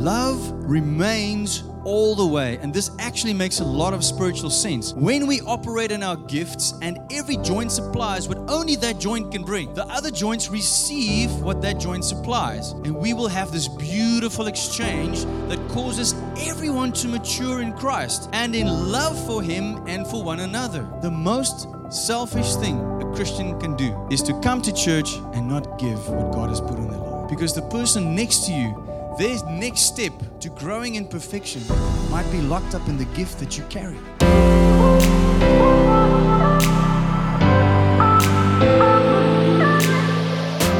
Love 0.00 0.50
remains 0.66 1.62
all 1.84 2.14
the 2.14 2.24
way. 2.24 2.58
And 2.62 2.72
this 2.72 2.90
actually 2.98 3.34
makes 3.34 3.60
a 3.60 3.64
lot 3.64 3.92
of 3.92 4.02
spiritual 4.02 4.48
sense. 4.48 4.94
When 4.94 5.26
we 5.26 5.42
operate 5.42 5.92
in 5.92 6.02
our 6.02 6.16
gifts 6.16 6.72
and 6.80 6.98
every 7.12 7.36
joint 7.36 7.70
supplies 7.70 8.26
what 8.26 8.38
only 8.48 8.76
that 8.76 8.98
joint 8.98 9.30
can 9.30 9.44
bring, 9.44 9.74
the 9.74 9.84
other 9.88 10.10
joints 10.10 10.48
receive 10.48 11.30
what 11.42 11.60
that 11.60 11.78
joint 11.78 12.06
supplies. 12.06 12.70
And 12.72 12.96
we 12.96 13.12
will 13.12 13.28
have 13.28 13.52
this 13.52 13.68
beautiful 13.68 14.46
exchange 14.46 15.26
that 15.50 15.60
causes 15.68 16.14
everyone 16.38 16.92
to 16.94 17.06
mature 17.06 17.60
in 17.60 17.74
Christ 17.74 18.30
and 18.32 18.56
in 18.56 18.68
love 18.68 19.22
for 19.26 19.42
Him 19.42 19.86
and 19.86 20.06
for 20.06 20.22
one 20.22 20.40
another. 20.40 20.88
The 21.02 21.10
most 21.10 21.68
selfish 21.90 22.54
thing 22.54 22.80
a 23.02 23.14
Christian 23.14 23.60
can 23.60 23.76
do 23.76 23.94
is 24.10 24.22
to 24.22 24.40
come 24.40 24.62
to 24.62 24.72
church 24.72 25.16
and 25.34 25.46
not 25.46 25.78
give 25.78 26.08
what 26.08 26.32
God 26.32 26.48
has 26.48 26.62
put 26.62 26.78
on 26.78 26.88
their 26.88 26.98
life. 26.98 27.28
Because 27.28 27.54
the 27.54 27.68
person 27.68 28.14
next 28.14 28.46
to 28.46 28.52
you 28.52 28.89
their 29.18 29.42
next 29.46 29.80
step 29.82 30.12
to 30.40 30.48
growing 30.50 30.94
in 30.94 31.06
perfection 31.06 31.62
might 32.10 32.30
be 32.30 32.40
locked 32.40 32.74
up 32.74 32.86
in 32.88 32.96
the 32.96 33.04
gift 33.06 33.38
that 33.40 33.58
you 33.58 33.64
carry. 33.64 33.98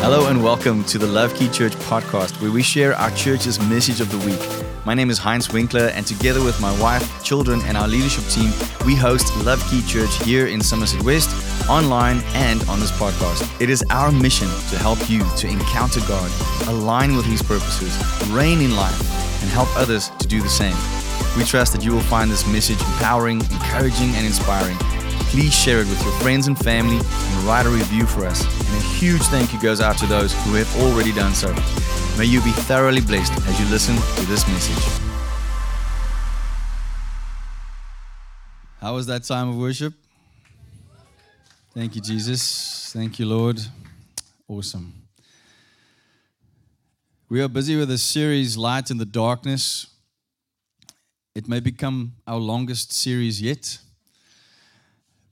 Hello 0.00 0.28
and 0.28 0.42
welcome 0.42 0.84
to 0.84 0.98
the 0.98 1.06
Love 1.06 1.34
Key 1.34 1.48
Church 1.50 1.74
podcast, 1.74 2.40
where 2.40 2.50
we 2.50 2.62
share 2.62 2.94
our 2.94 3.10
church's 3.12 3.60
message 3.68 4.00
of 4.00 4.10
the 4.10 4.18
week. 4.26 4.69
My 4.86 4.94
name 4.94 5.10
is 5.10 5.18
Heinz 5.18 5.52
Winkler, 5.52 5.88
and 5.88 6.06
together 6.06 6.42
with 6.42 6.58
my 6.58 6.72
wife, 6.80 7.22
children, 7.22 7.60
and 7.64 7.76
our 7.76 7.86
leadership 7.86 8.24
team, 8.24 8.50
we 8.86 8.96
host 8.96 9.36
Love 9.44 9.62
Key 9.68 9.82
Church 9.82 10.10
here 10.24 10.46
in 10.46 10.62
Somerset 10.62 11.02
West, 11.02 11.28
online, 11.68 12.22
and 12.32 12.62
on 12.66 12.80
this 12.80 12.90
podcast. 12.92 13.60
It 13.60 13.68
is 13.68 13.84
our 13.90 14.10
mission 14.10 14.48
to 14.70 14.78
help 14.78 15.10
you 15.10 15.22
to 15.36 15.48
encounter 15.48 16.00
God, 16.08 16.30
align 16.66 17.14
with 17.14 17.26
His 17.26 17.42
purposes, 17.42 17.94
reign 18.30 18.62
in 18.62 18.74
life, 18.74 18.98
and 19.42 19.50
help 19.50 19.68
others 19.76 20.08
to 20.18 20.26
do 20.26 20.40
the 20.40 20.48
same. 20.48 20.76
We 21.36 21.44
trust 21.44 21.74
that 21.74 21.84
you 21.84 21.92
will 21.92 22.00
find 22.00 22.30
this 22.30 22.46
message 22.46 22.80
empowering, 22.80 23.42
encouraging, 23.42 24.14
and 24.14 24.24
inspiring. 24.24 24.78
Please 25.28 25.54
share 25.54 25.80
it 25.80 25.88
with 25.88 26.02
your 26.02 26.12
friends 26.20 26.48
and 26.48 26.58
family 26.58 26.96
and 26.96 27.44
write 27.44 27.66
a 27.66 27.70
review 27.70 28.06
for 28.06 28.24
us. 28.24 28.42
And 28.44 28.76
a 28.76 28.86
huge 28.86 29.22
thank 29.24 29.52
you 29.52 29.60
goes 29.60 29.82
out 29.82 29.98
to 29.98 30.06
those 30.06 30.32
who 30.44 30.54
have 30.54 30.74
already 30.80 31.12
done 31.12 31.34
so. 31.34 31.54
May 32.20 32.26
you 32.26 32.42
be 32.42 32.50
thoroughly 32.50 33.00
blessed 33.00 33.32
as 33.48 33.58
you 33.58 33.64
listen 33.68 33.96
to 33.96 34.26
this 34.26 34.46
message. 34.46 35.00
How 38.78 38.94
was 38.94 39.06
that 39.06 39.24
time 39.24 39.48
of 39.48 39.56
worship? 39.56 39.94
Thank 41.72 41.94
you, 41.94 42.02
Jesus. 42.02 42.90
Thank 42.92 43.18
you, 43.20 43.24
Lord. 43.24 43.58
Awesome. 44.46 44.92
We 47.30 47.40
are 47.40 47.48
busy 47.48 47.74
with 47.76 47.90
a 47.90 47.96
series, 47.96 48.54
Light 48.54 48.90
in 48.90 48.98
the 48.98 49.06
Darkness. 49.06 49.86
It 51.34 51.48
may 51.48 51.60
become 51.60 52.16
our 52.26 52.38
longest 52.38 52.92
series 52.92 53.40
yet 53.40 53.78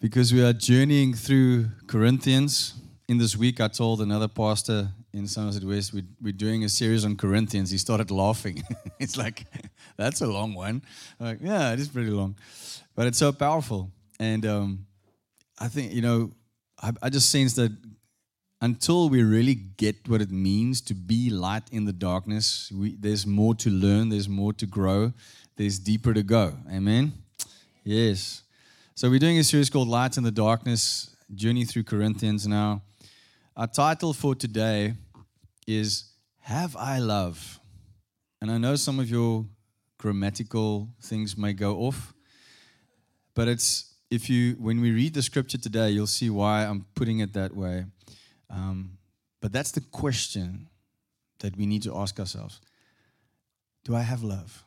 because 0.00 0.33
we 0.33 0.42
are 0.42 0.55
journeying 0.55 1.12
through 1.12 1.67
Corinthians. 1.86 2.73
In 3.08 3.19
this 3.19 3.36
week, 3.36 3.61
I 3.61 3.69
told 3.69 4.00
another 4.00 4.27
pastor 4.27 4.92
in 5.12 5.27
Somerset 5.27 5.64
West, 5.64 5.92
we, 5.92 6.05
we're 6.20 6.33
doing 6.33 6.64
a 6.64 6.69
series 6.69 7.05
on 7.05 7.17
Corinthians. 7.17 7.70
He 7.70 7.78
started 7.78 8.11
laughing. 8.11 8.62
it's 8.98 9.17
like, 9.17 9.47
that's 9.97 10.20
a 10.20 10.27
long 10.27 10.55
one. 10.55 10.83
Like, 11.19 11.39
yeah, 11.41 11.73
it 11.73 11.81
is 11.81 11.89
pretty 11.89 12.11
long. 12.11 12.37
But 12.95 13.06
it's 13.06 13.19
so 13.19 13.33
powerful. 13.33 13.91
And 14.20 14.45
um, 14.45 14.86
I 15.59 15.69
think, 15.69 15.92
you 15.92 16.03
know, 16.03 16.33
I, 16.83 16.92
I 17.03 17.11
just 17.11 17.31
sense 17.31 17.55
that 17.55 17.73
until 18.61 19.09
we 19.09 19.23
really 19.23 19.55
get 19.55 20.09
what 20.09 20.20
it 20.20 20.31
means 20.31 20.81
to 20.83 20.95
be 20.95 21.31
light 21.31 21.64
in 21.70 21.84
the 21.84 21.92
darkness, 21.92 22.73
we, 22.75 22.97
there's 22.97 23.27
more 23.27 23.55
to 23.55 23.70
learn, 23.70 24.09
there's 24.09 24.29
more 24.29 24.53
to 24.55 24.67
grow, 24.67 25.12
there's 25.56 25.79
deeper 25.79 26.12
to 26.12 26.23
go. 26.23 26.55
Amen? 26.70 27.12
Yes. 27.84 28.42
So 28.95 29.09
we're 29.09 29.20
doing 29.20 29.39
a 29.39 29.45
series 29.45 29.70
called 29.70 29.89
Light 29.89 30.17
in 30.17 30.25
the 30.25 30.31
Darkness, 30.31 31.14
Journey 31.34 31.64
Through 31.64 31.85
Corinthians 31.85 32.47
now. 32.47 32.83
Our 33.58 33.67
title 33.67 34.13
for 34.13 34.36
today 34.36 34.95
is 35.67 36.13
Have 36.42 36.77
I 36.77 37.01
Love? 37.01 37.58
And 38.41 38.52
I 38.52 38.57
know 38.57 38.77
some 38.77 39.01
of 39.01 39.11
your 39.11 39.46
grammatical 39.98 40.91
things 41.02 41.36
may 41.36 41.55
go 41.55 41.79
off, 41.79 42.14
but 43.35 43.48
it's 43.48 43.97
if 44.13 44.30
you 44.30 44.52
when 44.61 44.80
we 44.80 44.92
read 44.92 45.14
the 45.14 45.23
scripture 45.23 45.58
today, 45.58 45.91
you'll 45.91 46.07
see 46.07 46.30
why 46.30 46.67
I'm 46.67 46.86
putting 46.95 47.18
it 47.18 47.33
that 47.33 47.52
way. 47.52 47.86
Um, 48.48 48.97
but 49.41 49.52
that's 49.52 49.73
the 49.73 49.80
question 49.80 50.68
that 51.41 51.57
we 51.57 51.67
need 51.67 51.83
to 51.83 51.97
ask 51.97 52.20
ourselves: 52.20 52.61
Do 53.83 53.97
I 53.97 54.02
have 54.02 54.23
love? 54.23 54.63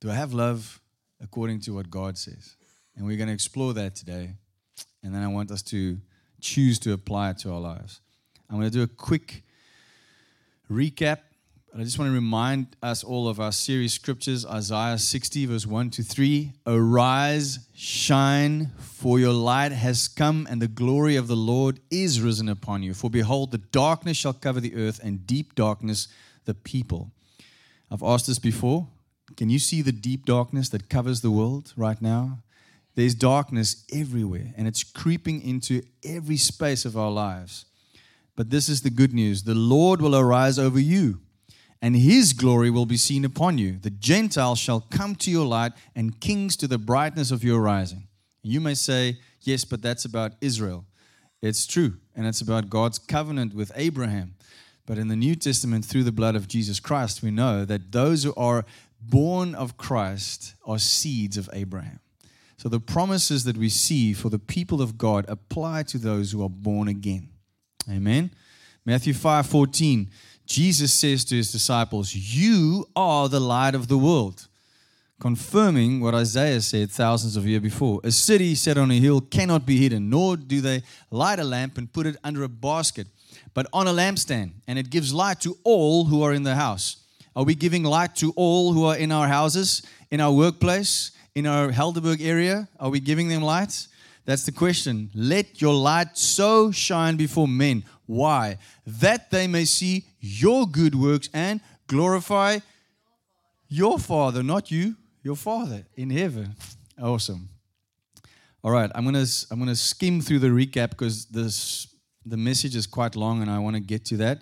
Do 0.00 0.10
I 0.10 0.14
have 0.14 0.32
love 0.32 0.80
according 1.22 1.60
to 1.64 1.74
what 1.74 1.90
God 1.90 2.16
says? 2.16 2.56
And 2.96 3.04
we're 3.04 3.18
going 3.18 3.28
to 3.28 3.34
explore 3.34 3.74
that 3.74 3.94
today. 3.94 4.36
And 5.02 5.14
then 5.14 5.22
I 5.22 5.28
want 5.28 5.50
us 5.50 5.60
to 5.64 5.98
choose 6.40 6.78
to 6.80 6.92
apply 6.92 7.30
it 7.30 7.38
to 7.38 7.52
our 7.52 7.60
lives. 7.60 8.00
I'm 8.48 8.56
going 8.56 8.70
to 8.70 8.76
do 8.76 8.82
a 8.82 8.88
quick 8.88 9.44
recap. 10.70 11.18
I 11.76 11.84
just 11.84 12.00
want 12.00 12.08
to 12.08 12.14
remind 12.14 12.74
us 12.82 13.04
all 13.04 13.28
of 13.28 13.38
our 13.38 13.52
series 13.52 13.94
scriptures 13.94 14.44
Isaiah 14.44 14.98
60, 14.98 15.46
verse 15.46 15.66
1 15.66 15.90
to 15.90 16.02
3. 16.02 16.52
Arise, 16.66 17.60
shine, 17.74 18.72
for 18.76 19.20
your 19.20 19.32
light 19.32 19.70
has 19.70 20.08
come, 20.08 20.48
and 20.50 20.60
the 20.60 20.66
glory 20.66 21.14
of 21.14 21.28
the 21.28 21.36
Lord 21.36 21.78
is 21.90 22.20
risen 22.20 22.48
upon 22.48 22.82
you. 22.82 22.92
For 22.92 23.08
behold, 23.08 23.52
the 23.52 23.58
darkness 23.58 24.16
shall 24.16 24.32
cover 24.32 24.58
the 24.58 24.74
earth, 24.74 25.00
and 25.02 25.26
deep 25.28 25.54
darkness 25.54 26.08
the 26.44 26.54
people. 26.54 27.12
I've 27.88 28.02
asked 28.02 28.26
this 28.26 28.40
before. 28.40 28.88
Can 29.36 29.48
you 29.48 29.60
see 29.60 29.80
the 29.80 29.92
deep 29.92 30.26
darkness 30.26 30.68
that 30.70 30.88
covers 30.88 31.20
the 31.20 31.30
world 31.30 31.72
right 31.76 32.02
now? 32.02 32.40
There's 32.94 33.14
darkness 33.14 33.84
everywhere, 33.92 34.52
and 34.56 34.66
it's 34.66 34.82
creeping 34.82 35.42
into 35.42 35.82
every 36.04 36.36
space 36.36 36.84
of 36.84 36.96
our 36.96 37.10
lives. 37.10 37.64
But 38.36 38.50
this 38.50 38.68
is 38.68 38.82
the 38.82 38.90
good 38.90 39.12
news 39.12 39.42
the 39.42 39.54
Lord 39.54 40.00
will 40.00 40.16
arise 40.16 40.58
over 40.58 40.80
you, 40.80 41.20
and 41.82 41.96
his 41.96 42.32
glory 42.32 42.70
will 42.70 42.86
be 42.86 42.96
seen 42.96 43.24
upon 43.24 43.58
you. 43.58 43.78
The 43.78 43.90
Gentiles 43.90 44.58
shall 44.58 44.80
come 44.80 45.14
to 45.16 45.30
your 45.30 45.46
light, 45.46 45.72
and 45.94 46.20
kings 46.20 46.56
to 46.56 46.66
the 46.66 46.78
brightness 46.78 47.30
of 47.30 47.44
your 47.44 47.60
rising. 47.60 48.08
You 48.42 48.60
may 48.60 48.74
say, 48.74 49.18
Yes, 49.42 49.64
but 49.64 49.80
that's 49.80 50.04
about 50.04 50.32
Israel. 50.40 50.84
It's 51.40 51.66
true, 51.66 51.94
and 52.14 52.26
it's 52.26 52.42
about 52.42 52.68
God's 52.68 52.98
covenant 52.98 53.54
with 53.54 53.72
Abraham. 53.74 54.34
But 54.84 54.98
in 54.98 55.08
the 55.08 55.16
New 55.16 55.34
Testament, 55.34 55.84
through 55.84 56.04
the 56.04 56.12
blood 56.12 56.36
of 56.36 56.48
Jesus 56.48 56.80
Christ, 56.80 57.22
we 57.22 57.30
know 57.30 57.64
that 57.64 57.92
those 57.92 58.24
who 58.24 58.34
are 58.36 58.64
born 59.00 59.54
of 59.54 59.76
Christ 59.76 60.54
are 60.66 60.78
seeds 60.78 61.36
of 61.36 61.48
Abraham. 61.52 62.00
So 62.60 62.68
the 62.68 62.78
promises 62.78 63.44
that 63.44 63.56
we 63.56 63.70
see 63.70 64.12
for 64.12 64.28
the 64.28 64.38
people 64.38 64.82
of 64.82 64.98
God 64.98 65.24
apply 65.28 65.82
to 65.84 65.96
those 65.96 66.30
who 66.30 66.44
are 66.44 66.50
born 66.50 66.88
again. 66.88 67.30
Amen. 67.90 68.32
Matthew 68.84 69.14
5 69.14 69.46
14, 69.46 70.10
Jesus 70.44 70.92
says 70.92 71.24
to 71.24 71.36
his 71.36 71.50
disciples, 71.50 72.14
You 72.14 72.84
are 72.94 73.30
the 73.30 73.40
light 73.40 73.74
of 73.74 73.88
the 73.88 73.96
world. 73.96 74.46
Confirming 75.18 76.02
what 76.02 76.14
Isaiah 76.14 76.60
said 76.60 76.90
thousands 76.90 77.34
of 77.34 77.46
years 77.46 77.62
before. 77.62 78.02
A 78.04 78.10
city 78.10 78.54
set 78.54 78.76
on 78.76 78.90
a 78.90 79.00
hill 79.00 79.22
cannot 79.22 79.64
be 79.64 79.78
hidden, 79.78 80.10
nor 80.10 80.36
do 80.36 80.60
they 80.60 80.82
light 81.10 81.38
a 81.38 81.44
lamp 81.44 81.78
and 81.78 81.90
put 81.90 82.06
it 82.06 82.18
under 82.22 82.42
a 82.42 82.48
basket, 82.50 83.06
but 83.54 83.68
on 83.72 83.88
a 83.88 83.90
lampstand, 83.90 84.52
and 84.68 84.78
it 84.78 84.90
gives 84.90 85.14
light 85.14 85.40
to 85.40 85.56
all 85.64 86.04
who 86.04 86.22
are 86.22 86.34
in 86.34 86.42
the 86.42 86.56
house. 86.56 87.06
Are 87.34 87.44
we 87.44 87.54
giving 87.54 87.84
light 87.84 88.16
to 88.16 88.34
all 88.36 88.74
who 88.74 88.84
are 88.84 88.96
in 88.98 89.12
our 89.12 89.28
houses, 89.28 89.80
in 90.10 90.20
our 90.20 90.32
workplace, 90.32 91.12
in 91.34 91.46
our 91.46 91.70
Helderberg 91.70 92.20
area? 92.20 92.68
Are 92.78 92.90
we 92.90 93.00
giving 93.00 93.28
them 93.28 93.42
light? 93.42 93.86
That's 94.24 94.44
the 94.44 94.52
question. 94.52 95.10
Let 95.14 95.60
your 95.60 95.74
light 95.74 96.16
so 96.16 96.70
shine 96.70 97.16
before 97.16 97.48
men. 97.48 97.84
Why? 98.06 98.58
That 98.86 99.30
they 99.30 99.46
may 99.46 99.64
see 99.64 100.04
your 100.20 100.66
good 100.66 100.94
works 100.94 101.28
and 101.32 101.60
glorify 101.86 102.58
your 103.68 103.98
Father, 103.98 104.42
not 104.42 104.70
you, 104.70 104.96
your 105.22 105.36
Father 105.36 105.84
in 105.96 106.10
heaven. 106.10 106.54
Awesome. 107.00 107.48
All 108.62 108.70
right, 108.70 108.90
I'm 108.94 109.04
gonna 109.04 109.24
I'm 109.50 109.58
gonna 109.58 109.74
skim 109.74 110.20
through 110.20 110.40
the 110.40 110.48
recap 110.48 110.90
because 110.90 111.26
this 111.26 111.86
the 112.26 112.36
message 112.36 112.76
is 112.76 112.86
quite 112.86 113.16
long 113.16 113.40
and 113.40 113.50
I 113.50 113.58
want 113.58 113.76
to 113.76 113.80
get 113.80 114.04
to 114.06 114.16
that. 114.18 114.40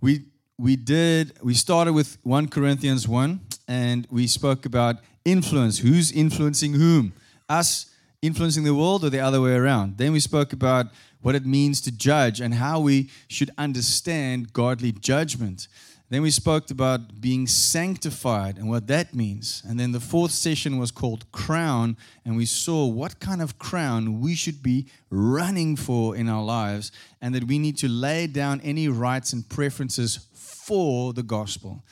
We 0.00 0.26
we 0.58 0.76
did 0.76 1.38
we 1.42 1.54
started 1.54 1.94
with 1.94 2.18
1 2.22 2.48
Corinthians 2.48 3.08
1 3.08 3.40
and 3.68 4.06
we 4.10 4.26
spoke 4.26 4.64
about 4.66 4.96
influence. 5.24 5.78
Who's 5.78 6.12
influencing 6.12 6.74
whom? 6.74 7.12
Us 7.48 7.86
influencing 8.22 8.64
the 8.64 8.74
world 8.74 9.04
or 9.04 9.10
the 9.10 9.20
other 9.20 9.40
way 9.40 9.54
around? 9.54 9.98
Then 9.98 10.12
we 10.12 10.20
spoke 10.20 10.52
about 10.52 10.86
what 11.20 11.34
it 11.34 11.44
means 11.46 11.80
to 11.82 11.90
judge 11.90 12.40
and 12.40 12.54
how 12.54 12.80
we 12.80 13.10
should 13.28 13.50
understand 13.58 14.52
godly 14.52 14.92
judgment. 14.92 15.68
Then 16.08 16.22
we 16.22 16.30
spoke 16.30 16.70
about 16.70 17.20
being 17.20 17.48
sanctified 17.48 18.58
and 18.58 18.68
what 18.68 18.86
that 18.86 19.12
means. 19.12 19.62
And 19.68 19.80
then 19.80 19.90
the 19.90 19.98
fourth 19.98 20.30
session 20.30 20.78
was 20.78 20.92
called 20.92 21.30
Crown, 21.32 21.96
and 22.24 22.36
we 22.36 22.46
saw 22.46 22.86
what 22.86 23.18
kind 23.18 23.42
of 23.42 23.58
crown 23.58 24.20
we 24.20 24.36
should 24.36 24.62
be 24.62 24.86
running 25.10 25.74
for 25.74 26.14
in 26.14 26.28
our 26.28 26.44
lives, 26.44 26.92
and 27.20 27.34
that 27.34 27.44
we 27.44 27.58
need 27.58 27.76
to 27.78 27.88
lay 27.88 28.28
down 28.28 28.60
any 28.60 28.86
rights 28.86 29.32
and 29.32 29.48
preferences 29.48 30.28
for 30.32 31.12
the 31.12 31.24
gospel. 31.24 31.82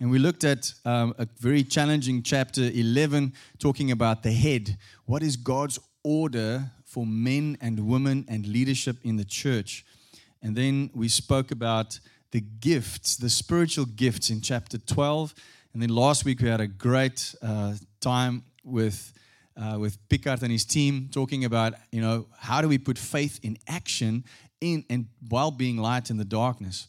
And 0.00 0.10
we 0.10 0.18
looked 0.18 0.44
at 0.44 0.72
um, 0.86 1.14
a 1.18 1.28
very 1.38 1.62
challenging 1.62 2.22
chapter 2.22 2.62
11 2.62 3.34
talking 3.58 3.90
about 3.90 4.22
the 4.22 4.32
head. 4.32 4.78
What 5.04 5.22
is 5.22 5.36
God's 5.36 5.78
order 6.02 6.70
for 6.86 7.04
men 7.04 7.58
and 7.60 7.86
women 7.86 8.24
and 8.26 8.46
leadership 8.46 8.96
in 9.04 9.16
the 9.16 9.26
church? 9.26 9.84
And 10.42 10.56
then 10.56 10.88
we 10.94 11.08
spoke 11.08 11.50
about 11.50 12.00
the 12.30 12.40
gifts, 12.40 13.16
the 13.16 13.28
spiritual 13.28 13.84
gifts 13.84 14.30
in 14.30 14.40
chapter 14.40 14.78
12. 14.78 15.34
And 15.74 15.82
then 15.82 15.90
last 15.90 16.24
week 16.24 16.40
we 16.40 16.48
had 16.48 16.62
a 16.62 16.66
great 16.66 17.34
uh, 17.42 17.74
time 18.00 18.44
with 18.64 19.12
uh, 19.56 19.76
with 19.78 19.98
Picard 20.08 20.42
and 20.42 20.50
his 20.50 20.64
team 20.64 21.10
talking 21.12 21.44
about, 21.44 21.74
you 21.92 22.00
know, 22.00 22.26
how 22.38 22.62
do 22.62 22.68
we 22.68 22.78
put 22.78 22.96
faith 22.96 23.38
in 23.42 23.58
action 23.68 24.24
in 24.60 24.84
and 24.88 25.06
while 25.28 25.50
being 25.50 25.76
light 25.76 26.08
in 26.08 26.16
the 26.16 26.24
darkness. 26.24 26.86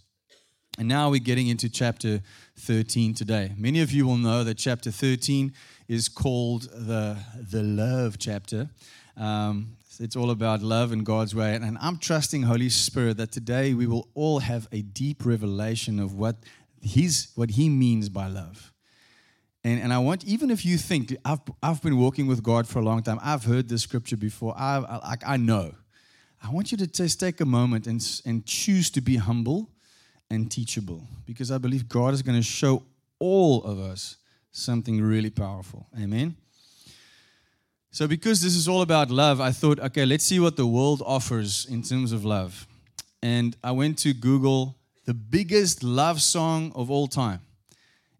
And 0.77 0.87
now 0.87 1.09
we're 1.09 1.19
getting 1.19 1.47
into 1.47 1.69
chapter 1.69 2.21
13 2.59 3.13
today. 3.13 3.51
Many 3.57 3.81
of 3.81 3.91
you 3.91 4.07
will 4.07 4.17
know 4.17 4.45
that 4.45 4.57
chapter 4.57 4.89
13 4.89 5.53
is 5.89 6.07
called 6.07 6.63
the, 6.71 7.17
the 7.35 7.61
love 7.61 8.17
chapter. 8.17 8.69
Um, 9.17 9.75
it's 9.99 10.15
all 10.15 10.31
about 10.31 10.61
love 10.61 10.93
and 10.93 11.05
God's 11.05 11.35
way. 11.35 11.53
And 11.55 11.77
I'm 11.81 11.97
trusting 11.97 12.43
Holy 12.43 12.69
Spirit 12.69 13.17
that 13.17 13.33
today 13.33 13.73
we 13.73 13.85
will 13.85 14.07
all 14.13 14.39
have 14.39 14.69
a 14.71 14.81
deep 14.81 15.25
revelation 15.25 15.99
of 15.99 16.13
what, 16.13 16.37
his, 16.81 17.31
what 17.35 17.51
He 17.51 17.67
means 17.67 18.07
by 18.07 18.27
love. 18.27 18.71
And, 19.65 19.81
and 19.81 19.91
I 19.93 19.99
want, 19.99 20.23
even 20.23 20.49
if 20.49 20.65
you 20.65 20.77
think, 20.77 21.13
I've, 21.25 21.41
I've 21.61 21.83
been 21.83 21.97
walking 21.97 22.27
with 22.27 22.41
God 22.41 22.65
for 22.65 22.79
a 22.79 22.81
long 22.81 23.03
time, 23.03 23.19
I've 23.21 23.43
heard 23.43 23.67
this 23.67 23.81
scripture 23.81 24.17
before, 24.17 24.55
I, 24.57 24.77
I, 24.77 25.33
I 25.33 25.37
know. 25.37 25.75
I 26.41 26.49
want 26.49 26.71
you 26.71 26.77
to 26.77 26.87
just 26.87 27.19
take 27.19 27.41
a 27.41 27.45
moment 27.45 27.87
and, 27.87 28.01
and 28.25 28.45
choose 28.45 28.89
to 28.91 29.01
be 29.01 29.17
humble 29.17 29.69
and 30.31 30.49
teachable 30.49 31.03
because 31.25 31.51
I 31.51 31.57
believe 31.57 31.87
God 31.87 32.13
is 32.13 32.21
going 32.21 32.37
to 32.37 32.43
show 32.43 32.83
all 33.19 33.63
of 33.63 33.79
us 33.79 34.17
something 34.51 35.01
really 35.01 35.29
powerful. 35.29 35.85
Amen. 36.01 36.35
So, 37.91 38.07
because 38.07 38.41
this 38.41 38.55
is 38.55 38.69
all 38.69 38.81
about 38.81 39.11
love, 39.11 39.41
I 39.41 39.51
thought, 39.51 39.79
okay, 39.79 40.05
let's 40.05 40.23
see 40.23 40.39
what 40.39 40.55
the 40.55 40.65
world 40.65 41.03
offers 41.05 41.67
in 41.69 41.83
terms 41.83 42.13
of 42.13 42.23
love. 42.23 42.65
And 43.21 43.55
I 43.61 43.71
went 43.71 43.99
to 43.99 44.13
Google 44.13 44.77
the 45.05 45.13
biggest 45.13 45.83
love 45.83 46.21
song 46.21 46.71
of 46.73 46.89
all 46.89 47.07
time. 47.07 47.41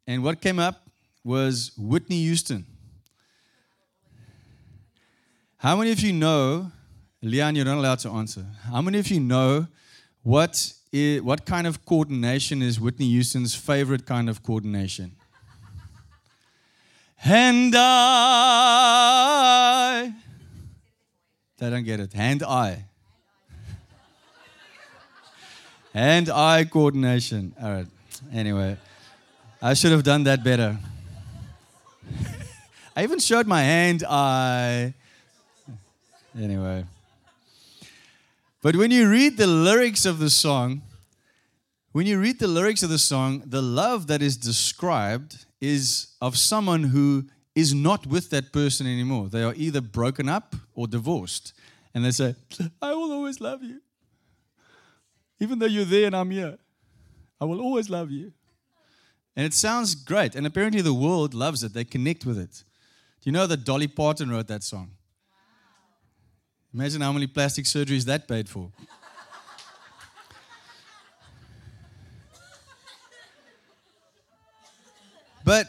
And 0.06 0.24
what 0.24 0.42
came 0.42 0.60
up 0.60 0.90
was 1.24 1.72
Whitney 1.78 2.22
Houston. 2.24 2.66
How 5.58 5.78
many 5.78 5.92
of 5.92 6.02
you 6.02 6.12
know, 6.12 6.72
Leon, 7.22 7.56
you're 7.56 7.66
not 7.66 7.78
allowed 7.78 8.00
to 8.00 8.10
answer. 8.10 8.46
How 8.70 8.82
many 8.82 9.00
of 9.00 9.08
you 9.08 9.22
know 9.22 9.68
what, 10.24 10.74
is, 10.92 11.22
what 11.22 11.46
kind 11.46 11.68
of 11.68 11.86
coordination 11.86 12.62
is 12.62 12.80
Whitney 12.80 13.08
Houston's 13.10 13.56
favorite 13.56 14.06
kind 14.06 14.30
of 14.30 14.44
coordination? 14.44 15.14
Hand 17.16 17.74
I. 17.78 18.92
They 21.58 21.70
don't 21.70 21.84
get 21.84 22.00
it. 22.00 22.14
Hand 22.14 22.42
eye. 22.44 22.86
Hand 25.94 26.30
eye 26.30 26.64
coordination. 26.66 27.54
All 27.62 27.72
right. 27.72 27.88
Anyway, 28.34 28.78
I 29.62 29.76
should 29.76 29.92
have 29.92 30.04
done 30.04 30.24
that 30.24 30.44
better. 30.44 30.80
I 32.96 33.04
even 33.04 33.20
showed 33.20 33.46
my 33.46 33.62
hand. 33.62 34.04
I. 34.10 34.94
Anyway. 36.36 36.86
But 38.62 38.76
when 38.76 38.92
you 38.92 39.10
read 39.10 39.38
the 39.38 39.48
lyrics 39.48 40.06
of 40.06 40.20
the 40.20 40.30
song, 40.30 40.84
when 41.94 42.06
you 42.06 42.20
read 42.20 42.40
the 42.40 42.48
lyrics 42.48 42.84
of 42.84 42.90
the 42.90 43.00
song, 43.00 43.44
the 43.46 43.62
love 43.62 44.08
that 44.08 44.22
is 44.22 44.38
described 44.38 45.46
is 45.60 46.16
of 46.22 46.38
someone 46.38 46.84
who 46.84 47.26
is 47.56 47.74
not 47.74 48.06
with 48.08 48.30
that 48.30 48.54
person 48.54 48.88
anymore. 48.88 49.30
They 49.30 49.44
are 49.44 49.54
either 49.56 49.82
broken 49.82 50.30
up 50.30 50.56
or 50.74 50.88
divorced. 50.88 51.54
And 51.94 52.06
they 52.06 52.12
say, 52.12 52.36
I 52.82 52.94
will 52.94 53.12
always 53.12 53.42
love 53.42 53.64
you. 53.64 53.82
Even 55.40 55.60
though 55.60 55.66
you're 55.66 55.84
there 55.84 56.06
and 56.06 56.16
I'm 56.16 56.30
here, 56.30 56.58
I 57.42 57.46
will 57.46 57.60
always 57.60 57.90
love 57.90 58.12
you. 58.12 58.32
And 59.36 59.46
it 59.46 59.54
sounds 59.54 59.96
great. 59.96 60.36
And 60.36 60.46
apparently 60.46 60.82
the 60.82 60.94
world 60.94 61.34
loves 61.34 61.64
it, 61.64 61.74
they 61.74 61.84
connect 61.84 62.26
with 62.26 62.38
it. 62.38 62.64
Do 63.22 63.30
you 63.30 63.32
know 63.32 63.48
that 63.48 63.66
Dolly 63.66 63.88
Parton 63.88 64.30
wrote 64.30 64.48
that 64.48 64.64
song? 64.64 64.92
Imagine 66.74 67.02
how 67.02 67.12
many 67.12 67.28
plastic 67.28 67.66
surgeries 67.66 68.06
that 68.06 68.28
paid 68.28 68.48
for. 68.48 68.72
but, 75.44 75.68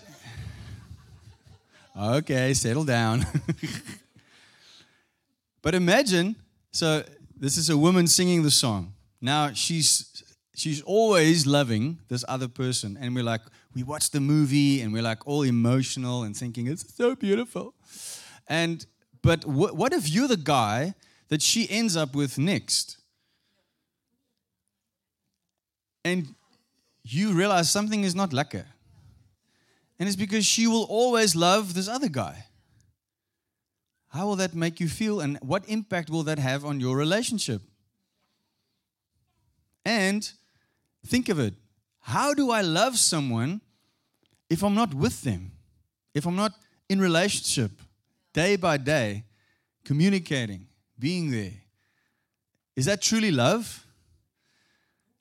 okay, 1.99 2.55
settle 2.55 2.85
down. 2.85 3.27
but 5.63 5.75
imagine 5.75 6.37
so, 6.71 7.05
this 7.37 7.59
is 7.59 7.69
a 7.69 7.77
woman 7.77 8.07
singing 8.07 8.43
the 8.43 8.51
song. 8.51 8.95
Now, 9.21 9.53
she's 9.53 10.23
she's 10.55 10.81
always 10.83 11.47
loving 11.47 11.99
this 12.09 12.25
other 12.29 12.49
person. 12.49 12.97
And 13.01 13.15
we're 13.15 13.25
like, 13.25 13.41
we 13.75 13.83
watch 13.83 14.11
the 14.11 14.21
movie 14.21 14.81
and 14.81 14.93
we're 14.93 15.03
like 15.03 15.27
all 15.27 15.43
emotional 15.43 16.23
and 16.23 16.37
thinking 16.37 16.67
it's 16.67 16.95
so 16.95 17.15
beautiful. 17.15 17.75
And 18.49 18.85
but 19.23 19.45
wh- 19.45 19.75
what 19.75 19.93
if 19.93 20.09
you're 20.09 20.29
the 20.29 20.37
guy 20.37 20.95
that 21.29 21.43
she 21.43 21.69
ends 21.71 21.97
up 21.97 22.15
with 22.15 22.39
next? 22.39 22.99
And 26.05 26.35
you 27.05 27.33
realize 27.33 27.71
something 27.71 28.05
is 28.05 28.15
not 28.15 28.31
lekker. 28.31 28.65
And 29.99 30.09
it's 30.09 30.17
because 30.17 30.45
she 30.45 30.67
will 30.67 30.85
always 30.85 31.37
love 31.37 31.75
this 31.75 31.89
other 31.89 32.09
guy. 32.09 32.47
How 34.09 34.27
will 34.27 34.37
that 34.37 34.55
make 34.55 34.81
you 34.81 34.89
feel? 34.89 35.21
And 35.21 35.39
what 35.41 35.67
impact 35.69 36.11
will 36.11 36.25
that 36.25 36.39
have 36.39 36.65
on 36.65 36.81
your 36.81 36.97
relationship? 36.97 37.63
And 39.85 40.31
Think 41.07 41.29
of 41.29 41.39
it. 41.39 41.55
How 42.01 42.35
do 42.35 42.51
I 42.51 42.63
love 42.63 42.99
someone 42.99 43.61
if 44.49 44.63
I'm 44.63 44.75
not 44.75 44.95
with 44.95 45.23
them? 45.23 45.53
If 46.15 46.27
I'm 46.27 46.37
not 46.37 46.53
in 46.89 47.01
relationship 47.01 47.71
day 48.33 48.57
by 48.57 48.77
day, 48.77 49.25
communicating, 49.85 50.67
being 50.99 51.31
there? 51.31 51.53
Is 52.77 52.87
that 52.87 53.03
truly 53.03 53.31
love? 53.31 53.85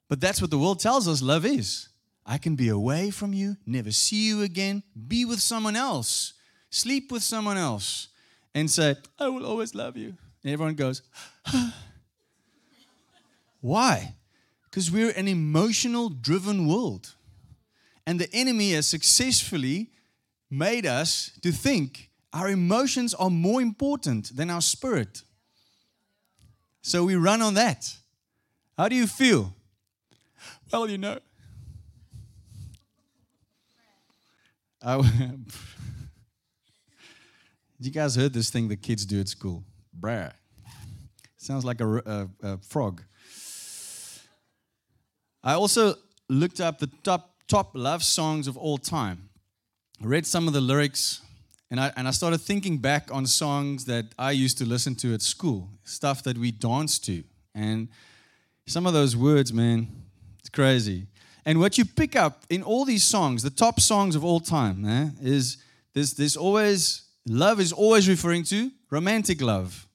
But 0.08 0.20
that's 0.20 0.40
what 0.40 0.50
the 0.50 0.58
world 0.58 0.80
tells 0.80 1.08
us 1.08 1.22
love 1.22 1.44
is. 1.44 1.88
I 2.24 2.38
can 2.38 2.54
be 2.54 2.68
away 2.68 3.10
from 3.10 3.32
you, 3.32 3.56
never 3.66 3.90
see 3.90 4.28
you 4.28 4.42
again, 4.42 4.82
be 5.08 5.24
with 5.24 5.40
someone 5.40 5.74
else, 5.74 6.34
sleep 6.70 7.10
with 7.10 7.22
someone 7.22 7.56
else, 7.56 8.08
and 8.54 8.70
say, 8.70 8.96
I 9.18 9.28
will 9.28 9.44
always 9.44 9.74
love 9.74 9.96
you. 9.96 10.14
And 10.44 10.52
everyone 10.52 10.74
goes, 10.74 11.02
Why? 13.60 14.14
Because 14.64 14.90
we're 14.90 15.10
an 15.10 15.28
emotional 15.28 16.08
driven 16.08 16.66
world. 16.66 17.14
And 18.06 18.20
the 18.20 18.32
enemy 18.34 18.72
has 18.72 18.86
successfully 18.86 19.90
made 20.50 20.84
us 20.84 21.30
to 21.42 21.52
think 21.52 22.10
our 22.32 22.48
emotions 22.48 23.14
are 23.14 23.30
more 23.30 23.60
important 23.60 24.36
than 24.36 24.50
our 24.50 24.60
spirit. 24.60 25.22
So 26.80 27.04
we 27.04 27.16
run 27.16 27.42
on 27.42 27.54
that. 27.54 27.96
How 28.76 28.88
do 28.88 28.96
you 28.96 29.06
feel? 29.06 29.54
Well, 30.72 30.88
you 30.88 30.98
know. 30.98 31.18
I, 34.84 34.96
you 37.78 37.90
guys 37.90 38.16
heard 38.16 38.32
this 38.32 38.50
thing 38.50 38.68
the 38.68 38.76
kids 38.76 39.04
do 39.06 39.20
at 39.20 39.28
school? 39.28 39.62
Brah. 39.98 40.32
Sounds 41.36 41.64
like 41.64 41.80
a, 41.80 41.96
a, 41.96 42.28
a 42.42 42.58
frog. 42.58 43.02
I 45.44 45.54
also 45.54 45.96
looked 46.28 46.60
up 46.60 46.78
the 46.78 46.88
top, 47.02 47.34
top 47.48 47.72
love 47.74 48.02
songs 48.02 48.46
of 48.46 48.56
all 48.56 48.78
time. 48.78 49.28
I 50.02 50.06
read 50.06 50.26
some 50.26 50.46
of 50.46 50.54
the 50.54 50.60
lyrics, 50.60 51.20
and 51.72 51.80
I, 51.80 51.90
and 51.96 52.06
I 52.06 52.10
started 52.10 52.42
thinking 52.42 52.76
back 52.76 53.10
on 53.10 53.26
songs 53.26 53.86
that 53.86 54.04
I 54.18 54.32
used 54.32 54.58
to 54.58 54.66
listen 54.66 54.94
to 54.96 55.14
at 55.14 55.22
school, 55.22 55.70
stuff 55.84 56.22
that 56.24 56.36
we 56.36 56.50
danced 56.50 57.06
to. 57.06 57.24
And 57.54 57.88
some 58.66 58.86
of 58.86 58.92
those 58.92 59.16
words, 59.16 59.54
man, 59.54 59.88
it's 60.38 60.50
crazy. 60.50 61.06
And 61.46 61.58
what 61.58 61.78
you 61.78 61.86
pick 61.86 62.14
up 62.14 62.44
in 62.50 62.62
all 62.62 62.84
these 62.84 63.04
songs, 63.04 63.42
the 63.42 63.48
top 63.48 63.80
songs 63.80 64.14
of 64.14 64.22
all 64.22 64.38
time, 64.38 64.84
eh, 64.84 65.08
is 65.22 65.56
there's, 65.94 66.12
there's 66.12 66.36
always, 66.36 67.04
love 67.26 67.58
is 67.58 67.72
always 67.72 68.06
referring 68.06 68.44
to 68.44 68.70
romantic 68.90 69.40
love. 69.40 69.88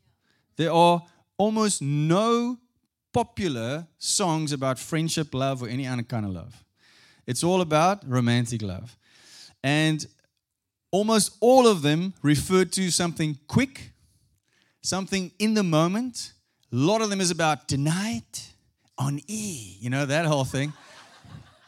There 0.55 0.73
are 0.73 1.03
almost 1.37 1.83
no 1.83 2.57
popular 3.13 3.85
songs 3.99 4.51
about 4.51 4.79
friendship, 4.79 5.31
love, 5.31 5.61
or 5.61 5.67
any 5.67 5.85
other 5.85 6.01
kind 6.01 6.25
of 6.25 6.31
love. 6.31 6.63
It's 7.27 7.43
all 7.43 7.61
about 7.61 8.01
romantic 8.09 8.63
love. 8.63 8.97
And 9.63 10.07
almost 10.91 11.37
all 11.39 11.67
of 11.67 11.81
them 11.81 12.13
refer 12.21 12.65
to 12.65 12.91
something 12.91 13.37
quick, 13.47 13.91
something 14.81 15.31
in 15.39 15.53
the 15.53 15.63
moment. 15.63 16.33
A 16.71 16.75
lot 16.75 17.01
of 17.01 17.09
them 17.09 17.21
is 17.21 17.31
about 17.31 17.67
tonight 17.67 18.53
on 18.97 19.19
E, 19.27 19.77
you 19.79 19.89
know, 19.89 20.05
that 20.05 20.25
whole 20.25 20.45
thing. 20.45 20.73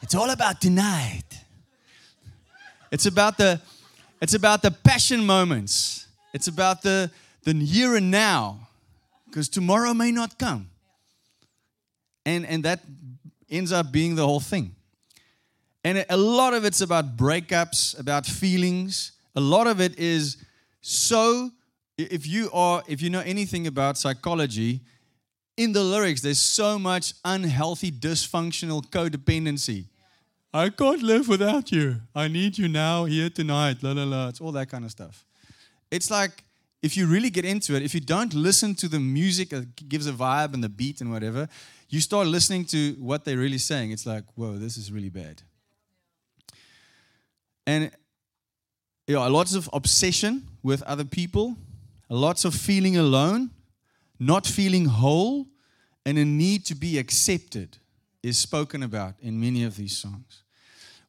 It's 0.01 0.15
all 0.15 0.29
about 0.29 0.61
tonight. 0.61 1.25
It's 2.89 3.05
about 3.05 3.37
the 3.37 3.61
it's 4.21 4.33
about 4.33 4.61
the 4.61 4.71
passion 4.71 5.25
moments. 5.25 6.07
It's 6.33 6.47
about 6.47 6.81
the 6.81 7.11
the 7.43 7.53
here 7.53 7.95
and 7.95 8.09
now. 8.09 8.69
Because 9.25 9.49
tomorrow 9.49 9.93
may 9.93 10.11
not 10.11 10.39
come. 10.39 10.69
And 12.25 12.45
and 12.45 12.63
that 12.63 12.79
ends 13.49 13.71
up 13.71 13.91
being 13.91 14.15
the 14.15 14.25
whole 14.25 14.39
thing. 14.39 14.75
And 15.83 16.05
a 16.09 16.17
lot 16.17 16.53
of 16.53 16.65
it's 16.65 16.81
about 16.81 17.15
breakups, 17.15 17.97
about 17.97 18.25
feelings. 18.25 19.13
A 19.35 19.39
lot 19.39 19.67
of 19.67 19.79
it 19.79 19.97
is 19.97 20.37
so 20.81 21.51
if 21.97 22.27
you 22.27 22.49
are 22.53 22.83
if 22.87 23.01
you 23.01 23.09
know 23.09 23.21
anything 23.21 23.67
about 23.67 23.97
psychology, 23.97 24.81
in 25.57 25.73
the 25.73 25.83
lyrics 25.83 26.21
there's 26.21 26.39
so 26.39 26.79
much 26.79 27.13
unhealthy 27.23 27.91
dysfunctional 27.91 28.85
codependency. 28.89 29.85
I 30.53 30.69
can't 30.69 31.03
live 31.03 31.27
without 31.27 31.71
you. 31.71 32.01
I 32.15 32.27
need 32.27 32.57
you 32.57 32.67
now, 32.67 33.05
here 33.05 33.29
tonight. 33.29 33.83
La 33.83 33.91
la 33.91 34.03
la. 34.03 34.29
It's 34.29 34.41
all 34.41 34.51
that 34.53 34.69
kind 34.69 34.83
of 34.83 34.91
stuff. 34.91 35.25
It's 35.91 36.09
like 36.09 36.43
if 36.81 36.97
you 36.97 37.07
really 37.07 37.29
get 37.29 37.45
into 37.45 37.75
it, 37.75 37.83
if 37.83 37.93
you 37.93 37.99
don't 37.99 38.33
listen 38.33 38.73
to 38.75 38.87
the 38.87 38.99
music 38.99 39.49
that 39.49 39.87
gives 39.87 40.07
a 40.07 40.11
vibe 40.11 40.53
and 40.53 40.63
the 40.63 40.69
beat 40.69 41.01
and 41.01 41.11
whatever, 41.11 41.47
you 41.89 41.99
start 41.99 42.27
listening 42.27 42.65
to 42.65 42.93
what 42.99 43.25
they're 43.25 43.37
really 43.37 43.57
saying. 43.57 43.91
It's 43.91 44.05
like, 44.05 44.23
whoa, 44.35 44.57
this 44.57 44.77
is 44.77 44.91
really 44.91 45.09
bad. 45.09 45.41
And 47.69 47.91
you 49.07 49.13
know, 49.13 49.27
lots 49.29 49.53
of 49.53 49.69
obsession 49.73 50.47
with 50.63 50.81
other 50.83 51.05
people, 51.05 51.55
lots 52.09 52.43
of 52.43 52.55
feeling 52.55 52.97
alone, 52.97 53.51
not 54.19 54.47
feeling 54.47 54.85
whole, 54.85 55.45
and 56.03 56.17
a 56.17 56.25
need 56.25 56.65
to 56.65 56.73
be 56.73 56.97
accepted 56.97 57.77
is 58.23 58.39
spoken 58.39 58.81
about 58.81 59.13
in 59.21 59.39
many 59.39 59.63
of 59.63 59.75
these 59.75 59.95
songs. 59.95 60.41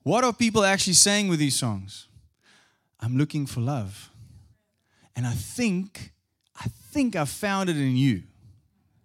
What 0.02 0.22
are 0.22 0.34
people 0.34 0.62
actually 0.62 0.92
saying 0.92 1.28
with 1.28 1.38
these 1.38 1.58
songs? 1.58 2.08
I'm 3.00 3.16
looking 3.16 3.46
for 3.46 3.60
love. 3.60 4.10
And 5.16 5.26
I 5.26 5.32
think, 5.32 6.12
I 6.54 6.66
think 6.92 7.16
I 7.16 7.24
found 7.24 7.70
it 7.70 7.78
in 7.78 7.96
you. 7.96 8.24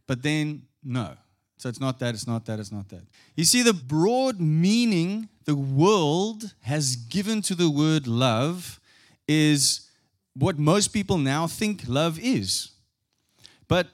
But 0.08 0.24
then, 0.24 0.64
no. 0.84 1.16
So 1.66 1.70
it's 1.70 1.80
not 1.80 1.98
that, 1.98 2.14
it's 2.14 2.28
not 2.28 2.46
that, 2.46 2.60
it's 2.60 2.72
not 2.72 2.90
that. 2.90 3.02
You 3.36 3.44
see, 3.44 3.64
the 3.64 3.74
broad 3.74 4.40
meaning 4.40 5.30
the 5.46 5.56
world 5.56 6.54
has 6.62 6.96
given 6.96 7.42
to 7.42 7.56
the 7.56 7.72
word 7.72 8.06
love 8.06 8.80
is 9.28 9.90
what 10.36 10.60
most 10.60 10.90
people 10.90 11.18
now 11.18 11.48
think 11.48 11.86
love 11.88 12.20
is. 12.20 12.70
But 13.68 13.88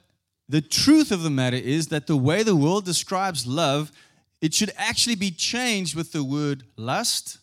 the 0.50 0.60
truth 0.60 1.14
of 1.14 1.24
the 1.24 1.30
matter 1.30 1.56
is 1.56 1.88
that 1.88 2.08
the 2.08 2.18
way 2.18 2.44
the 2.44 2.58
world 2.58 2.84
describes 2.84 3.48
love, 3.48 3.94
it 4.42 4.54
should 4.54 4.74
actually 4.76 5.16
be 5.16 5.32
changed 5.32 5.96
with 5.96 6.12
the 6.12 6.26
word 6.26 6.64
lust 6.76 7.38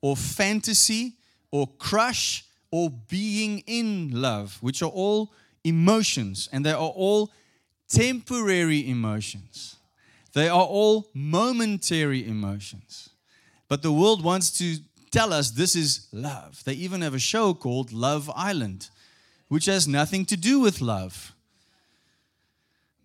or 0.00 0.16
fantasy 0.16 1.12
or 1.50 1.68
crush 1.78 2.46
or 2.70 2.88
being 2.88 3.62
in 3.66 4.22
love, 4.22 4.56
which 4.62 4.80
are 4.80 4.88
all 4.88 5.34
emotions 5.62 6.48
and 6.52 6.64
they 6.64 6.72
are 6.72 6.78
all 6.78 7.30
temporary 7.88 8.88
emotions. 8.88 9.76
They 10.32 10.48
are 10.48 10.64
all 10.64 11.10
momentary 11.14 12.26
emotions. 12.26 13.10
But 13.68 13.82
the 13.82 13.92
world 13.92 14.22
wants 14.22 14.50
to 14.58 14.76
tell 15.10 15.32
us 15.32 15.52
this 15.52 15.76
is 15.76 16.08
love. 16.12 16.62
They 16.64 16.74
even 16.74 17.00
have 17.02 17.14
a 17.14 17.18
show 17.18 17.54
called 17.54 17.92
Love 17.92 18.30
Island, 18.34 18.88
which 19.48 19.66
has 19.66 19.86
nothing 19.86 20.24
to 20.26 20.36
do 20.36 20.60
with 20.60 20.80
love. 20.80 21.34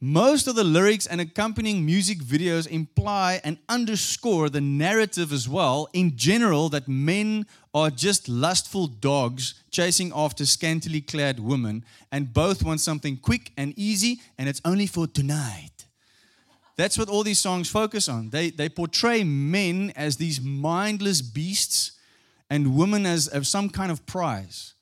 Most 0.02 0.48
of 0.48 0.56
the 0.56 0.64
lyrics 0.64 1.06
and 1.06 1.20
accompanying 1.20 1.86
music 1.86 2.20
videos 2.20 2.66
imply 2.68 3.42
and 3.44 3.58
underscore 3.68 4.50
the 4.50 4.62
narrative 4.62 5.34
as 5.34 5.50
well, 5.50 5.90
in 5.92 6.16
general, 6.16 6.70
that 6.70 6.88
men 6.88 7.46
are 7.74 7.90
just 7.90 8.28
lustful 8.28 8.88
dogs 8.88 9.54
chasing 9.72 10.12
after 10.16 10.46
scantily 10.46 11.02
clad 11.02 11.40
women, 11.40 11.84
and 12.12 12.34
both 12.34 12.64
want 12.64 12.82
something 12.82 13.18
quick 13.18 13.52
and 13.58 13.74
easy, 13.78 14.20
and 14.38 14.50
it's 14.50 14.62
only 14.66 14.88
for 14.88 15.06
tonight. 15.06 15.86
That's 16.76 16.98
what 16.98 17.10
all 17.10 17.24
these 17.24 17.40
songs 17.40 17.70
focus 17.70 18.08
on. 18.08 18.30
They, 18.30 18.52
they 18.52 18.70
portray 18.70 19.24
men 19.24 19.92
as 19.96 20.16
these 20.16 20.40
mindless 20.40 21.22
beasts 21.22 21.92
and 22.50 22.76
women 22.76 23.06
as, 23.06 23.28
as 23.28 23.50
some 23.50 23.70
kind 23.70 23.92
of 23.92 24.06
prize. 24.06 24.74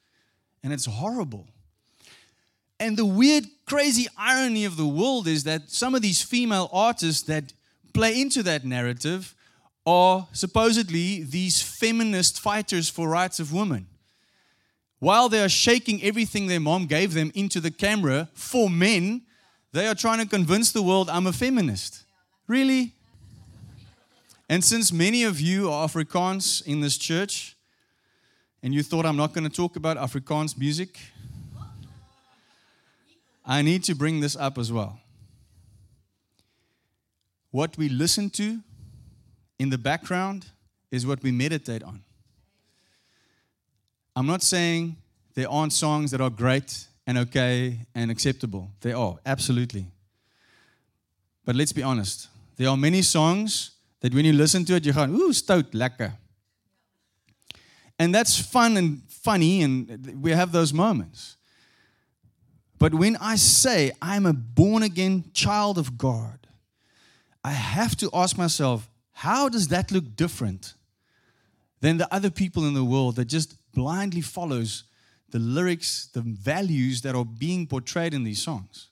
And 0.63 0.71
it's 0.71 0.85
horrible. 0.85 1.47
And 2.79 2.97
the 2.97 3.05
weird, 3.05 3.45
crazy 3.65 4.07
irony 4.15 4.63
of 4.63 4.77
the 4.77 4.87
world 4.87 5.27
is 5.27 5.43
that 5.45 5.71
some 5.71 5.95
of 5.95 6.03
these 6.03 6.21
female 6.21 6.69
artists 6.71 7.23
that 7.23 7.51
play 7.93 8.21
into 8.21 8.43
that 8.43 8.63
narrative 8.63 9.33
are 9.87 10.27
supposedly 10.33 11.23
these 11.23 11.61
feminist 11.61 12.41
fighters 12.41 12.89
for 12.89 13.07
rights 13.07 13.39
of 13.39 13.53
women. 13.53 13.87
While 14.99 15.29
they 15.29 15.41
are 15.41 15.47
shaking 15.47 16.03
everything 16.03 16.47
their 16.47 16.59
mom 16.59 16.87
gave 16.87 17.13
them 17.13 17.31
into 17.33 17.61
the 17.61 17.71
camera 17.71 18.27
for 18.33 18.69
men, 18.69 19.21
they 19.71 19.87
are 19.87 19.95
trying 19.95 20.19
to 20.19 20.27
convince 20.27 20.73
the 20.73 20.81
world 20.81 21.09
I'm 21.09 21.25
a 21.25 21.31
feminist. 21.31 22.03
Really? 22.47 22.95
And 24.49 24.61
since 24.61 24.91
many 24.91 25.23
of 25.23 25.39
you 25.39 25.71
are 25.71 25.87
Afrikaans 25.87 26.65
in 26.65 26.81
this 26.81 26.97
church, 26.97 27.55
and 28.61 28.73
you 28.73 28.83
thought 28.83 29.05
I'm 29.05 29.15
not 29.15 29.33
going 29.33 29.49
to 29.49 29.55
talk 29.55 29.77
about 29.77 29.95
Afrikaans 29.95 30.57
music, 30.57 30.99
I 33.45 33.61
need 33.61 33.85
to 33.85 33.95
bring 33.95 34.19
this 34.19 34.35
up 34.35 34.57
as 34.57 34.69
well. 34.69 34.99
What 37.51 37.77
we 37.77 37.87
listen 37.87 38.29
to 38.31 38.59
in 39.59 39.69
the 39.69 39.77
background 39.77 40.45
is 40.91 41.05
what 41.05 41.21
we 41.23 41.31
meditate 41.31 41.83
on. 41.83 42.03
I'm 44.15 44.27
not 44.27 44.41
saying 44.41 44.97
there 45.35 45.49
aren't 45.49 45.73
songs 45.73 46.11
that 46.11 46.21
are 46.21 46.29
great 46.29 46.87
and 47.05 47.17
okay 47.17 47.79
and 47.93 48.09
acceptable. 48.09 48.71
They 48.81 48.93
are, 48.93 49.17
absolutely. 49.25 49.85
But 51.45 51.55
let's 51.55 51.71
be 51.71 51.83
honest. 51.83 52.27
There 52.57 52.67
are 52.69 52.77
many 52.77 53.01
songs 53.01 53.71
that 54.01 54.13
when 54.13 54.25
you 54.25 54.33
listen 54.33 54.65
to 54.65 54.75
it, 54.75 54.85
you 54.85 54.93
go, 54.93 55.05
ooh, 55.05 55.33
stout, 55.33 55.71
lekker. 55.71 56.13
And 57.99 58.13
that's 58.13 58.39
fun 58.39 58.77
and 58.77 59.01
funny, 59.09 59.61
and 59.61 60.21
we 60.21 60.31
have 60.31 60.51
those 60.51 60.73
moments. 60.73 61.37
But 62.79 62.93
when 62.93 63.17
I 63.17 63.35
say 63.35 63.91
I'm 64.01 64.25
a 64.25 64.33
born 64.33 64.83
again 64.83 65.25
child 65.33 65.77
of 65.77 65.97
God, 65.97 66.47
I 67.43 67.51
have 67.51 67.95
to 67.97 68.09
ask 68.13 68.37
myself, 68.37 68.87
how 69.17 69.49
does 69.49 69.69
that 69.69 69.91
look 69.91 70.15
different 70.15 70.75
than 71.81 71.97
the 71.97 72.07
other 72.13 72.29
people 72.29 72.67
in 72.67 72.75
the 72.75 72.85
world 72.85 73.15
that 73.15 73.25
just 73.25 73.55
blindly 73.73 74.21
follows 74.21 74.83
the 75.31 75.39
lyrics, 75.39 76.09
the 76.13 76.21
values 76.21 77.01
that 77.01 77.15
are 77.15 77.25
being 77.25 77.65
portrayed 77.65 78.13
in 78.13 78.23
these 78.23 78.39
songs? 78.39 78.89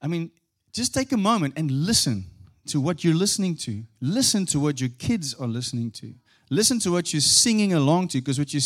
I 0.00 0.06
mean, 0.06 0.30
just 0.72 0.94
take 0.94 1.12
a 1.12 1.18
moment 1.18 1.52
and 1.58 1.70
listen 1.70 2.24
to 2.68 2.80
what 2.80 3.04
you're 3.04 3.14
listening 3.14 3.54
to. 3.56 3.82
Listen 4.00 4.46
to 4.46 4.58
what 4.58 4.80
your 4.80 4.90
kids 4.98 5.34
are 5.34 5.46
listening 5.46 5.90
to. 5.90 6.14
Listen 6.48 6.78
to 6.78 6.90
what 6.90 7.12
you're 7.12 7.20
singing 7.20 7.74
along 7.74 8.08
to, 8.08 8.18
because 8.18 8.38
what 8.38 8.54
you 8.54 8.60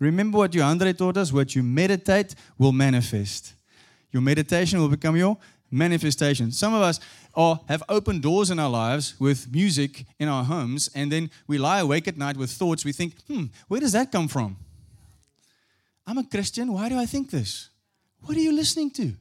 remember 0.00 0.38
what 0.38 0.52
your 0.52 0.64
Andre 0.64 0.92
taught 0.92 1.16
us, 1.16 1.32
what 1.32 1.54
you 1.54 1.62
meditate 1.62 2.34
will 2.58 2.72
manifest. 2.72 3.54
Your 4.10 4.20
meditation 4.20 4.80
will 4.80 4.88
become 4.88 5.16
your 5.16 5.38
manifestation. 5.72 6.52
Some 6.52 6.74
of 6.74 6.82
us 6.82 7.00
are, 7.34 7.60
have 7.68 7.82
opened 7.88 8.22
doors 8.22 8.50
in 8.50 8.58
our 8.58 8.70
lives 8.70 9.14
with 9.18 9.52
music 9.52 10.04
in 10.18 10.28
our 10.28 10.44
homes, 10.44 10.90
and 10.94 11.10
then 11.10 11.30
we 11.46 11.58
lie 11.58 11.80
awake 11.80 12.06
at 12.08 12.16
night 12.16 12.36
with 12.36 12.50
thoughts. 12.50 12.84
We 12.84 12.92
think, 12.92 13.14
hmm, 13.26 13.44
where 13.68 13.80
does 13.80 13.92
that 13.92 14.12
come 14.12 14.28
from? 14.28 14.56
I'm 16.06 16.18
a 16.18 16.24
Christian. 16.24 16.72
Why 16.72 16.88
do 16.88 16.98
I 16.98 17.06
think 17.06 17.30
this? 17.30 17.70
What 18.24 18.36
are 18.36 18.40
you 18.40 18.52
listening 18.52 18.90
to? 18.92 19.12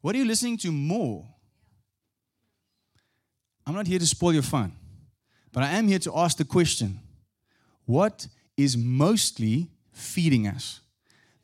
What 0.00 0.14
are 0.14 0.18
you 0.18 0.24
listening 0.24 0.58
to 0.58 0.70
more? 0.70 1.24
I'm 3.66 3.74
not 3.74 3.86
here 3.86 3.98
to 3.98 4.06
spoil 4.06 4.34
your 4.34 4.42
fun, 4.42 4.72
but 5.52 5.62
I 5.62 5.70
am 5.70 5.88
here 5.88 5.98
to 6.00 6.12
ask 6.16 6.36
the 6.36 6.44
question 6.44 7.00
what 7.86 8.28
is 8.56 8.76
mostly 8.76 9.70
feeding 9.92 10.46
us? 10.46 10.80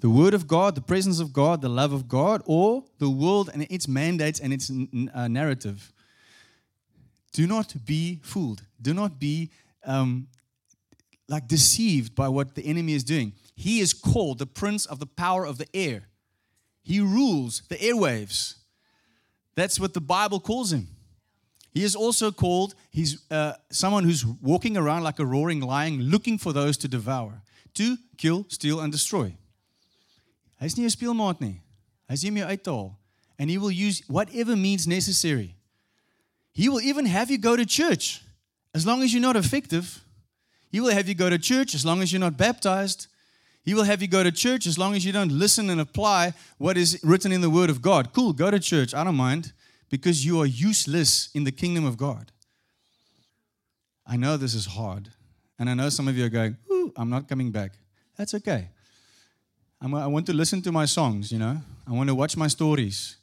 The 0.01 0.11
Word 0.11 0.33
of 0.33 0.47
God, 0.47 0.75
the 0.75 0.81
presence 0.81 1.21
of 1.21 1.33
God, 1.33 1.61
the 1.61 1.69
love 1.69 1.93
of 1.93 2.09
God, 2.09 2.43
or 2.47 2.85
the 2.99 3.11
world 3.11 3.51
and 3.53 3.67
its 3.71 3.87
mandates 3.87 4.41
and 4.41 4.53
its 4.53 4.71
uh, 5.15 5.29
narrative? 5.29 5.93
Do 7.33 7.47
not 7.47 7.75
be 7.85 8.21
fooled. 8.23 8.63
Do 8.81 8.95
not 8.95 9.21
be 9.21 9.51
um, 9.85 10.29
like 11.29 11.47
deceived 11.47 12.15
by 12.15 12.29
what 12.29 12.55
the 12.55 12.65
enemy 12.65 12.95
is 12.95 13.05
doing. 13.05 13.35
He 13.55 13.81
is 13.81 13.93
called 13.93 14.39
the 14.39 14.47
prince 14.47 14.87
of 14.87 14.99
the 15.01 15.07
power 15.07 15.45
of 15.45 15.59
the 15.59 15.67
air. 15.75 16.09
He 16.83 17.01
rules 17.01 17.63
the 17.69 17.77
airwaves. 17.77 18.55
That's 19.55 19.79
what 19.79 19.93
the 19.93 20.01
Bible 20.01 20.41
calls 20.41 20.73
him. 20.73 20.89
He 21.73 21.85
is 21.85 21.95
also 21.95 22.33
called 22.33 22.75
he's 22.91 23.23
uh, 23.31 23.53
someone 23.71 24.05
who's 24.05 24.25
walking 24.25 24.77
around 24.77 25.05
like 25.05 25.19
a 25.19 25.27
roaring 25.27 25.61
lion, 25.61 26.01
looking 26.03 26.39
for 26.39 26.53
those 26.53 26.77
to 26.79 26.89
devour, 26.89 27.43
to 27.75 27.97
kill, 28.17 28.47
steal, 28.49 28.81
and 28.81 28.91
destroy. 28.91 29.37
Hy's 30.61 30.77
nie 30.77 30.85
'n 30.85 30.91
speelmaat 30.91 31.41
nie. 31.41 31.63
Hy's 32.09 32.23
nie 32.23 32.31
meer 32.31 32.47
uithaal. 32.47 32.97
And 33.39 33.49
he 33.49 33.59
will 33.59 33.71
use 33.71 34.03
whatever 34.07 34.57
means 34.57 34.87
necessary. 34.87 35.57
He 36.53 36.69
will 36.69 36.81
even 36.81 37.07
have 37.07 37.31
you 37.31 37.39
go 37.39 37.57
to 37.57 37.65
church 37.65 38.21
as 38.75 38.85
long 38.85 39.03
as 39.03 39.13
you're 39.13 39.21
not 39.21 39.37
effective. 39.37 40.05
He 40.71 40.81
will 40.81 40.93
have 40.93 41.09
you 41.09 41.15
go 41.15 41.31
to 41.31 41.39
church 41.39 41.75
as 41.75 41.85
long 41.85 42.03
as 42.03 42.13
you're 42.13 42.21
not 42.21 42.37
baptized. 42.37 43.07
He 43.63 43.75
will 43.75 43.85
have 43.85 44.03
you 44.03 44.09
go 44.09 44.23
to 44.23 44.33
church 44.33 44.67
as 44.67 44.77
long 44.77 44.95
as 44.95 45.05
you 45.05 45.13
don't 45.13 45.33
listen 45.33 45.71
and 45.71 45.81
apply 45.81 46.35
what 46.59 46.77
is 46.77 46.99
written 47.03 47.33
in 47.33 47.41
the 47.41 47.51
Word 47.51 47.71
of 47.71 47.81
God. 47.81 48.13
Cool, 48.13 48.33
go 48.33 48.51
to 48.51 48.61
church. 48.61 48.95
I 48.95 49.05
don't 49.05 49.17
mind 49.17 49.53
because 49.89 50.25
you 50.25 50.41
are 50.41 50.47
useless 50.47 51.31
in 51.35 51.45
the 51.45 51.53
kingdom 51.53 51.85
of 51.85 51.97
God. 51.97 52.33
I 54.07 54.17
know 54.17 54.37
this 54.37 54.55
is 54.55 54.67
hard. 54.67 55.11
And 55.59 55.69
I 55.69 55.75
know 55.75 55.89
some 55.89 56.09
of 56.09 56.17
you 56.17 56.25
are 56.25 56.31
going, 56.31 56.57
Ooh, 56.71 56.93
I'm 56.97 57.11
not 57.11 57.29
coming 57.29 57.51
back. 57.51 57.73
That's 58.17 58.35
okay. 58.35 58.69
I'm, 59.81 59.95
I 59.95 60.07
want 60.07 60.27
to 60.27 60.33
listen 60.33 60.63
to 60.63 60.73
my 60.73 60.85
songs, 60.85 61.33
you 61.33 61.39
know. 61.39 61.59
I 61.87 61.93
want 61.93 62.09
to 62.09 62.15
watch 62.15 62.37
my 62.37 62.49
stories. 62.49 63.17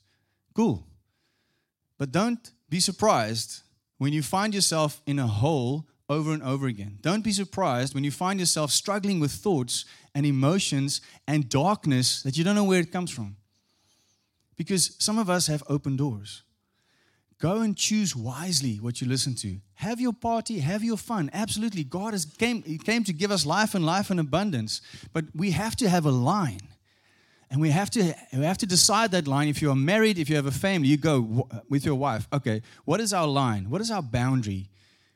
Cool. 0.53 0.83
But 1.97 2.11
don't 2.11 2.51
be 2.69 2.79
surprised 2.79 3.61
when 3.97 4.13
you 4.13 4.21
find 4.21 4.53
yourself 4.53 5.01
in 5.05 5.19
a 5.19 5.27
hole 5.27 5.85
over 6.09 6.31
and 6.31 6.41
over 6.43 6.67
again. 6.67 6.97
Don't 7.01 7.23
be 7.23 7.31
surprised 7.31 7.93
when 7.93 8.03
you 8.03 8.11
find 8.11 8.39
yourself 8.39 8.71
struggling 8.71 9.19
with 9.19 9.31
thoughts 9.31 9.85
and 10.15 10.25
emotions 10.25 11.01
and 11.27 11.49
darkness 11.49 12.23
that 12.23 12.37
you 12.37 12.43
don't 12.43 12.55
know 12.55 12.63
where 12.63 12.79
it 12.79 12.91
comes 12.91 13.11
from. 13.11 13.35
Because 14.55 14.95
some 14.99 15.19
of 15.19 15.29
us 15.29 15.47
have 15.47 15.63
open 15.69 15.95
doors. 15.95 16.43
Go 17.39 17.61
and 17.61 17.77
choose 17.77 18.15
wisely 18.15 18.77
what 18.77 18.99
you 18.99 19.07
listen 19.07 19.35
to. 19.35 19.57
Have 19.75 20.01
your 20.01 20.13
party, 20.13 20.59
have 20.59 20.83
your 20.83 20.97
fun. 20.97 21.29
Absolutely. 21.33 21.83
God 21.83 22.13
has 22.13 22.25
came, 22.25 22.63
he 22.63 22.79
came 22.79 23.03
to 23.03 23.13
give 23.13 23.31
us 23.31 23.45
life 23.45 23.75
and 23.75 23.85
life 23.85 24.09
in 24.09 24.17
abundance. 24.17 24.81
But 25.13 25.25
we 25.35 25.51
have 25.51 25.75
to 25.77 25.89
have 25.89 26.05
a 26.05 26.11
line. 26.11 26.61
And 27.49 27.61
we 27.61 27.69
have 27.69 27.89
to 27.91 28.13
we 28.33 28.43
have 28.43 28.57
to 28.57 28.65
decide 28.65 29.11
that 29.11 29.27
line. 29.27 29.47
If 29.47 29.61
you 29.61 29.71
are 29.71 29.75
married, 29.75 30.17
if 30.17 30.29
you 30.29 30.35
have 30.35 30.47
a 30.47 30.51
family, 30.51 30.89
you 30.89 30.97
go 30.97 31.47
with 31.69 31.85
your 31.85 31.95
wife. 31.95 32.27
Okay, 32.33 32.61
what 32.83 32.99
is 32.99 33.13
our 33.13 33.27
line? 33.27 33.69
What 33.69 33.79
is 33.79 33.89
our 33.89 34.01
boundary? 34.01 34.69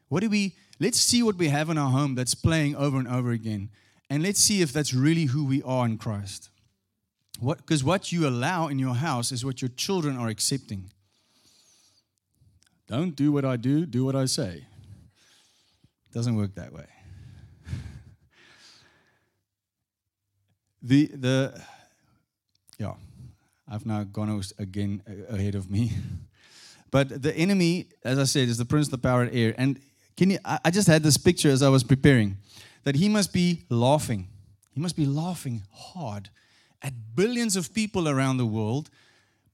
What 0.07 0.21
do 0.21 0.29
we 0.29 0.55
let's 0.79 0.99
see 0.99 1.23
what 1.23 1.35
we 1.35 1.49
have 1.49 1.69
in 1.69 1.77
our 1.77 1.91
home 1.91 2.15
that's 2.15 2.35
playing 2.35 2.75
over 2.75 2.97
and 2.97 3.07
over 3.07 3.31
again. 3.31 3.69
And 4.09 4.23
let's 4.23 4.39
see 4.39 4.61
if 4.61 4.71
that's 4.71 4.93
really 4.93 5.25
who 5.25 5.43
we 5.45 5.61
are 5.63 5.85
in 5.85 5.97
Christ. 5.97 6.49
What 7.39 7.57
because 7.57 7.83
what 7.83 8.11
you 8.11 8.27
allow 8.27 8.67
in 8.67 8.79
your 8.79 8.95
house 8.95 9.31
is 9.31 9.43
what 9.43 9.61
your 9.61 9.69
children 9.69 10.17
are 10.17 10.29
accepting. 10.29 10.91
Don't 12.91 13.15
do 13.15 13.31
what 13.31 13.45
I 13.45 13.55
do, 13.55 13.85
do 13.85 14.03
what 14.03 14.17
I 14.17 14.25
say. 14.25 14.65
It 16.09 16.13
doesn't 16.13 16.35
work 16.35 16.55
that 16.55 16.73
way. 16.73 16.87
the 20.81 21.05
the 21.05 21.61
yeah, 22.77 22.95
I've 23.65 23.85
now 23.85 24.03
gone 24.03 24.43
again 24.59 25.01
ahead 25.29 25.55
of 25.55 25.71
me. 25.71 25.93
But 26.91 27.21
the 27.21 27.33
enemy, 27.33 27.87
as 28.03 28.19
I 28.19 28.25
said, 28.25 28.49
is 28.49 28.57
the 28.57 28.65
prince 28.65 28.87
of 28.87 28.91
the 28.91 28.97
power 28.97 29.23
of 29.23 29.33
air. 29.33 29.55
And 29.57 29.79
can 30.17 30.29
you, 30.29 30.39
I 30.43 30.69
just 30.69 30.89
had 30.89 31.03
this 31.03 31.15
picture 31.15 31.47
as 31.47 31.63
I 31.63 31.69
was 31.69 31.85
preparing 31.85 32.35
that 32.83 32.95
he 32.97 33.07
must 33.07 33.31
be 33.31 33.63
laughing. 33.69 34.27
He 34.73 34.81
must 34.81 34.97
be 34.97 35.05
laughing 35.05 35.61
hard 35.71 36.29
at 36.81 36.91
billions 37.15 37.55
of 37.55 37.73
people 37.73 38.09
around 38.09 38.35
the 38.35 38.45
world, 38.45 38.89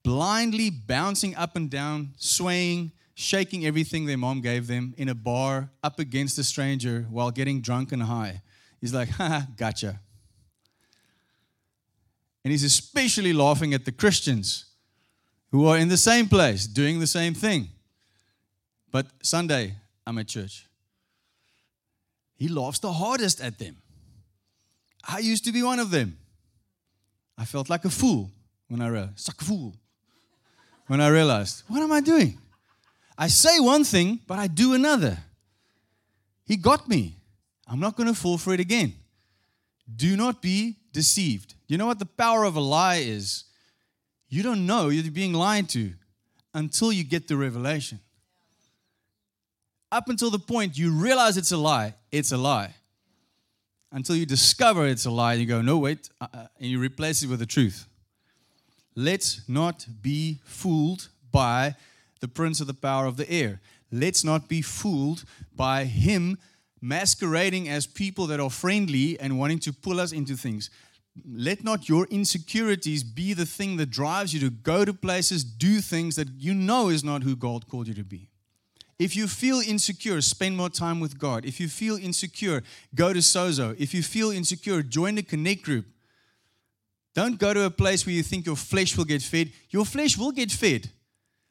blindly 0.01 0.71
bouncing 0.71 1.35
up 1.35 1.55
and 1.55 1.69
down, 1.69 2.15
swaying, 2.17 2.91
shaking 3.19 3.65
everything 3.65 4.05
their 4.05 4.15
mom 4.15 4.41
gave 4.41 4.67
them 4.67 4.93
in 4.95 5.09
a 5.09 5.15
bar 5.15 5.71
up 5.81 5.97
against 5.97 6.37
a 6.37 6.43
stranger 6.43 7.07
while 7.09 7.31
getting 7.31 7.61
drunk 7.61 7.91
and 7.91 8.03
high. 8.03 8.43
He's 8.79 8.93
like, 8.93 9.09
ha, 9.09 9.47
gotcha. 9.57 9.99
And 12.43 12.51
he's 12.51 12.63
especially 12.63 13.33
laughing 13.33 13.73
at 13.73 13.85
the 13.85 13.91
Christians 13.91 14.65
who 15.49 15.65
are 15.65 15.79
in 15.79 15.87
the 15.87 15.97
same 15.97 16.27
place 16.27 16.67
doing 16.67 16.99
the 16.99 17.07
same 17.07 17.33
thing. 17.33 17.69
But 18.91 19.07
Sunday, 19.23 19.73
I'm 20.05 20.19
at 20.19 20.27
church. 20.27 20.67
He 22.35 22.47
laughs 22.47 22.77
the 22.77 22.93
hardest 22.93 23.41
at 23.41 23.57
them. 23.57 23.77
I 25.09 25.17
used 25.17 25.43
to 25.45 25.51
be 25.51 25.63
one 25.63 25.79
of 25.79 25.89
them. 25.89 26.19
I 27.35 27.45
felt 27.45 27.67
like 27.67 27.83
a 27.83 27.89
fool 27.89 28.29
when 28.67 28.79
I 28.79 28.89
realized, 28.89 29.19
suck 29.21 29.41
fool. 29.41 29.73
When 30.85 31.01
I 31.01 31.07
realized, 31.07 31.63
what 31.67 31.81
am 31.81 31.91
I 31.91 31.99
doing? 31.99 32.37
I 33.17 33.27
say 33.27 33.59
one 33.59 33.83
thing, 33.83 34.19
but 34.27 34.37
I 34.37 34.47
do 34.47 34.73
another. 34.73 35.17
He 36.45 36.55
got 36.55 36.87
me. 36.87 37.15
I'm 37.67 37.79
not 37.79 37.97
going 37.97 38.07
to 38.07 38.15
fall 38.15 38.37
for 38.37 38.53
it 38.53 38.59
again. 38.59 38.93
Do 39.93 40.15
not 40.15 40.41
be 40.41 40.77
deceived. 40.93 41.55
You 41.67 41.77
know 41.77 41.87
what 41.87 41.99
the 41.99 42.05
power 42.05 42.43
of 42.43 42.55
a 42.55 42.61
lie 42.61 42.97
is? 42.97 43.45
You 44.29 44.43
don't 44.43 44.65
know 44.65 44.89
you're 44.89 45.11
being 45.11 45.33
lied 45.33 45.69
to 45.69 45.93
until 46.53 46.91
you 46.91 47.03
get 47.03 47.27
the 47.27 47.37
revelation. 47.37 47.99
Up 49.91 50.09
until 50.09 50.29
the 50.29 50.39
point 50.39 50.77
you 50.77 50.91
realize 50.91 51.37
it's 51.37 51.51
a 51.51 51.57
lie, 51.57 51.93
it's 52.11 52.31
a 52.31 52.37
lie. 52.37 52.75
Until 53.91 54.17
you 54.17 54.25
discover 54.25 54.85
it's 54.85 55.05
a 55.05 55.11
lie, 55.11 55.33
you 55.33 55.45
go, 55.45 55.61
no, 55.61 55.77
wait, 55.77 56.09
uh, 56.19 56.27
uh, 56.33 56.47
and 56.59 56.69
you 56.69 56.77
replace 56.77 57.23
it 57.23 57.29
with 57.29 57.39
the 57.39 57.45
truth. 57.45 57.87
Let's 58.95 59.47
not 59.47 59.87
be 60.01 60.39
fooled 60.43 61.07
by 61.31 61.75
the 62.19 62.27
prince 62.27 62.59
of 62.61 62.67
the 62.67 62.73
power 62.73 63.05
of 63.05 63.17
the 63.17 63.29
air. 63.29 63.61
Let's 63.91 64.23
not 64.23 64.47
be 64.47 64.61
fooled 64.61 65.23
by 65.55 65.85
him 65.85 66.37
masquerading 66.81 67.67
as 67.67 67.87
people 67.87 68.27
that 68.27 68.39
are 68.39 68.49
friendly 68.49 69.19
and 69.19 69.39
wanting 69.39 69.59
to 69.59 69.73
pull 69.73 69.99
us 69.99 70.11
into 70.11 70.35
things. 70.35 70.69
Let 71.25 71.63
not 71.63 71.89
your 71.89 72.05
insecurities 72.05 73.03
be 73.03 73.33
the 73.33 73.45
thing 73.45 73.77
that 73.77 73.89
drives 73.89 74.33
you 74.33 74.39
to 74.41 74.49
go 74.51 74.85
to 74.85 74.93
places, 74.93 75.43
do 75.43 75.81
things 75.81 76.15
that 76.15 76.29
you 76.37 76.53
know 76.53 76.89
is 76.89 77.03
not 77.03 77.23
who 77.23 77.35
God 77.35 77.67
called 77.67 77.87
you 77.87 77.95
to 77.95 78.03
be. 78.03 78.29
If 78.99 79.15
you 79.15 79.27
feel 79.27 79.59
insecure, 79.59 80.21
spend 80.21 80.57
more 80.57 80.69
time 80.69 80.99
with 80.99 81.19
God. 81.19 81.45
If 81.45 81.59
you 81.59 81.67
feel 81.67 81.97
insecure, 81.97 82.63
go 82.95 83.13
to 83.13 83.19
Sozo. 83.19 83.75
If 83.79 83.93
you 83.93 84.01
feel 84.01 84.31
insecure, 84.31 84.81
join 84.81 85.15
the 85.15 85.23
Connect 85.23 85.63
group. 85.63 85.85
Don't 87.13 87.39
go 87.39 87.53
to 87.53 87.63
a 87.63 87.71
place 87.71 88.05
where 88.05 88.13
you 88.13 88.23
think 88.23 88.45
your 88.45 88.55
flesh 88.55 88.95
will 88.95 89.05
get 89.05 89.21
fed. 89.21 89.51
Your 89.69 89.85
flesh 89.85 90.17
will 90.17 90.31
get 90.31 90.51
fed 90.51 90.89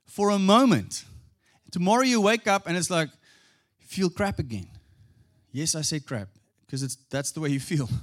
for 0.07 0.31
a 0.31 0.38
moment. 0.38 1.05
Tomorrow 1.71 2.03
you 2.03 2.21
wake 2.21 2.47
up 2.47 2.66
and 2.66 2.77
it's 2.77 2.90
like, 2.90 3.11
feel 3.81 4.09
crap 4.09 4.38
again. 4.38 4.69
Yes, 5.53 5.75
I 5.75 5.83
said 5.83 6.07
crap 6.07 6.29
because 6.64 6.83
it's 6.83 6.97
that's 7.11 7.33
the 7.33 7.40
way 7.40 7.51
you 7.51 7.61
feel. 7.61 7.88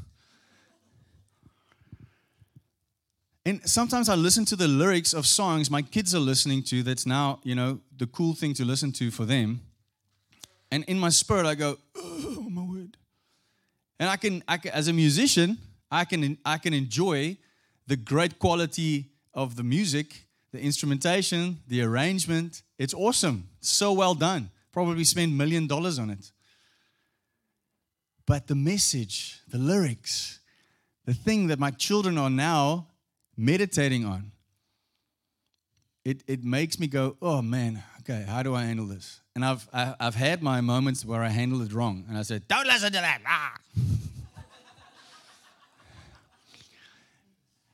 And 3.45 3.67
sometimes 3.67 4.07
I 4.07 4.15
listen 4.15 4.45
to 4.45 4.55
the 4.55 4.67
lyrics 4.69 5.13
of 5.13 5.27
songs 5.27 5.69
my 5.69 5.81
kids 5.81 6.15
are 6.15 6.19
listening 6.19 6.63
to 6.63 6.81
that's 6.81 7.05
now, 7.05 7.39
you 7.43 7.55
know, 7.55 7.81
the 7.97 8.07
cool 8.07 8.33
thing 8.33 8.53
to 8.53 8.63
listen 8.63 8.93
to 8.93 9.11
for 9.11 9.25
them. 9.25 9.61
And 10.71 10.85
in 10.85 10.97
my 10.97 11.09
spirit, 11.09 11.45
I 11.45 11.55
go, 11.55 11.77
oh, 11.95 12.47
my 12.49 12.63
word. 12.63 12.95
And 13.99 14.09
I 14.09 14.15
can, 14.15 14.43
I 14.47 14.57
can, 14.57 14.71
as 14.71 14.87
a 14.87 14.93
musician, 14.93 15.57
I 15.91 16.05
can, 16.05 16.37
I 16.45 16.57
can 16.57 16.73
enjoy 16.73 17.37
the 17.85 17.97
great 17.97 18.39
quality 18.39 19.11
of 19.33 19.57
the 19.57 19.63
music 19.63 20.25
the 20.53 20.61
instrumentation, 20.61 21.57
the 21.67 21.81
arrangement, 21.81 22.61
it's 22.77 22.93
awesome. 22.93 23.49
so 23.59 23.91
well 23.91 24.13
done. 24.13 24.51
Probably 24.71 25.03
spend 25.03 25.35
million 25.35 25.67
dollars 25.67 25.97
on 25.99 26.11
it. 26.11 26.31
But 28.25 28.47
the 28.47 28.55
message, 28.55 29.41
the 29.49 29.57
lyrics, 29.57 30.39
the 31.05 31.13
thing 31.13 31.47
that 31.47 31.59
my 31.59 31.71
children 31.71 32.17
are 32.17 32.29
now 32.29 32.87
meditating 33.35 34.05
on, 34.05 34.31
it, 36.05 36.23
it 36.27 36.43
makes 36.43 36.79
me 36.79 36.87
go, 36.87 37.17
oh 37.21 37.41
man, 37.41 37.83
okay, 38.01 38.23
how 38.27 38.43
do 38.43 38.53
I 38.53 38.63
handle 38.63 38.85
this? 38.85 39.21
And 39.35 39.43
I've, 39.43 39.67
I, 39.73 39.95
i 39.99 40.03
have 40.03 40.15
had 40.15 40.43
my 40.43 40.61
moments 40.61 41.03
where 41.03 41.23
I 41.23 41.29
handled 41.29 41.63
it 41.63 41.73
wrong. 41.73 42.05
And 42.07 42.17
I 42.17 42.21
said, 42.21 42.47
don't 42.47 42.67
listen 42.67 42.91
to 42.91 42.99
that. 42.99 43.21
Ah. 43.25 43.57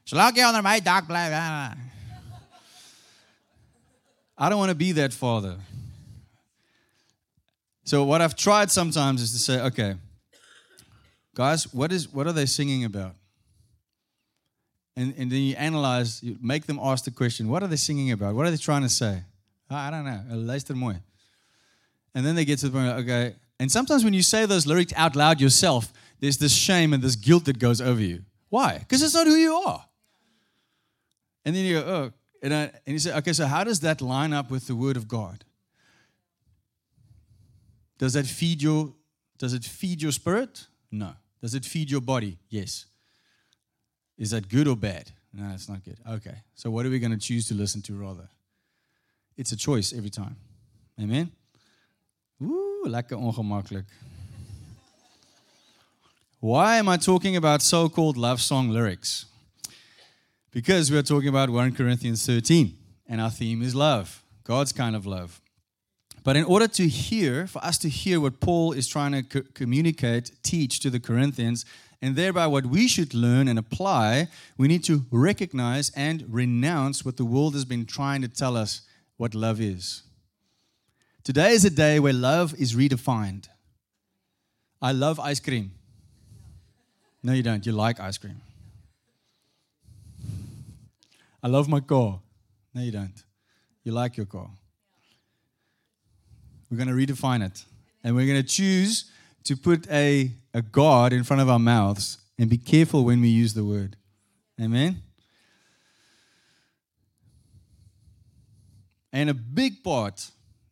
Slag 0.03 0.35
je 0.35 0.45
onder 0.45 0.61
mijn 0.61 0.83
dak 0.83 1.05
blijven. 1.05 1.97
I 4.39 4.47
don't 4.47 4.57
want 4.57 4.69
to 4.69 4.75
be 4.75 4.93
that 4.93 5.13
father. 5.13 5.57
So 7.83 8.05
what 8.05 8.21
I've 8.21 8.35
tried 8.35 8.71
sometimes 8.71 9.21
is 9.21 9.33
to 9.33 9.39
say, 9.39 9.61
okay, 9.61 9.95
guys, 11.35 11.73
what 11.73 11.91
is 11.91 12.07
what 12.07 12.25
are 12.25 12.31
they 12.31 12.45
singing 12.45 12.85
about? 12.85 13.15
And, 14.95 15.13
and 15.17 15.31
then 15.31 15.39
you 15.41 15.55
analyze, 15.55 16.23
you 16.23 16.37
make 16.41 16.65
them 16.65 16.79
ask 16.81 17.05
the 17.05 17.11
question, 17.11 17.47
what 17.49 17.63
are 17.63 17.67
they 17.67 17.75
singing 17.77 18.11
about? 18.11 18.35
What 18.35 18.45
are 18.45 18.51
they 18.51 18.57
trying 18.57 18.83
to 18.83 18.89
say? 18.89 19.23
I 19.69 19.91
don't 19.91 20.05
know. 20.05 20.21
And 22.15 22.25
then 22.25 22.35
they 22.35 22.45
get 22.45 22.59
to 22.59 22.69
the 22.69 22.77
point, 22.77 22.87
okay. 22.99 23.35
And 23.59 23.71
sometimes 23.71 24.03
when 24.03 24.13
you 24.13 24.21
say 24.21 24.45
those 24.45 24.65
lyrics 24.65 24.93
out 24.95 25.15
loud 25.15 25.39
yourself, 25.39 25.93
there's 26.19 26.37
this 26.37 26.53
shame 26.53 26.93
and 26.93 27.01
this 27.01 27.15
guilt 27.15 27.45
that 27.45 27.59
goes 27.59 27.81
over 27.81 28.01
you. 28.01 28.23
Why? 28.49 28.79
Because 28.79 29.01
it's 29.01 29.13
not 29.13 29.27
who 29.27 29.35
you 29.35 29.53
are. 29.55 29.85
And 31.45 31.55
then 31.55 31.65
you 31.65 31.79
go, 31.79 31.87
oh, 31.87 32.11
and, 32.41 32.53
I, 32.53 32.61
and 32.63 32.71
he 32.85 32.99
said, 32.99 33.17
okay, 33.17 33.33
so 33.33 33.45
how 33.45 33.63
does 33.63 33.79
that 33.81 34.01
line 34.01 34.33
up 34.33 34.49
with 34.49 34.67
the 34.67 34.75
word 34.75 34.97
of 34.97 35.07
God? 35.07 35.43
Does 37.97 38.13
that 38.13 38.25
feed 38.25 38.61
your 38.61 38.93
does 39.37 39.53
it 39.53 39.63
feed 39.63 40.01
your 40.01 40.11
spirit? 40.11 40.67
No. 40.91 41.13
Does 41.41 41.53
it 41.53 41.65
feed 41.65 41.89
your 41.89 42.01
body? 42.01 42.37
Yes. 42.49 42.85
Is 44.17 44.31
that 44.31 44.49
good 44.49 44.67
or 44.67 44.75
bad? 44.75 45.11
No, 45.33 45.49
it's 45.53 45.69
not 45.69 45.83
good. 45.83 45.97
Okay. 46.05 46.35
So 46.55 46.69
what 46.69 46.85
are 46.85 46.89
we 46.89 46.99
going 46.99 47.11
to 47.11 47.17
choose 47.17 47.47
to 47.47 47.53
listen 47.53 47.81
to 47.83 47.93
rather? 47.93 48.27
It's 49.37 49.53
a 49.53 49.55
choice 49.55 49.93
every 49.93 50.09
time. 50.09 50.35
Amen. 50.99 51.31
Ooh, 52.41 52.83
lekker 52.85 53.17
ongemakkelijk. 53.17 53.85
Why 56.41 56.77
am 56.77 56.89
I 56.89 56.97
talking 56.97 57.35
about 57.35 57.61
so 57.61 57.89
called 57.89 58.17
love 58.17 58.41
song 58.41 58.69
lyrics? 58.69 59.25
Because 60.51 60.89
we 60.89 60.97
are 60.97 61.03
talking 61.03 61.29
about 61.29 61.49
1 61.49 61.75
Corinthians 61.75 62.25
13, 62.25 62.75
and 63.07 63.21
our 63.21 63.29
theme 63.29 63.61
is 63.61 63.75
love, 63.75 64.23
God's 64.43 64.71
kind 64.71 64.95
of 64.95 65.05
love. 65.05 65.41
But 66.23 66.35
in 66.35 66.43
order 66.43 66.67
to 66.67 66.87
hear, 66.87 67.47
for 67.47 67.63
us 67.63 67.77
to 67.79 67.89
hear 67.89 68.19
what 68.19 68.39
Paul 68.39 68.71
is 68.71 68.87
trying 68.87 69.11
to 69.11 69.23
co- 69.23 69.47
communicate, 69.53 70.31
teach 70.43 70.79
to 70.81 70.89
the 70.89 70.99
Corinthians, 70.99 71.65
and 72.01 72.15
thereby 72.15 72.47
what 72.47 72.65
we 72.65 72.87
should 72.87 73.13
learn 73.13 73.47
and 73.47 73.59
apply, 73.59 74.27
we 74.57 74.67
need 74.67 74.83
to 74.85 75.05
recognize 75.11 75.91
and 75.95 76.25
renounce 76.27 77.05
what 77.05 77.17
the 77.17 77.25
world 77.25 77.53
has 77.53 77.65
been 77.65 77.85
trying 77.85 78.21
to 78.21 78.27
tell 78.27 78.57
us 78.57 78.81
what 79.17 79.35
love 79.35 79.61
is. 79.61 80.03
Today 81.23 81.51
is 81.51 81.65
a 81.65 81.69
day 81.69 81.99
where 81.99 82.13
love 82.13 82.55
is 82.59 82.73
redefined. 82.73 83.49
I 84.81 84.93
love 84.93 85.19
ice 85.19 85.39
cream. 85.39 85.71
No, 87.21 87.33
you 87.33 87.43
don't. 87.43 87.65
You 87.65 87.73
like 87.73 87.99
ice 87.99 88.17
cream. 88.17 88.41
I 91.41 91.47
love 91.47 91.67
my 91.67 91.79
car. 91.79 92.19
No, 92.73 92.81
you 92.81 92.91
don't. 92.91 93.23
You 93.83 93.91
like 93.91 94.17
your 94.17 94.25
car. 94.25 94.49
We're 96.69 96.77
going 96.77 96.87
to 96.87 96.93
redefine 96.93 97.45
it. 97.45 97.63
And 98.03 98.15
we're 98.15 98.27
going 98.27 98.41
to 98.41 98.47
choose 98.47 99.11
to 99.45 99.55
put 99.55 99.89
a, 99.89 100.31
a 100.53 100.61
God 100.61 101.13
in 101.13 101.23
front 101.23 101.41
of 101.41 101.49
our 101.49 101.59
mouths 101.59 102.17
and 102.37 102.49
be 102.49 102.57
careful 102.57 103.03
when 103.03 103.21
we 103.21 103.29
use 103.29 103.53
the 103.53 103.63
word. 103.63 103.95
Amen? 104.61 105.01
And 109.11 109.29
a 109.29 109.33
big 109.33 109.83
part 109.83 110.29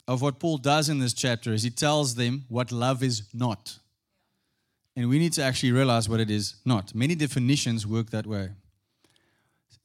of 0.08 0.22
what 0.22 0.40
Paul 0.40 0.58
does 0.58 0.90
in 0.90 1.00
this 1.00 1.14
chapter 1.14 1.54
is 1.54 1.64
he 1.64 1.70
tells 1.70 2.16
them 2.16 2.46
what 2.50 2.72
love 2.72 3.04
is 3.04 3.24
not. 3.34 3.80
And 4.96 5.10
we 5.10 5.20
need 5.20 5.34
to 5.34 5.44
actually 5.44 5.72
realize 5.72 6.08
what 6.08 6.20
it 6.20 6.32
is 6.32 6.56
not. 6.66 6.96
Many 6.96 7.16
definitions 7.16 7.86
work 7.86 8.10
that 8.12 8.26
way. 8.26 8.50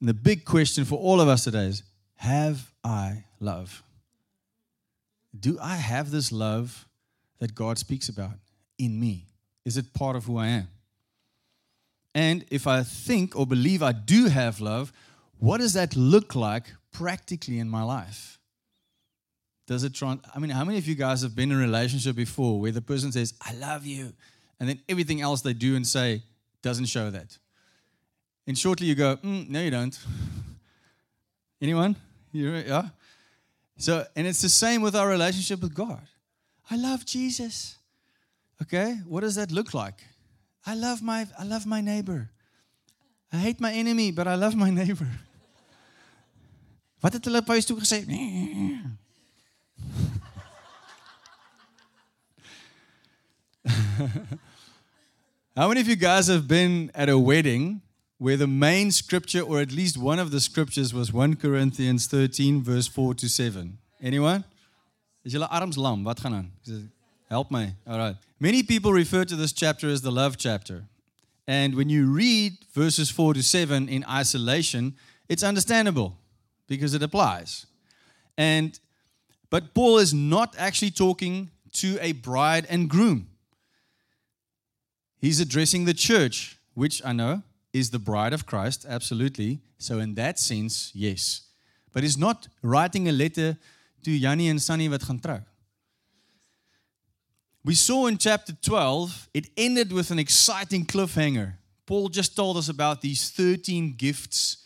And 0.03 0.09
the 0.09 0.13
big 0.13 0.43
question 0.43 0.83
for 0.83 0.99
all 0.99 1.21
of 1.21 1.29
us 1.29 1.45
today 1.45 1.63
is 1.63 1.81
Have 2.15 2.73
I 2.83 3.23
love? 3.39 3.81
Do 5.39 5.57
I 5.61 5.77
have 5.77 6.11
this 6.11 6.29
love 6.29 6.85
that 7.39 7.55
God 7.55 7.77
speaks 7.77 8.09
about 8.09 8.33
in 8.77 8.99
me? 8.99 9.27
Is 9.63 9.77
it 9.77 9.93
part 9.93 10.17
of 10.17 10.25
who 10.25 10.37
I 10.37 10.47
am? 10.47 10.67
And 12.13 12.43
if 12.51 12.67
I 12.67 12.83
think 12.83 13.39
or 13.39 13.47
believe 13.47 13.81
I 13.81 13.93
do 13.93 14.25
have 14.25 14.59
love, 14.59 14.91
what 15.39 15.61
does 15.61 15.71
that 15.71 15.95
look 15.95 16.35
like 16.35 16.65
practically 16.91 17.57
in 17.57 17.69
my 17.69 17.83
life? 17.83 18.39
Does 19.67 19.85
it 19.85 19.93
trans? 19.93 20.19
I 20.35 20.39
mean, 20.39 20.51
how 20.51 20.65
many 20.65 20.79
of 20.79 20.85
you 20.85 20.95
guys 20.95 21.21
have 21.21 21.33
been 21.33 21.49
in 21.49 21.57
a 21.57 21.61
relationship 21.61 22.17
before 22.17 22.59
where 22.59 22.73
the 22.73 22.81
person 22.81 23.13
says, 23.13 23.35
I 23.39 23.53
love 23.53 23.85
you, 23.85 24.11
and 24.59 24.67
then 24.67 24.81
everything 24.89 25.21
else 25.21 25.43
they 25.43 25.53
do 25.53 25.77
and 25.77 25.87
say 25.87 26.23
doesn't 26.61 26.87
show 26.87 27.09
that? 27.09 27.37
And 28.45 28.57
shortly 28.57 28.87
you 28.87 28.95
go, 28.95 29.17
mm, 29.17 29.49
No, 29.49 29.61
you 29.61 29.71
don't. 29.71 29.97
Anyone? 31.61 31.95
Yeah? 32.31 32.89
So, 33.77 34.05
and 34.15 34.27
it's 34.27 34.41
the 34.41 34.49
same 34.49 34.81
with 34.81 34.95
our 34.95 35.07
relationship 35.07 35.61
with 35.61 35.73
God. 35.73 36.01
I 36.69 36.75
love 36.75 37.05
Jesus. 37.05 37.77
Okay, 38.61 38.95
what 39.07 39.21
does 39.21 39.35
that 39.35 39.51
look 39.51 39.73
like? 39.73 40.01
I 40.65 40.75
love 40.75 41.01
my 41.01 41.27
I 41.37 41.43
love 41.43 41.65
my 41.65 41.81
neighbor. 41.81 42.29
I 43.31 43.37
hate 43.37 43.59
my 43.59 43.73
enemy, 43.73 44.11
but 44.11 44.27
I 44.27 44.35
love 44.35 44.55
my 44.55 44.69
neighbor. 44.81 45.09
Wat 47.01 47.13
het 47.13 47.25
hulle 47.25 47.41
by 47.43 47.59
toe 47.59 47.79
gesê? 47.79 48.05
How 55.55 55.67
many 55.67 55.81
of 55.81 55.87
you 55.87 55.95
guys 55.95 56.27
have 56.27 56.47
been 56.47 56.89
at 56.95 57.09
a 57.09 57.17
wedding 57.19 57.81
where 58.17 58.37
the 58.37 58.47
main 58.47 58.91
scripture, 58.91 59.41
or 59.41 59.59
at 59.59 59.71
least 59.71 59.97
one 59.97 60.19
of 60.19 60.31
the 60.31 60.39
scriptures, 60.39 60.93
was 60.93 61.11
1 61.11 61.35
Corinthians 61.35 62.07
13, 62.07 62.61
verse 62.61 62.87
4 62.87 63.13
to 63.15 63.27
7? 63.27 63.77
Anyone? 64.01 64.43
Is 65.23 65.33
julle 65.33 65.47
arms 65.49 65.77
lam? 65.77 66.03
Wat 66.03 66.19
gaan 66.19 66.33
aan? 66.33 66.51
Help 67.29 67.51
me. 67.51 67.75
All 67.87 67.97
right. 67.97 68.15
Many 68.39 68.63
people 68.63 68.91
refer 68.91 69.25
to 69.25 69.35
this 69.35 69.53
chapter 69.53 69.89
as 69.89 70.01
the 70.01 70.11
love 70.11 70.37
chapter. 70.37 70.83
And 71.47 71.75
when 71.75 71.89
you 71.89 72.11
read 72.11 72.53
verses 72.73 73.09
4 73.09 73.33
to 73.33 73.43
7 73.43 73.89
in 73.89 74.05
isolation, 74.05 74.95
it's 75.27 75.43
understandable 75.43 76.17
because 76.67 76.93
it 76.93 77.03
applies. 77.03 77.65
And 78.37 78.79
but 79.49 79.73
Paul 79.73 79.99
is 79.99 80.13
not 80.13 80.55
actually 80.57 80.91
talking 80.91 81.51
to 81.73 81.97
a 82.01 82.13
bride 82.13 82.65
and 82.69 82.89
groom. 82.89 83.27
He's 85.19 85.39
addressing 85.39 85.85
the 85.85 85.93
church, 85.93 86.57
which 86.73 87.01
I 87.05 87.13
know 87.13 87.43
is 87.73 87.89
the 87.89 87.99
bride 87.99 88.33
of 88.33 88.45
Christ, 88.45 88.85
absolutely. 88.87 89.59
So, 89.77 89.99
in 89.99 90.13
that 90.15 90.39
sense, 90.39 90.91
yes. 90.93 91.41
But 91.91 92.03
he's 92.03 92.17
not 92.17 92.47
writing 92.61 93.09
a 93.09 93.11
letter 93.11 93.57
to 94.03 94.11
Yanni 94.11 94.47
and 94.47 94.61
Sunny 94.61 94.87
wat 94.89 95.01
gaan 95.01 95.19
trou. 95.19 95.41
We 97.65 97.75
saw 97.75 98.07
in 98.07 98.17
chapter 98.17 98.53
12, 98.61 99.29
it 99.33 99.49
ended 99.55 99.93
with 99.93 100.11
an 100.11 100.19
exciting 100.19 100.85
cliffhanger. 100.85 101.53
Paul 101.85 102.09
just 102.09 102.35
told 102.35 102.57
us 102.57 102.69
about 102.69 103.01
these 103.01 103.29
13 103.29 103.95
gifts. 103.97 104.57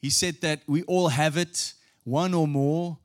He 0.00 0.10
said 0.10 0.40
that 0.40 0.60
we 0.66 0.82
all 0.84 1.08
have 1.08 1.36
it, 1.36 1.74
one 2.04 2.32
or 2.32 2.46
more, 2.46 2.98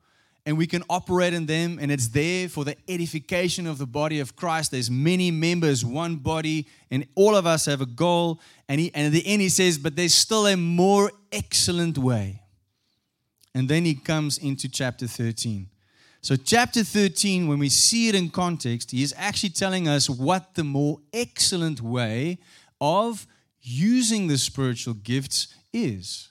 and 0.46 0.56
we 0.56 0.66
can 0.66 0.82
operate 0.88 1.34
in 1.34 1.46
them, 1.46 1.78
and 1.80 1.92
it's 1.92 2.08
there 2.08 2.48
for 2.48 2.64
the 2.64 2.76
edification 2.88 3.66
of 3.66 3.78
the 3.78 3.86
body 3.86 4.20
of 4.20 4.36
Christ. 4.36 4.70
There's 4.70 4.90
many 4.90 5.30
members, 5.30 5.84
one 5.84 6.16
body, 6.16 6.66
and 6.90 7.06
all 7.14 7.36
of 7.36 7.46
us 7.46 7.66
have 7.66 7.80
a 7.80 7.86
goal. 7.86 8.40
And, 8.68 8.80
he, 8.80 8.90
and 8.94 9.06
at 9.06 9.12
the 9.12 9.26
end, 9.26 9.42
he 9.42 9.50
says, 9.50 9.76
But 9.76 9.96
there's 9.96 10.14
still 10.14 10.46
a 10.46 10.56
more 10.56 11.12
excellent 11.30 11.98
way. 11.98 12.42
And 13.54 13.68
then 13.68 13.84
he 13.84 13.94
comes 13.94 14.38
into 14.38 14.68
chapter 14.68 15.06
13. 15.06 15.68
So, 16.22 16.36
chapter 16.36 16.84
13, 16.84 17.48
when 17.48 17.58
we 17.58 17.68
see 17.68 18.08
it 18.08 18.14
in 18.14 18.30
context, 18.30 18.90
he 18.90 19.02
is 19.02 19.14
actually 19.16 19.50
telling 19.50 19.88
us 19.88 20.08
what 20.08 20.54
the 20.54 20.64
more 20.64 21.00
excellent 21.12 21.80
way 21.80 22.38
of 22.80 23.26
using 23.62 24.26
the 24.26 24.38
spiritual 24.38 24.94
gifts 24.94 25.54
is. 25.72 26.30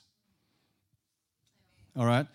All 1.96 2.06
right? 2.06 2.26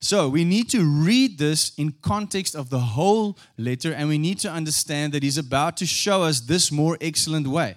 So 0.00 0.28
we 0.28 0.44
need 0.44 0.68
to 0.70 0.84
read 0.84 1.38
this 1.38 1.72
in 1.76 1.92
context 2.02 2.54
of 2.54 2.70
the 2.70 2.78
whole 2.78 3.38
letter, 3.56 3.92
and 3.92 4.08
we 4.08 4.18
need 4.18 4.38
to 4.40 4.50
understand 4.50 5.12
that 5.14 5.22
he's 5.22 5.38
about 5.38 5.76
to 5.78 5.86
show 5.86 6.22
us 6.22 6.40
this 6.40 6.70
more 6.70 6.98
excellent 7.00 7.46
way. 7.46 7.76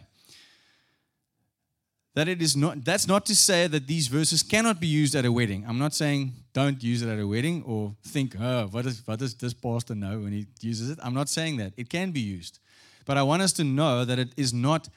That 2.15 2.27
it 2.27 2.41
is 2.41 2.55
not 2.57 2.83
that's 2.83 3.07
not 3.07 3.25
to 3.27 3.35
say 3.35 3.67
that 3.67 3.87
these 3.87 4.07
verses 4.07 4.43
cannot 4.43 4.81
be 4.81 4.87
used 4.87 5.15
at 5.15 5.25
a 5.25 5.31
wedding. 5.31 5.63
I'm 5.67 5.79
not 5.79 5.93
saying 5.93 6.33
don't 6.53 6.83
use 6.83 7.01
it 7.01 7.09
at 7.09 7.19
a 7.19 7.25
wedding 7.27 7.63
or 7.63 7.95
think, 8.03 8.35
oh, 8.39 8.67
what, 8.71 8.85
is, 8.85 9.01
what 9.05 9.19
does 9.19 9.35
this 9.35 9.53
pastor 9.53 9.95
know 9.95 10.19
when 10.19 10.33
he 10.33 10.47
uses 10.61 10.89
it? 10.89 10.99
I'm 11.01 11.13
not 11.13 11.29
saying 11.29 11.57
that. 11.57 11.73
It 11.77 11.89
can 11.89 12.11
be 12.11 12.19
used. 12.19 12.59
But 13.05 13.17
I 13.17 13.23
want 13.23 13.41
us 13.41 13.53
to 13.53 13.63
know 13.63 14.03
that 14.03 14.19
it 14.19 14.33
is 14.35 14.53
not 14.53 14.89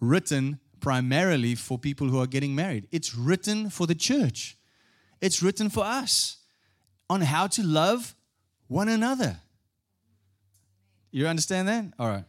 written 0.00 0.60
primarily 0.80 1.54
for 1.54 1.78
people 1.78 2.08
who 2.08 2.20
are 2.20 2.26
getting 2.26 2.54
married. 2.54 2.86
It's 2.92 3.14
written 3.14 3.70
for 3.70 3.86
the 3.86 3.94
church. 3.94 4.56
It's 5.20 5.42
written 5.42 5.68
for 5.68 5.84
us 5.84 6.39
on 7.10 7.20
how 7.22 7.48
to 7.48 7.62
love 7.62 8.14
one 8.68 8.88
another. 8.88 9.40
You 11.10 11.26
understand 11.26 11.66
that? 11.66 11.86
All 11.98 12.08
right. 12.08 12.24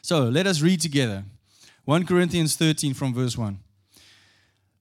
So 0.00 0.24
let 0.24 0.46
us 0.46 0.62
read 0.62 0.80
together 0.80 1.24
1 1.84 2.06
Corinthians 2.06 2.56
13 2.56 2.94
from 2.94 3.12
verse 3.12 3.36
1. 3.36 3.58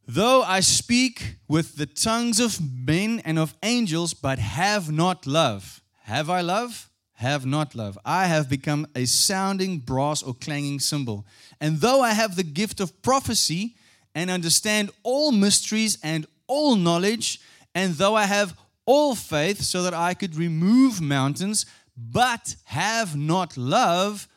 Though 0.07 0.41
I 0.41 0.61
speak 0.61 1.35
with 1.49 1.75
the 1.75 1.85
tongues 1.85 2.39
of 2.39 2.61
men 2.61 3.21
and 3.25 3.37
of 3.37 3.53
angels, 3.61 4.13
but 4.13 4.39
have 4.39 4.89
not 4.89 5.27
love, 5.27 5.83
have 6.03 6.29
I 6.29 6.39
love? 6.39 6.89
Have 7.15 7.45
not 7.45 7.75
love. 7.75 7.97
I 8.05 8.27
have 8.27 8.47
become 8.47 8.87
a 8.95 9.03
sounding 9.03 9.79
brass 9.79 10.23
or 10.23 10.33
clanging 10.33 10.79
cymbal. 10.79 11.25
And 11.59 11.81
though 11.81 12.01
I 12.01 12.11
have 12.11 12.37
the 12.37 12.43
gift 12.43 12.79
of 12.79 13.01
prophecy 13.01 13.75
and 14.15 14.29
understand 14.29 14.91
all 15.03 15.33
mysteries 15.33 15.97
and 16.03 16.25
all 16.45 16.75
knowledge, 16.77 17.41
and 17.75 17.95
though 17.95 18.15
I 18.15 18.25
have 18.25 18.55
all 18.87 19.13
faith 19.13 19.61
so 19.61 19.83
that 19.83 19.93
I 19.93 20.15
could 20.15 20.35
remove 20.35 20.99
mountains, 20.99 21.67
but 21.95 22.55
have 22.63 23.15
not 23.15 23.55
love, 23.57 24.27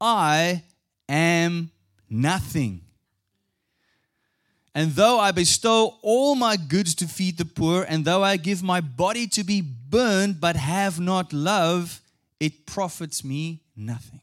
I 0.00 0.64
am 1.08 1.70
nothing. 2.10 2.80
And 4.74 4.92
though 4.92 5.20
I 5.20 5.32
bestow 5.32 5.98
all 6.02 6.34
my 6.34 6.56
goods 6.56 6.94
to 6.96 7.06
feed 7.06 7.36
the 7.36 7.44
poor, 7.44 7.84
and 7.86 8.04
though 8.04 8.24
I 8.24 8.38
give 8.38 8.62
my 8.62 8.80
body 8.80 9.26
to 9.28 9.44
be 9.44 9.60
burned, 9.60 10.40
but 10.40 10.56
have 10.56 10.98
not 10.98 11.32
love, 11.32 12.00
it 12.40 12.64
profits 12.64 13.22
me 13.22 13.60
nothing. 13.76 14.20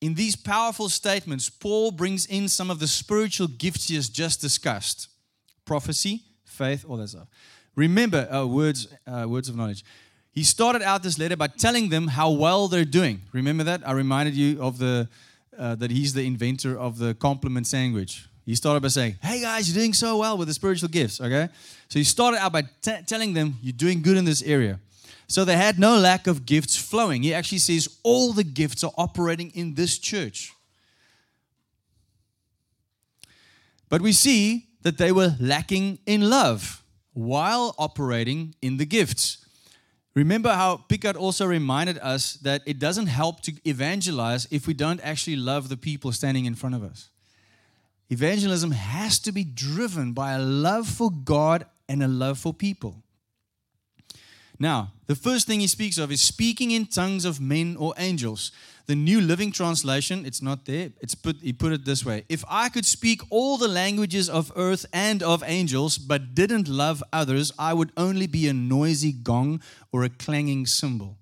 In 0.00 0.14
these 0.14 0.34
powerful 0.34 0.88
statements, 0.88 1.50
Paul 1.50 1.92
brings 1.92 2.24
in 2.26 2.48
some 2.48 2.70
of 2.70 2.80
the 2.80 2.88
spiritual 2.88 3.46
gifts 3.46 3.88
he 3.88 3.94
has 3.94 4.08
just 4.08 4.40
discussed 4.40 5.08
prophecy, 5.64 6.22
faith, 6.44 6.84
all 6.88 6.96
that 6.96 7.08
stuff. 7.08 7.28
Remember, 7.74 8.28
uh, 8.30 8.46
words, 8.46 8.88
uh, 9.06 9.26
words 9.28 9.48
of 9.48 9.56
knowledge. 9.56 9.84
He 10.32 10.44
started 10.44 10.82
out 10.82 11.02
this 11.02 11.18
letter 11.18 11.36
by 11.36 11.48
telling 11.48 11.88
them 11.88 12.08
how 12.08 12.30
well 12.30 12.68
they're 12.68 12.84
doing. 12.84 13.22
Remember 13.32 13.64
that? 13.64 13.86
I 13.86 13.92
reminded 13.92 14.34
you 14.34 14.62
of 14.62 14.78
the, 14.78 15.08
uh, 15.58 15.74
that 15.76 15.90
he's 15.90 16.14
the 16.14 16.26
inventor 16.26 16.78
of 16.78 16.98
the 16.98 17.14
compliment 17.14 17.66
sandwich. 17.66 18.26
He 18.44 18.54
started 18.54 18.80
by 18.80 18.88
saying, 18.88 19.16
Hey 19.22 19.40
guys, 19.40 19.68
you're 19.68 19.80
doing 19.80 19.92
so 19.92 20.18
well 20.18 20.36
with 20.36 20.48
the 20.48 20.54
spiritual 20.54 20.88
gifts, 20.88 21.20
okay? 21.20 21.48
So 21.88 21.98
he 21.98 22.04
started 22.04 22.38
out 22.40 22.52
by 22.52 22.62
t- 22.62 23.02
telling 23.06 23.34
them, 23.34 23.58
You're 23.62 23.72
doing 23.72 24.02
good 24.02 24.16
in 24.16 24.24
this 24.24 24.42
area. 24.42 24.80
So 25.28 25.44
they 25.44 25.56
had 25.56 25.78
no 25.78 25.96
lack 25.96 26.26
of 26.26 26.44
gifts 26.44 26.76
flowing. 26.76 27.22
He 27.22 27.32
actually 27.32 27.58
says, 27.58 27.88
All 28.02 28.32
the 28.32 28.44
gifts 28.44 28.82
are 28.82 28.92
operating 28.98 29.50
in 29.54 29.74
this 29.74 29.98
church. 29.98 30.52
But 33.88 34.00
we 34.00 34.12
see 34.12 34.66
that 34.82 34.98
they 34.98 35.12
were 35.12 35.36
lacking 35.38 35.98
in 36.06 36.28
love 36.28 36.81
while 37.12 37.74
operating 37.78 38.54
in 38.62 38.76
the 38.76 38.86
gifts. 38.86 39.44
Remember 40.14 40.52
how 40.52 40.76
Picard 40.76 41.16
also 41.16 41.46
reminded 41.46 41.98
us 41.98 42.34
that 42.34 42.62
it 42.66 42.78
doesn't 42.78 43.06
help 43.06 43.40
to 43.42 43.52
evangelize 43.66 44.46
if 44.50 44.66
we 44.66 44.74
don't 44.74 45.00
actually 45.00 45.36
love 45.36 45.68
the 45.68 45.76
people 45.76 46.12
standing 46.12 46.44
in 46.44 46.54
front 46.54 46.74
of 46.74 46.82
us. 46.82 47.08
Evangelism 48.10 48.72
has 48.72 49.18
to 49.20 49.32
be 49.32 49.42
driven 49.42 50.12
by 50.12 50.32
a 50.32 50.38
love 50.38 50.86
for 50.86 51.10
God 51.10 51.64
and 51.88 52.02
a 52.02 52.08
love 52.08 52.38
for 52.38 52.52
people. 52.52 53.02
Now, 54.58 54.92
the 55.06 55.16
first 55.16 55.46
thing 55.46 55.60
he 55.60 55.66
speaks 55.66 55.96
of 55.96 56.12
is 56.12 56.20
speaking 56.20 56.70
in 56.70 56.86
tongues 56.86 57.24
of 57.24 57.40
men 57.40 57.76
or 57.78 57.94
angels. 57.96 58.52
The 58.86 58.96
New 58.96 59.20
Living 59.20 59.52
Translation, 59.52 60.26
it's 60.26 60.42
not 60.42 60.64
there. 60.64 60.90
It's 61.00 61.14
put 61.14 61.36
he 61.40 61.52
put 61.52 61.72
it 61.72 61.84
this 61.84 62.04
way. 62.04 62.24
If 62.28 62.44
I 62.48 62.68
could 62.68 62.84
speak 62.84 63.22
all 63.30 63.56
the 63.56 63.68
languages 63.68 64.28
of 64.28 64.52
earth 64.56 64.86
and 64.92 65.22
of 65.22 65.42
angels 65.46 65.98
but 65.98 66.34
didn't 66.34 66.68
love 66.68 67.02
others, 67.12 67.52
I 67.58 67.74
would 67.74 67.92
only 67.96 68.26
be 68.26 68.48
a 68.48 68.52
noisy 68.52 69.12
gong 69.12 69.62
or 69.92 70.04
a 70.04 70.08
clanging 70.08 70.66
cymbal. 70.66 71.16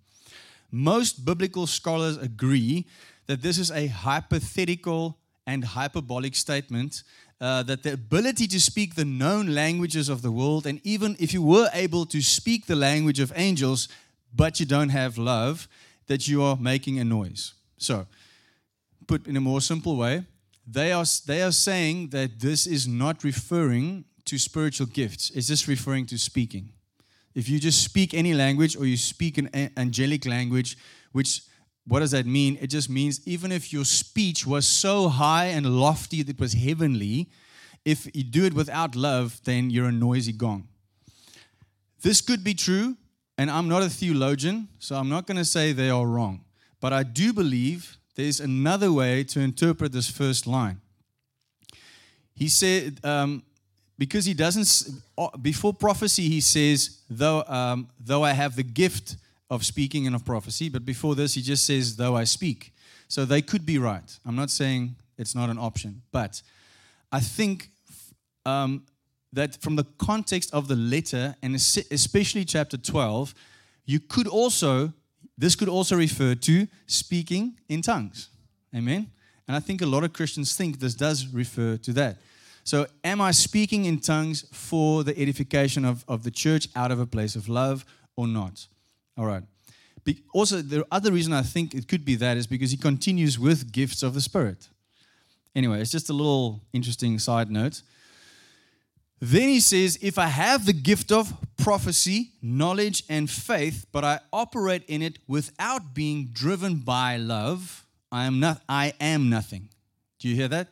Most 0.71 1.25
biblical 1.25 1.67
scholars 1.67 2.17
agree 2.17 2.87
that 3.27 3.43
this 3.43 3.59
is 3.59 3.71
a 3.71 3.89
hypothetical 3.89 5.19
and 5.47 5.65
hyperbolic 5.65 6.35
statement 6.35 7.03
uh, 7.41 7.63
that 7.63 7.83
the 7.83 7.93
ability 7.93 8.47
to 8.47 8.61
speak 8.61 8.95
the 8.95 9.05
known 9.05 9.55
languages 9.55 10.09
of 10.09 10.23
the 10.23 10.31
world, 10.31 10.67
and 10.67 10.81
even 10.85 11.17
if 11.19 11.33
you 11.33 11.43
were 11.43 11.69
able 11.73 12.05
to 12.07 12.21
speak 12.21 12.67
the 12.67 12.77
language 12.77 13.19
of 13.19 13.33
angels, 13.35 13.89
but 14.35 14.61
you 14.61 14.67
don't 14.67 14.91
have 14.91 15.17
love, 15.19 15.69
that 16.11 16.27
you 16.27 16.43
are 16.43 16.57
making 16.57 16.99
a 16.99 17.05
noise. 17.05 17.55
So, 17.79 18.09
put 19.07 19.29
in 19.29 19.37
a 19.37 19.41
more 19.41 19.61
simple 19.61 19.97
way, 19.97 20.25
they 20.67 20.91
are, 20.91 21.05
they 21.25 21.41
are 21.41 21.53
saying 21.53 22.09
that 22.09 22.41
this 22.41 22.67
is 22.67 22.89
not 22.89 23.23
referring 23.23 24.05
to 24.25 24.37
spiritual 24.37 24.89
gifts, 24.89 25.31
it's 25.31 25.47
just 25.47 25.69
referring 25.69 26.07
to 26.07 26.19
speaking. 26.19 26.73
If 27.33 27.49
you 27.49 27.61
just 27.61 27.85
speak 27.85 28.13
any 28.13 28.35
language 28.35 28.77
or 28.77 28.87
you 28.87 28.97
speak 28.97 29.39
an 29.39 29.51
angelic 29.77 30.27
language, 30.27 30.77
which 31.13 31.43
what 31.87 32.01
does 32.01 32.11
that 32.11 32.27
mean? 32.27 32.59
It 32.61 32.71
just 32.71 32.91
means 32.91 33.21
even 33.25 33.53
if 33.53 33.73
your 33.73 33.85
speech 33.85 34.45
was 34.45 34.67
so 34.67 35.09
high 35.09 35.47
and 35.47 35.65
lofty 35.65 36.25
that 36.25 36.37
it 36.37 36.41
was 36.41 36.55
heavenly, 36.55 37.31
if 37.85 38.09
you 38.17 38.25
do 38.25 38.45
it 38.45 38.55
without 38.55 38.97
love, 38.97 39.41
then 39.45 39.71
you're 39.71 39.87
a 39.87 39.93
noisy 39.93 40.33
gong. 40.33 40.67
This 42.03 42.21
could 42.21 42.43
be 42.43 42.55
true, 42.55 42.97
and 43.41 43.51
I'm 43.51 43.69
not 43.69 43.83
a 43.83 43.89
theologian, 43.89 44.69
so 44.79 44.97
I'm 44.97 45.09
not 45.09 45.27
going 45.27 45.39
to 45.39 45.47
say 45.47 45.73
they 45.73 45.89
are 45.89 46.07
wrong. 46.07 46.45
But 46.79 46.93
I 46.93 47.03
do 47.03 47.33
believe 47.33 47.97
there's 48.15 48.39
another 48.39 48.93
way 48.93 49.25
to 49.25 49.41
interpret 49.41 49.93
this 49.93 50.11
first 50.11 50.47
line. 50.47 50.83
He 52.35 52.51
said, 52.51 53.01
um, 53.03 53.43
because 53.97 54.27
he 54.27 54.35
doesn't, 54.35 54.95
uh, 55.17 55.35
before 55.39 55.73
prophecy, 55.73 56.29
he 56.29 56.43
says, 56.43 56.99
though, 57.09 57.43
um, 57.45 57.89
though 57.99 58.23
I 58.23 58.33
have 58.33 58.57
the 58.57 58.63
gift 58.63 59.17
of 59.49 59.65
speaking 59.65 60.07
and 60.07 60.15
of 60.15 60.23
prophecy, 60.23 60.69
but 60.69 60.85
before 60.85 61.15
this, 61.15 61.33
he 61.33 61.41
just 61.41 61.65
says, 61.65 61.97
though 61.97 62.15
I 62.15 62.25
speak. 62.25 62.75
So 63.09 63.25
they 63.25 63.41
could 63.41 63.65
be 63.65 63.79
right. 63.79 64.19
I'm 64.27 64.37
not 64.37 64.51
saying 64.51 64.97
it's 65.17 65.35
not 65.35 65.49
an 65.49 65.57
option, 65.57 66.03
but 66.13 66.43
I 67.11 67.21
think 67.21 67.71
um, 68.45 68.85
that 69.33 69.61
from 69.61 69.77
the 69.77 69.85
context 69.99 70.53
of 70.53 70.69
the 70.69 70.77
letter, 70.77 71.37
and 71.43 71.55
especially 71.55 72.45
chapter 72.45 72.77
12, 72.77 73.35
you 73.85 74.01
could 74.01 74.27
also, 74.27 74.93
this 75.39 75.55
could 75.55 75.69
also 75.69 75.97
refer 75.97 76.35
to 76.35 76.67
speaking 76.87 77.57
in 77.69 77.83
tongues. 77.83 78.29
Amen? 78.75 79.11
And 79.47 79.57
I 79.57 79.61
think 79.61 79.83
a 79.83 79.87
lot 79.87 80.05
of 80.05 80.13
Christians 80.13 80.57
think 80.57 80.79
this 80.79 80.95
does 80.95 81.27
refer 81.27 81.77
to 81.79 81.93
that. 81.95 82.19
So, 82.63 82.87
am 83.03 83.21
I 83.21 83.31
speaking 83.31 83.87
in 83.87 83.99
tongues 83.99 84.45
for 84.53 85.03
the 85.03 85.19
edification 85.19 85.85
of, 85.85 86.05
of 86.07 86.23
the 86.23 86.31
church 86.31 86.69
out 86.77 86.93
of 86.93 87.01
a 87.01 87.07
place 87.07 87.35
of 87.35 87.49
love 87.49 87.85
or 88.17 88.29
not? 88.29 88.67
All 89.17 89.27
right. 89.27 89.43
Be, 90.05 90.23
also, 90.35 90.63
the 90.63 90.87
other 90.91 91.11
reason 91.11 91.33
I 91.33 91.43
think 91.43 91.75
it 91.75 91.89
could 91.89 92.05
be 92.05 92.15
that 92.17 92.37
is 92.37 92.47
because 92.47 92.71
he 92.71 92.77
continues 92.77 93.39
with 93.39 93.73
gifts 93.73 94.03
of 94.03 94.15
the 94.15 94.21
Spirit. 94.21 94.69
Anyway, 95.55 95.81
it's 95.81 95.91
just 95.91 96.11
a 96.11 96.13
little 96.13 96.61
interesting 96.73 97.19
side 97.19 97.51
note. 97.51 97.83
Then 99.21 99.49
he 99.49 99.61
says, 99.61 99.99
If 100.01 100.19
I 100.19 100.27
have 100.27 100.65
the 100.65 100.73
gift 100.73 101.13
of 101.13 101.33
prophecy, 101.59 102.33
knowledge, 102.41 103.05
and 103.09 103.29
faith, 103.31 103.87
but 103.93 104.03
I 104.03 104.21
operate 104.33 104.85
in 104.89 105.03
it 105.03 105.19
without 105.29 105.95
being 105.95 106.31
driven 106.33 106.77
by 106.77 107.19
love, 107.19 107.87
I 108.11 108.25
am, 108.25 108.41
not, 108.41 108.63
I 108.69 108.95
am 108.99 109.29
nothing. 109.29 109.69
Do 110.19 110.29
you 110.29 110.35
hear 110.35 110.49
that? 110.49 110.69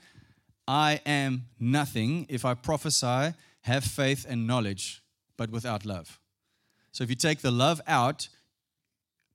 I 0.66 1.00
am 1.06 1.44
nothing 1.60 2.26
if 2.28 2.44
I 2.44 2.54
prophesy, 2.54 3.34
have 3.62 3.84
faith, 3.84 4.26
and 4.28 4.46
knowledge, 4.46 5.02
but 5.36 5.50
without 5.50 5.84
love. 5.84 6.18
So 6.92 7.04
if 7.04 7.10
you 7.10 7.16
take 7.16 7.40
the 7.40 7.50
love 7.50 7.80
out, 7.86 8.28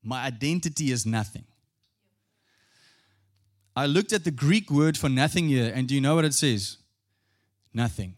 my 0.04 0.26
identity 0.26 0.92
is 0.92 1.06
nothing. 1.06 1.46
I 3.76 3.86
looked 3.86 4.14
at 4.14 4.24
the 4.24 4.32
Greek 4.32 4.70
word 4.70 4.98
for 4.98 5.10
nothing 5.10 5.48
here, 5.48 5.72
and 5.74 5.88
do 5.88 5.96
you 5.96 6.02
know 6.02 6.16
what 6.16 6.26
it 6.26 6.34
says? 6.34 6.78
Nothing. 7.74 8.16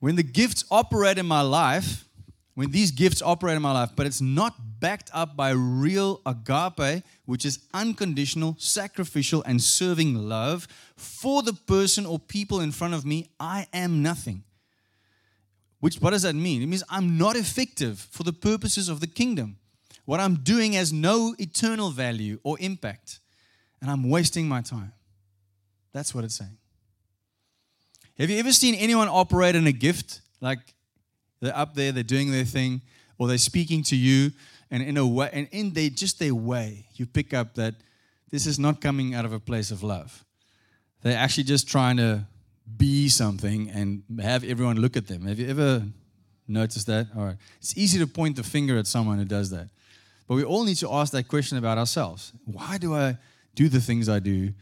When 0.00 0.16
the 0.16 0.22
gifts 0.22 0.64
operate 0.70 1.18
in 1.18 1.26
my 1.26 1.40
life, 1.40 2.04
when 2.54 2.70
these 2.70 2.90
gifts 2.90 3.22
operate 3.22 3.56
in 3.56 3.62
my 3.62 3.72
life, 3.72 3.90
but 3.94 4.06
it's 4.06 4.20
not 4.20 4.80
backed 4.80 5.10
up 5.12 5.36
by 5.36 5.50
real 5.50 6.20
agape, 6.26 7.04
which 7.24 7.44
is 7.44 7.60
unconditional, 7.74 8.56
sacrificial, 8.58 9.42
and 9.44 9.62
serving 9.62 10.14
love 10.14 10.68
for 10.96 11.42
the 11.42 11.52
person 11.52 12.06
or 12.06 12.18
people 12.18 12.60
in 12.60 12.72
front 12.72 12.94
of 12.94 13.04
me, 13.04 13.30
I 13.38 13.66
am 13.72 14.02
nothing. 14.02 14.44
Which, 15.80 15.96
what 15.96 16.10
does 16.10 16.22
that 16.22 16.34
mean? 16.34 16.62
It 16.62 16.66
means 16.66 16.82
I'm 16.88 17.16
not 17.16 17.36
effective 17.36 18.00
for 18.10 18.24
the 18.24 18.32
purposes 18.32 18.88
of 18.88 19.00
the 19.00 19.06
kingdom. 19.06 19.58
What 20.04 20.20
I'm 20.20 20.36
doing 20.36 20.72
has 20.72 20.92
no 20.92 21.34
eternal 21.38 21.90
value 21.90 22.40
or 22.42 22.56
impact, 22.60 23.20
and 23.80 23.90
I'm 23.90 24.08
wasting 24.08 24.48
my 24.48 24.62
time. 24.62 24.92
That's 25.92 26.14
what 26.14 26.24
it's 26.24 26.36
saying. 26.36 26.57
Have 28.18 28.30
you 28.30 28.38
ever 28.38 28.52
seen 28.52 28.74
anyone 28.74 29.08
operate 29.08 29.54
in 29.54 29.66
a 29.66 29.72
gift? 29.72 30.20
Like 30.40 30.58
they're 31.40 31.56
up 31.56 31.74
there, 31.74 31.92
they're 31.92 32.02
doing 32.02 32.32
their 32.32 32.44
thing, 32.44 32.82
or 33.16 33.28
they're 33.28 33.38
speaking 33.38 33.82
to 33.84 33.96
you, 33.96 34.32
and 34.70 34.82
in 34.82 34.96
a 34.96 35.06
way, 35.06 35.30
and 35.32 35.48
in 35.52 35.72
they 35.72 35.88
just 35.88 36.18
their 36.18 36.34
way, 36.34 36.86
you 36.94 37.06
pick 37.06 37.32
up 37.32 37.54
that 37.54 37.74
this 38.30 38.46
is 38.46 38.58
not 38.58 38.80
coming 38.80 39.14
out 39.14 39.24
of 39.24 39.32
a 39.32 39.40
place 39.40 39.70
of 39.70 39.82
love. 39.82 40.24
They're 41.02 41.16
actually 41.16 41.44
just 41.44 41.68
trying 41.68 41.96
to 41.98 42.26
be 42.76 43.08
something 43.08 43.70
and 43.70 44.02
have 44.20 44.44
everyone 44.44 44.80
look 44.80 44.96
at 44.96 45.06
them. 45.06 45.24
Have 45.26 45.38
you 45.38 45.48
ever 45.48 45.84
noticed 46.46 46.86
that? 46.88 47.06
All 47.16 47.24
right. 47.24 47.36
It's 47.58 47.76
easy 47.78 47.98
to 48.00 48.06
point 48.06 48.36
the 48.36 48.42
finger 48.42 48.76
at 48.76 48.86
someone 48.86 49.18
who 49.18 49.24
does 49.24 49.50
that. 49.50 49.68
But 50.26 50.34
we 50.34 50.44
all 50.44 50.64
need 50.64 50.76
to 50.76 50.92
ask 50.92 51.12
that 51.12 51.28
question 51.28 51.56
about 51.56 51.78
ourselves. 51.78 52.32
Why 52.44 52.76
do 52.78 52.94
I 52.94 53.16
do 53.54 53.68
the 53.68 53.80
things 53.80 54.08
I 54.08 54.18
do? 54.18 54.52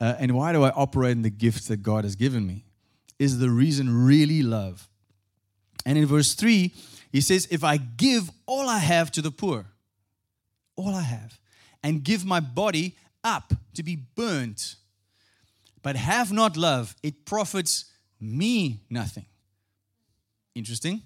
Uh, 0.00 0.14
and 0.18 0.32
why 0.32 0.52
do 0.52 0.64
I 0.64 0.70
operate 0.70 1.12
in 1.12 1.22
the 1.22 1.30
gifts 1.30 1.68
that 1.68 1.82
God 1.82 2.04
has 2.04 2.14
given 2.14 2.46
me? 2.46 2.64
Is 3.18 3.38
the 3.38 3.50
reason 3.50 4.04
really 4.06 4.42
love? 4.42 4.88
And 5.84 5.98
in 5.98 6.06
verse 6.06 6.34
3, 6.34 6.72
he 7.10 7.20
says, 7.20 7.48
If 7.50 7.64
I 7.64 7.76
give 7.76 8.30
all 8.46 8.68
I 8.68 8.78
have 8.78 9.10
to 9.12 9.22
the 9.22 9.30
poor, 9.30 9.66
all 10.76 10.94
I 10.94 11.02
have, 11.02 11.38
and 11.82 12.04
give 12.04 12.24
my 12.24 12.40
body 12.40 12.96
up 13.24 13.52
to 13.74 13.82
be 13.82 13.96
burnt, 13.96 14.76
but 15.82 15.96
have 15.96 16.32
not 16.32 16.56
love, 16.56 16.94
it 17.02 17.24
profits 17.24 17.86
me 18.20 18.80
nothing. 18.90 19.26
Interesting. 20.54 21.02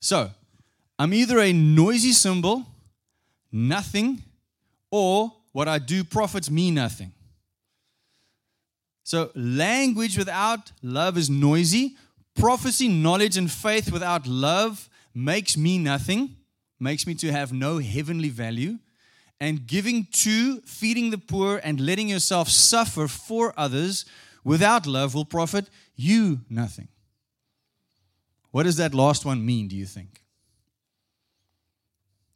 So, 0.00 0.30
I'm 0.98 1.14
either 1.14 1.38
a 1.40 1.52
noisy 1.52 2.12
cymbal, 2.12 2.66
nothing, 3.50 4.22
or 4.90 5.32
what 5.52 5.68
I 5.68 5.78
do 5.78 6.04
profits 6.04 6.50
me 6.50 6.70
nothing. 6.70 7.12
So, 9.04 9.30
language 9.34 10.18
without 10.18 10.72
love 10.82 11.16
is 11.16 11.30
noisy. 11.30 11.96
Prophecy, 12.34 12.88
knowledge, 12.88 13.36
and 13.36 13.50
faith 13.50 13.92
without 13.92 14.26
love 14.26 14.88
makes 15.14 15.56
me 15.56 15.78
nothing, 15.78 16.36
makes 16.80 17.06
me 17.06 17.14
to 17.16 17.30
have 17.30 17.52
no 17.52 17.78
heavenly 17.78 18.30
value 18.30 18.78
and 19.38 19.66
giving 19.66 20.06
to 20.10 20.60
feeding 20.62 21.10
the 21.10 21.18
poor 21.18 21.60
and 21.62 21.78
letting 21.80 22.08
yourself 22.08 22.48
suffer 22.48 23.06
for 23.06 23.52
others 23.56 24.06
without 24.42 24.86
love 24.86 25.14
will 25.14 25.24
profit 25.24 25.68
you 25.96 26.40
nothing. 26.48 26.88
What 28.52 28.62
does 28.62 28.76
that 28.76 28.94
last 28.94 29.24
one 29.24 29.44
mean, 29.44 29.68
do 29.68 29.76
you 29.76 29.86
think? 29.86 30.22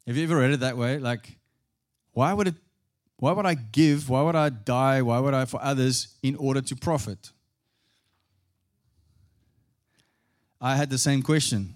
Have 0.05 0.17
you 0.17 0.23
ever 0.23 0.37
read 0.37 0.51
it 0.51 0.59
that 0.59 0.77
way? 0.77 0.99
Like, 0.99 1.37
Why 2.13 2.33
would 2.33 2.47
it 2.47 2.55
why 3.19 3.33
would 3.33 3.45
I 3.45 3.53
give? 3.53 4.09
Why 4.09 4.21
would 4.21 4.35
I 4.35 4.49
die? 4.49 5.01
Why 5.01 5.19
would 5.19 5.33
I 5.33 5.45
for 5.45 5.61
others 5.61 6.15
in 6.23 6.35
order 6.35 6.61
to 6.61 6.75
profit? 6.75 7.31
I 10.61 10.75
had 10.75 10.89
the 10.89 10.97
same 10.97 11.21
question. 11.21 11.75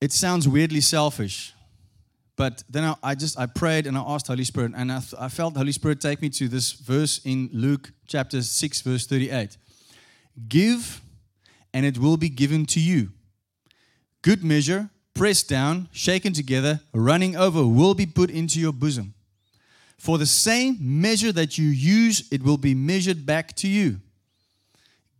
It 0.00 0.12
sounds 0.12 0.48
weirdly 0.48 0.80
selfish, 0.80 1.52
but 2.34 2.64
then 2.70 2.84
I, 2.84 2.94
I 3.02 3.14
just 3.14 3.38
I 3.38 3.46
prayed 3.46 3.86
and 3.86 3.98
I 3.98 4.00
asked 4.00 4.28
Holy 4.28 4.44
Spirit, 4.44 4.72
and 4.74 4.90
I, 4.90 5.02
I 5.18 5.28
felt 5.28 5.56
Holy 5.56 5.72
Spirit 5.72 6.00
take 6.00 6.22
me 6.22 6.30
to 6.30 6.48
this 6.48 6.72
verse 6.72 7.20
in 7.24 7.50
Luke 7.52 7.92
chapter 8.06 8.40
six, 8.42 8.80
verse 8.80 9.06
thirty-eight. 9.06 9.58
Give, 10.48 11.02
and 11.74 11.84
it 11.84 11.98
will 11.98 12.16
be 12.16 12.30
given 12.30 12.64
to 12.66 12.80
you. 12.80 13.10
Good 14.22 14.42
measure, 14.42 14.90
pressed 15.20 15.50
down, 15.50 15.86
shaken 15.92 16.32
together, 16.32 16.80
running 16.94 17.36
over, 17.36 17.66
will 17.66 17.92
be 17.92 18.06
put 18.06 18.30
into 18.30 18.58
your 18.58 18.72
bosom. 18.72 19.12
For 19.98 20.16
the 20.16 20.24
same 20.24 20.78
measure 20.80 21.30
that 21.30 21.58
you 21.58 21.66
use, 21.66 22.26
it 22.32 22.42
will 22.42 22.56
be 22.56 22.74
measured 22.74 23.26
back 23.26 23.54
to 23.56 23.68
you. 23.68 24.00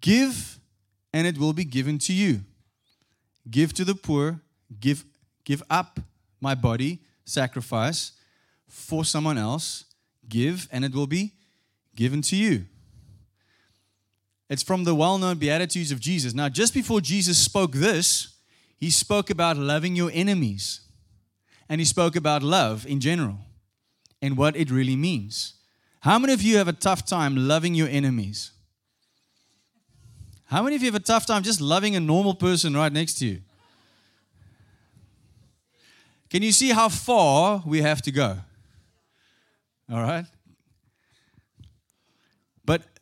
Give, 0.01 0.59
and 1.13 1.27
it 1.27 1.37
will 1.37 1.53
be 1.53 1.67
given 1.67 1.99
to 1.99 2.15
you. 2.15 2.41
Give 3.51 3.75
to 3.75 3.85
the 3.85 3.95
poor, 3.95 4.41
give, 4.81 5.05
give 5.45 5.63
up 5.69 6.01
my 6.41 6.55
body, 6.55 7.01
sacrifice 7.27 8.13
for 8.69 9.05
someone 9.05 9.37
else, 9.37 9.85
give, 10.31 10.67
and 10.73 10.83
it 10.83 10.95
will 10.95 11.09
be 11.09 11.35
given 11.95 12.23
to 12.23 12.37
you. 12.37 12.65
It's 14.49 14.63
from 14.63 14.85
the 14.85 14.95
well 14.95 15.19
known 15.19 15.37
Beatitudes 15.37 15.93
of 15.93 16.01
Jesus. 16.01 16.33
Now, 16.33 16.49
just 16.49 16.73
before 16.73 17.03
Jesus 17.03 17.37
spoke 17.37 17.73
this, 17.73 18.40
he 18.81 18.91
spoke 18.91 19.29
about 19.29 19.59
loving 19.59 19.95
your 19.95 20.11
enemies. 20.13 20.81
And 21.69 21.81
he 21.81 21.85
spoke 21.85 22.17
about 22.17 22.43
love 22.43 22.85
in 22.87 22.99
general 22.99 23.39
and 24.21 24.37
what 24.37 24.57
it 24.57 24.71
really 24.71 24.97
means. 24.97 25.55
How 26.01 26.19
many 26.19 26.33
of 26.33 26.43
you 26.43 26.57
have 26.57 26.67
a 26.67 26.73
tough 26.73 27.07
time 27.07 27.37
loving 27.37 27.75
your 27.75 27.89
enemies? 27.89 28.51
How 30.47 30.63
many 30.63 30.75
of 30.75 30.83
you 30.83 30.87
have 30.87 31.01
a 31.01 31.05
tough 31.05 31.27
time 31.27 31.45
just 31.45 31.61
loving 31.61 31.95
a 31.95 32.01
normal 32.01 32.35
person 32.35 32.75
right 32.75 32.93
next 32.93 33.19
to 33.19 33.27
you? 33.27 33.41
Can 36.31 36.43
you 36.43 36.51
see 36.51 36.71
how 36.71 36.89
far 36.89 37.63
we 37.67 37.83
have 37.83 38.03
to 38.03 38.11
go? 38.11 38.39
All 39.93 40.01
right? 40.01 40.25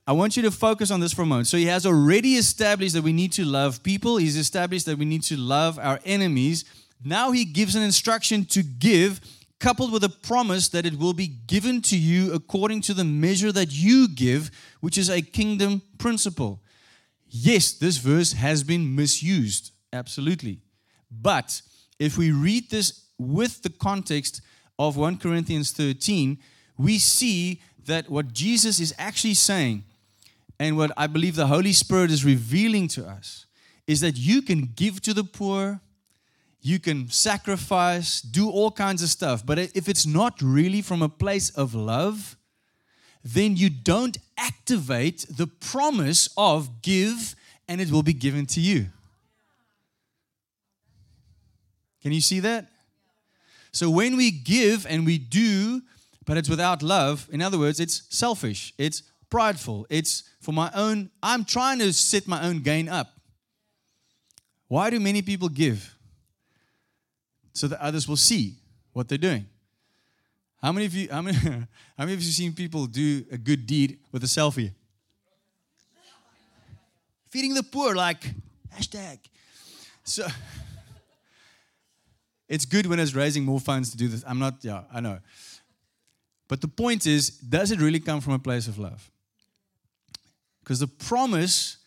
I 0.08 0.12
want 0.12 0.38
you 0.38 0.42
to 0.44 0.50
focus 0.50 0.90
on 0.90 1.00
this 1.00 1.12
for 1.12 1.20
a 1.20 1.26
moment. 1.26 1.48
So 1.48 1.58
he 1.58 1.66
has 1.66 1.84
already 1.84 2.36
established 2.36 2.94
that 2.94 3.02
we 3.02 3.12
need 3.12 3.30
to 3.32 3.44
love 3.44 3.82
people, 3.82 4.16
he's 4.16 4.38
established 4.38 4.86
that 4.86 4.96
we 4.96 5.04
need 5.04 5.22
to 5.24 5.36
love 5.36 5.78
our 5.78 6.00
enemies. 6.02 6.64
Now 7.04 7.30
he 7.30 7.44
gives 7.44 7.74
an 7.74 7.82
instruction 7.82 8.46
to 8.46 8.62
give, 8.62 9.20
coupled 9.60 9.92
with 9.92 10.02
a 10.02 10.08
promise 10.08 10.70
that 10.70 10.86
it 10.86 10.98
will 10.98 11.12
be 11.12 11.26
given 11.26 11.82
to 11.82 11.98
you 11.98 12.32
according 12.32 12.80
to 12.82 12.94
the 12.94 13.04
measure 13.04 13.52
that 13.52 13.70
you 13.70 14.08
give, 14.08 14.50
which 14.80 14.96
is 14.96 15.10
a 15.10 15.20
kingdom 15.20 15.82
principle. 15.98 16.62
Yes, 17.28 17.72
this 17.72 17.98
verse 17.98 18.32
has 18.32 18.64
been 18.64 18.96
misused, 18.96 19.72
absolutely. 19.92 20.60
But 21.10 21.60
if 21.98 22.16
we 22.16 22.32
read 22.32 22.70
this 22.70 23.08
with 23.18 23.60
the 23.60 23.68
context 23.68 24.40
of 24.78 24.96
1 24.96 25.18
Corinthians 25.18 25.70
13, 25.72 26.38
we 26.78 26.98
see 26.98 27.60
that 27.84 28.08
what 28.08 28.32
Jesus 28.32 28.80
is 28.80 28.94
actually 28.96 29.34
saying 29.34 29.84
and 30.58 30.76
what 30.76 30.90
I 30.96 31.06
believe 31.06 31.36
the 31.36 31.46
Holy 31.46 31.72
Spirit 31.72 32.10
is 32.10 32.24
revealing 32.24 32.88
to 32.88 33.06
us 33.06 33.46
is 33.86 34.00
that 34.00 34.16
you 34.16 34.42
can 34.42 34.72
give 34.76 35.00
to 35.02 35.14
the 35.14 35.24
poor, 35.24 35.80
you 36.60 36.78
can 36.78 37.08
sacrifice, 37.08 38.20
do 38.20 38.50
all 38.50 38.70
kinds 38.70 39.02
of 39.02 39.08
stuff, 39.08 39.46
but 39.46 39.58
if 39.58 39.88
it's 39.88 40.06
not 40.06 40.40
really 40.42 40.82
from 40.82 41.00
a 41.02 41.08
place 41.08 41.50
of 41.50 41.74
love, 41.74 42.36
then 43.24 43.56
you 43.56 43.70
don't 43.70 44.18
activate 44.36 45.26
the 45.30 45.46
promise 45.46 46.28
of 46.36 46.82
give 46.82 47.34
and 47.68 47.80
it 47.80 47.90
will 47.90 48.02
be 48.02 48.12
given 48.12 48.46
to 48.46 48.60
you. 48.60 48.86
Can 52.02 52.12
you 52.12 52.20
see 52.20 52.40
that? 52.40 52.68
So 53.72 53.90
when 53.90 54.16
we 54.16 54.30
give 54.30 54.86
and 54.86 55.04
we 55.04 55.18
do, 55.18 55.82
but 56.24 56.36
it's 56.36 56.48
without 56.48 56.82
love, 56.82 57.28
in 57.30 57.42
other 57.42 57.58
words, 57.58 57.80
it's 57.80 58.02
selfish, 58.08 58.72
it's 58.78 59.02
prideful, 59.30 59.86
it's 59.90 60.24
for 60.40 60.52
my 60.52 60.70
own, 60.74 61.10
I'm 61.22 61.44
trying 61.44 61.78
to 61.80 61.92
set 61.92 62.26
my 62.26 62.44
own 62.46 62.60
gain 62.60 62.88
up. 62.88 63.18
Why 64.68 64.90
do 64.90 65.00
many 65.00 65.22
people 65.22 65.48
give? 65.48 65.94
So 67.52 67.66
that 67.68 67.80
others 67.80 68.06
will 68.06 68.16
see 68.16 68.56
what 68.92 69.08
they're 69.08 69.18
doing. 69.18 69.46
How 70.62 70.72
many 70.72 70.86
of 70.86 70.94
you, 70.94 71.08
how 71.10 71.22
many, 71.22 71.36
how 71.38 71.66
many 71.98 72.14
of 72.14 72.22
you 72.22 72.30
seen 72.30 72.52
people 72.52 72.86
do 72.86 73.24
a 73.30 73.38
good 73.38 73.66
deed 73.66 73.98
with 74.12 74.22
a 74.24 74.26
selfie? 74.26 74.72
Feeding 77.30 77.54
the 77.54 77.62
poor, 77.62 77.94
like 77.94 78.22
hashtag. 78.76 79.18
So 80.04 80.26
it's 82.48 82.64
good 82.64 82.86
when 82.86 82.98
it's 82.98 83.14
raising 83.14 83.44
more 83.44 83.60
funds 83.60 83.90
to 83.90 83.96
do 83.96 84.08
this. 84.08 84.24
I'm 84.26 84.38
not, 84.38 84.56
yeah, 84.62 84.82
I 84.92 85.00
know. 85.00 85.18
But 86.48 86.62
the 86.62 86.68
point 86.68 87.06
is, 87.06 87.30
does 87.30 87.70
it 87.70 87.80
really 87.80 88.00
come 88.00 88.20
from 88.20 88.32
a 88.32 88.38
place 88.38 88.66
of 88.66 88.78
love? 88.78 89.10
Because 90.68 90.80
the 90.80 90.86
promise, 90.86 91.78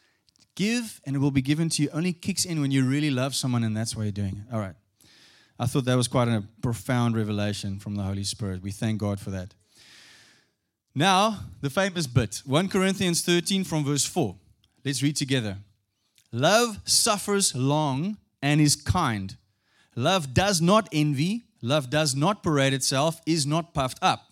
give 0.56 1.02
and 1.06 1.16
it 1.16 1.20
will 1.20 1.30
be 1.30 1.44
given 1.44 1.70
to 1.70 1.84
you, 1.84 1.90
only 1.94 2.14
kicks 2.14 2.46
in 2.46 2.62
when 2.62 2.72
you 2.72 2.84
really 2.84 3.12
love 3.12 3.36
someone 3.36 3.64
and 3.64 3.78
that's 3.78 3.96
why 3.96 4.02
you're 4.02 4.12
doing 4.12 4.38
it. 4.38 4.52
All 4.52 4.60
right. 4.60 4.74
I 5.60 5.68
thought 5.68 5.86
that 5.86 5.94
was 5.94 6.08
quite 6.08 6.28
a 6.28 6.44
profound 6.64 7.16
revelation 7.16 7.78
from 7.78 7.94
the 7.94 8.02
Holy 8.02 8.24
Spirit. 8.24 8.64
We 8.64 8.72
thank 8.72 9.00
God 9.00 9.20
for 9.20 9.30
that. 9.30 9.54
Now, 10.96 11.42
the 11.62 11.70
famous 11.70 12.08
bit 12.08 12.42
1 12.44 12.70
Corinthians 12.70 13.22
13 13.22 13.66
from 13.66 13.86
verse 13.86 14.04
4. 14.04 14.36
Let's 14.84 15.04
read 15.04 15.16
together. 15.16 15.58
Love 16.32 16.80
suffers 16.84 17.54
long 17.54 18.18
and 18.42 18.60
is 18.60 18.76
kind. 18.76 19.38
Love 19.96 20.34
does 20.34 20.60
not 20.60 20.90
envy. 20.92 21.44
Love 21.62 21.92
does 21.92 22.16
not 22.16 22.42
parade 22.42 22.74
itself, 22.74 23.22
is 23.28 23.46
not 23.46 23.76
puffed 23.76 24.00
up, 24.02 24.32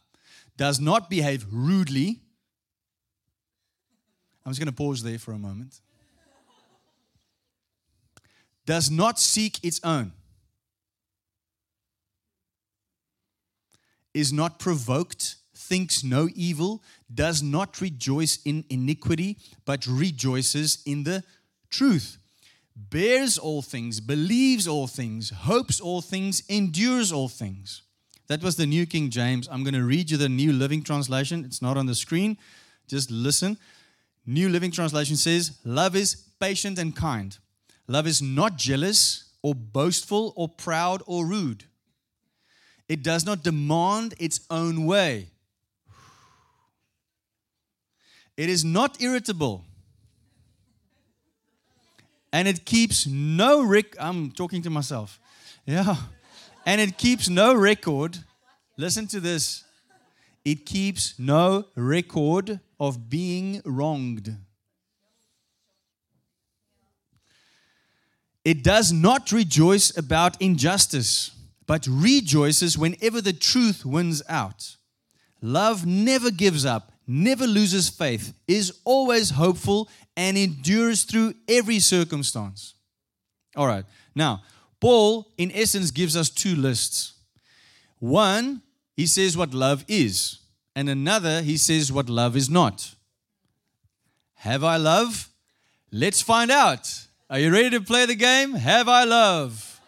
does 0.57 0.79
not 0.79 1.07
behave 1.07 1.45
rudely. 1.51 2.21
I'm 4.49 4.53
just 4.53 4.59
going 4.61 4.73
to 4.73 4.75
pause 4.75 5.03
there 5.03 5.19
for 5.19 5.31
a 5.31 5.37
moment. 5.37 5.79
Does 8.65 8.89
not 8.89 9.19
seek 9.19 9.63
its 9.63 9.79
own 9.83 10.11
is 14.15 14.33
not 14.33 14.57
provoked, 14.57 15.35
thinks 15.55 16.03
no 16.03 16.29
evil, 16.33 16.81
does 17.13 17.43
not 17.43 17.79
rejoice 17.79 18.39
in 18.43 18.65
iniquity, 18.71 19.37
but 19.65 19.85
rejoices 19.85 20.81
in 20.83 21.03
the 21.03 21.23
truth, 21.69 22.17
bears 22.75 23.37
all 23.37 23.61
things, 23.61 23.99
believes 23.99 24.67
all 24.67 24.87
things, 24.87 25.29
hopes 25.29 25.79
all 25.79 26.01
things, 26.01 26.41
endures 26.49 27.11
all 27.11 27.29
things. 27.29 27.83
That 28.29 28.41
was 28.41 28.55
the 28.55 28.65
New 28.65 28.87
King 28.87 29.11
James. 29.11 29.47
I'm 29.47 29.63
going 29.63 29.75
to 29.75 29.83
read 29.83 30.09
you 30.09 30.17
the 30.17 30.27
New 30.27 30.53
Living 30.53 30.81
Translation. 30.81 31.45
It's 31.45 31.61
not 31.61 31.77
on 31.77 31.85
the 31.85 31.93
screen. 31.93 32.39
Just 32.87 33.11
listen. 33.11 33.59
New 34.25 34.49
Living 34.49 34.71
Translation 34.71 35.15
says, 35.15 35.57
Love 35.63 35.95
is 35.95 36.15
patient 36.39 36.77
and 36.77 36.95
kind. 36.95 37.37
Love 37.87 38.07
is 38.07 38.21
not 38.21 38.57
jealous 38.57 39.31
or 39.41 39.55
boastful 39.55 40.33
or 40.35 40.47
proud 40.47 41.01
or 41.05 41.25
rude. 41.25 41.65
It 42.87 43.03
does 43.03 43.25
not 43.25 43.43
demand 43.43 44.15
its 44.19 44.41
own 44.49 44.85
way. 44.85 45.29
It 48.37 48.49
is 48.49 48.63
not 48.63 49.01
irritable. 49.01 49.65
And 52.31 52.47
it 52.47 52.65
keeps 52.65 53.05
no 53.07 53.63
rec 53.63 53.99
I'm 53.99 54.31
talking 54.31 54.61
to 54.61 54.69
myself. 54.69 55.19
Yeah. 55.65 55.95
And 56.65 56.79
it 56.79 56.97
keeps 56.97 57.27
no 57.27 57.53
record. 57.53 58.17
Listen 58.77 59.07
to 59.07 59.19
this. 59.19 59.63
It 60.45 60.65
keeps 60.65 61.17
no 61.19 61.65
record 61.75 62.59
of 62.79 63.09
being 63.09 63.61
wronged. 63.65 64.35
It 68.45 68.63
does 68.63 68.91
not 68.91 69.31
rejoice 69.31 69.95
about 69.95 70.41
injustice 70.41 71.31
but 71.69 71.85
rejoices 71.87 72.79
whenever 72.79 73.21
the 73.21 73.31
truth 73.31 73.85
wins 73.85 74.23
out. 74.27 74.75
Love 75.39 75.85
never 75.85 76.31
gives 76.31 76.65
up, 76.65 76.91
never 77.05 77.45
loses 77.45 77.89
faith, 77.89 78.33
is 78.47 78.79
always 78.85 79.29
hopeful, 79.29 79.87
and 80.17 80.35
endures 80.35 81.03
through 81.03 81.35
every 81.47 81.77
circumstance. 81.77 82.73
All 83.55 83.67
right, 83.67 83.85
now, 84.15 84.41
Paul, 84.81 85.31
in 85.37 85.51
essence, 85.51 85.91
gives 85.91 86.17
us 86.17 86.31
two 86.31 86.55
lists. 86.55 87.13
One, 87.99 88.63
he 88.97 89.05
says 89.05 89.37
what 89.37 89.53
love 89.53 89.85
is, 89.87 90.38
and 90.79 90.87
another, 90.87 91.41
he 91.41 91.57
says 91.57 91.91
what 91.91 92.07
love 92.07 92.37
is 92.37 92.49
not. 92.49 92.95
Have 94.35 94.63
I 94.63 94.77
love? 94.77 95.27
Let's 95.91 96.21
find 96.21 96.49
out. 96.49 97.07
Are 97.29 97.37
you 97.37 97.51
ready 97.51 97.71
to 97.71 97.81
play 97.81 98.05
the 98.05 98.15
game? 98.15 98.53
Have 98.53 98.87
I 98.87 99.03
love? 99.03 99.81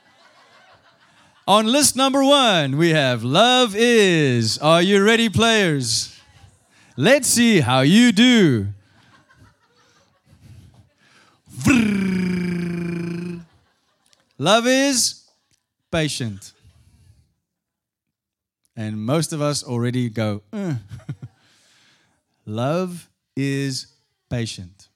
On 1.47 1.65
list 1.65 1.95
number 1.95 2.21
one, 2.21 2.75
we 2.75 2.89
have 2.89 3.23
Love 3.23 3.73
is. 3.73 4.57
Are 4.57 4.81
you 4.81 5.01
ready, 5.01 5.29
players? 5.29 6.19
Let's 6.97 7.29
see 7.29 7.61
how 7.61 7.79
you 7.79 8.11
do. 8.11 8.67
Love 14.37 14.67
is 14.67 15.23
patient. 15.89 16.51
And 18.75 19.01
most 19.01 19.33
of 19.33 19.41
us 19.41 19.63
already 19.63 20.09
go, 20.09 20.41
"Uh." 20.51 20.75
Love 22.45 23.09
is 23.35 23.87
patient. 24.29 24.89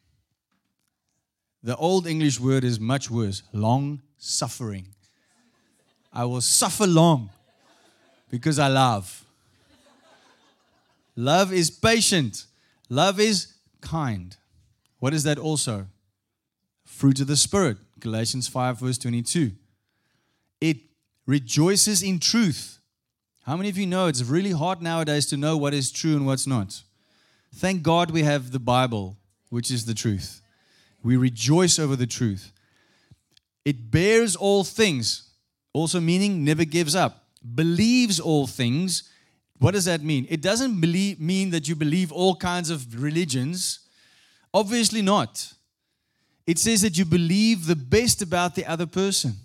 The 1.61 1.75
old 1.77 2.05
English 2.05 2.39
word 2.39 2.63
is 2.63 2.79
much 2.79 3.09
worse 3.09 3.43
long 3.51 4.01
suffering. 4.17 4.87
I 6.13 6.25
will 6.25 6.41
suffer 6.41 6.87
long 6.87 7.29
because 8.29 8.59
I 8.59 8.67
love. 8.67 9.25
Love 11.15 11.51
is 11.51 11.69
patient. 11.69 12.45
Love 12.89 13.19
is 13.19 13.53
kind. 13.81 14.35
What 14.99 15.13
is 15.13 15.23
that 15.23 15.37
also? 15.37 15.87
Fruit 16.85 17.19
of 17.19 17.27
the 17.27 17.37
Spirit. 17.37 17.77
Galatians 17.99 18.47
5, 18.47 18.79
verse 18.79 18.97
22. 18.97 19.51
It 20.61 20.77
rejoices 21.25 22.03
in 22.03 22.19
truth. 22.19 22.79
How 23.45 23.55
many 23.55 23.69
of 23.69 23.77
you 23.77 23.85
know 23.85 24.07
it's 24.07 24.23
really 24.23 24.49
hard 24.49 24.81
nowadays 24.81 25.27
to 25.27 25.37
know 25.37 25.55
what 25.55 25.75
is 25.75 25.91
true 25.91 26.15
and 26.15 26.25
what's 26.25 26.47
not? 26.47 26.81
Thank 27.53 27.83
God 27.83 28.09
we 28.09 28.23
have 28.23 28.51
the 28.51 28.59
Bible, 28.59 29.17
which 29.49 29.69
is 29.69 29.85
the 29.85 29.93
truth. 29.93 30.41
We 31.03 31.15
rejoice 31.15 31.77
over 31.77 31.95
the 31.95 32.07
truth. 32.07 32.51
It 33.63 33.91
bears 33.91 34.35
all 34.35 34.63
things, 34.63 35.29
also 35.73 35.99
meaning 35.99 36.43
never 36.43 36.65
gives 36.65 36.95
up, 36.95 37.27
believes 37.53 38.19
all 38.19 38.47
things. 38.47 39.11
What 39.59 39.75
does 39.75 39.85
that 39.85 40.01
mean? 40.01 40.25
It 40.27 40.41
doesn't 40.41 40.81
believe, 40.81 41.19
mean 41.19 41.51
that 41.51 41.67
you 41.67 41.75
believe 41.75 42.11
all 42.11 42.35
kinds 42.35 42.71
of 42.71 42.99
religions. 42.99 43.81
Obviously 44.55 45.03
not. 45.03 45.53
It 46.47 46.57
says 46.57 46.81
that 46.81 46.97
you 46.97 47.05
believe 47.05 47.67
the 47.67 47.75
best 47.75 48.23
about 48.23 48.55
the 48.55 48.65
other 48.65 48.87
person 48.87 49.35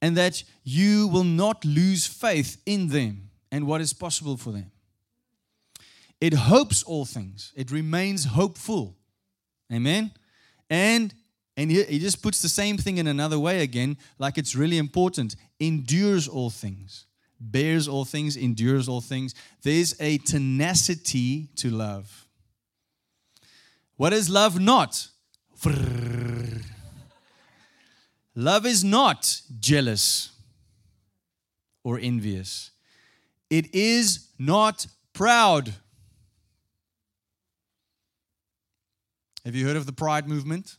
and 0.00 0.16
that 0.16 0.42
you 0.62 1.08
will 1.08 1.24
not 1.24 1.64
lose 1.64 2.06
faith 2.06 2.60
in 2.66 2.88
them 2.88 3.30
and 3.50 3.66
what 3.66 3.80
is 3.80 3.92
possible 3.92 4.36
for 4.36 4.52
them. 4.52 4.70
It 6.20 6.34
hopes 6.34 6.82
all 6.82 7.04
things, 7.04 7.52
it 7.56 7.70
remains 7.70 8.24
hopeful. 8.24 8.96
Amen. 9.72 10.12
And 10.70 11.12
and 11.56 11.70
he, 11.70 11.82
he 11.84 11.98
just 11.98 12.22
puts 12.22 12.42
the 12.42 12.48
same 12.48 12.76
thing 12.76 12.98
in 12.98 13.06
another 13.06 13.38
way 13.38 13.62
again, 13.62 13.96
like 14.18 14.36
it's 14.36 14.54
really 14.54 14.78
important. 14.78 15.36
Endures 15.58 16.28
all 16.28 16.50
things, 16.50 17.06
bears 17.40 17.88
all 17.88 18.04
things, 18.04 18.36
endures 18.36 18.88
all 18.88 19.00
things. 19.00 19.34
There's 19.62 19.98
a 20.00 20.18
tenacity 20.18 21.48
to 21.56 21.70
love. 21.70 22.26
What 23.96 24.12
is 24.12 24.28
love 24.28 24.60
not? 24.60 25.08
Love 28.38 28.66
is 28.66 28.84
not 28.84 29.40
jealous 29.58 30.30
or 31.82 31.98
envious. 31.98 32.70
It 33.48 33.74
is 33.74 34.28
not 34.38 34.86
proud. 35.14 35.72
Have 39.46 39.54
you 39.54 39.66
heard 39.66 39.76
of 39.76 39.86
the 39.86 39.92
Pride 39.92 40.28
movement? 40.28 40.76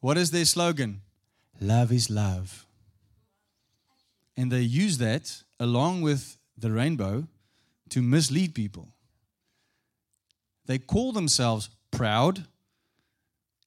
What 0.00 0.18
is 0.18 0.32
their 0.32 0.44
slogan? 0.44 1.02
Love 1.60 1.92
is 1.92 2.10
love. 2.10 2.66
And 4.36 4.50
they 4.50 4.62
use 4.62 4.98
that 4.98 5.44
along 5.60 6.02
with 6.02 6.36
the 6.58 6.72
rainbow 6.72 7.28
to 7.90 8.02
mislead 8.02 8.56
people. 8.56 8.88
They 10.66 10.78
call 10.78 11.12
themselves 11.12 11.68
proud 11.92 12.44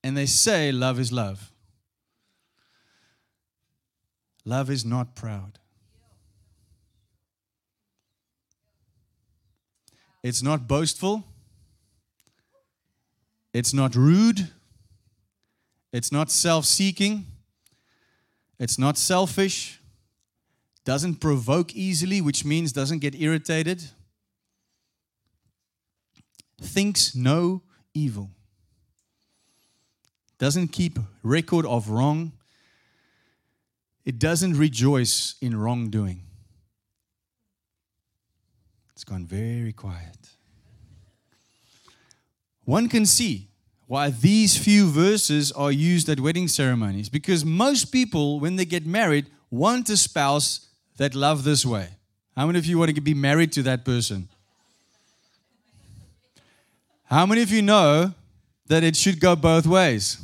and 0.03 0.17
they 0.17 0.25
say 0.25 0.73
love 0.73 0.99
is 0.99 1.13
love. 1.13 1.53
Love 4.47 4.69
is 4.69 4.85
not 4.85 5.13
proud. 5.13 5.59
It's 10.23 10.41
not 10.41 10.69
boastful. 10.69 11.25
It's 13.53 13.73
not 13.73 13.93
rude. 13.93 14.47
It's 15.91 16.13
not 16.13 16.31
self 16.31 16.63
seeking. 16.63 17.25
It's 18.57 18.79
not 18.79 18.97
selfish. 18.97 19.81
Doesn't 20.85 21.15
provoke 21.15 21.75
easily, 21.75 22.21
which 22.21 22.45
means 22.45 22.71
doesn't 22.71 22.99
get 22.99 23.15
irritated. 23.15 23.83
Thinks 26.61 27.13
no 27.13 27.63
evil. 27.93 28.31
Doesn't 30.37 30.69
keep 30.69 30.99
record 31.21 31.65
of 31.65 31.89
wrong. 31.89 32.31
It 34.07 34.19
doesn't 34.19 34.57
rejoice 34.57 35.35
in 35.41 35.59
wrongdoing. 35.59 36.21
It's 38.93 39.03
gone 39.03 39.25
very 39.25 39.73
quiet. 39.73 40.29
One 42.63 42.87
can 42.87 43.05
see 43.05 43.49
why 43.85 44.11
these 44.11 44.57
few 44.57 44.87
verses 44.87 45.51
are 45.51 45.73
used 45.73 46.07
at 46.07 46.21
wedding 46.21 46.47
ceremonies 46.47 47.09
because 47.09 47.43
most 47.43 47.91
people, 47.91 48.39
when 48.39 48.55
they 48.55 48.63
get 48.63 48.85
married, 48.85 49.25
want 49.51 49.89
a 49.89 49.97
spouse 49.97 50.69
that 50.95 51.13
love 51.13 51.43
this 51.43 51.65
way. 51.65 51.89
How 52.37 52.47
many 52.47 52.59
of 52.59 52.65
you 52.65 52.77
want 52.79 52.95
to 52.95 53.01
be 53.01 53.13
married 53.13 53.51
to 53.51 53.63
that 53.63 53.83
person? 53.83 54.29
How 57.03 57.25
many 57.25 57.41
of 57.41 57.51
you 57.51 57.61
know 57.61 58.13
that 58.67 58.85
it 58.85 58.95
should 58.95 59.19
go 59.19 59.35
both 59.35 59.67
ways? 59.67 60.21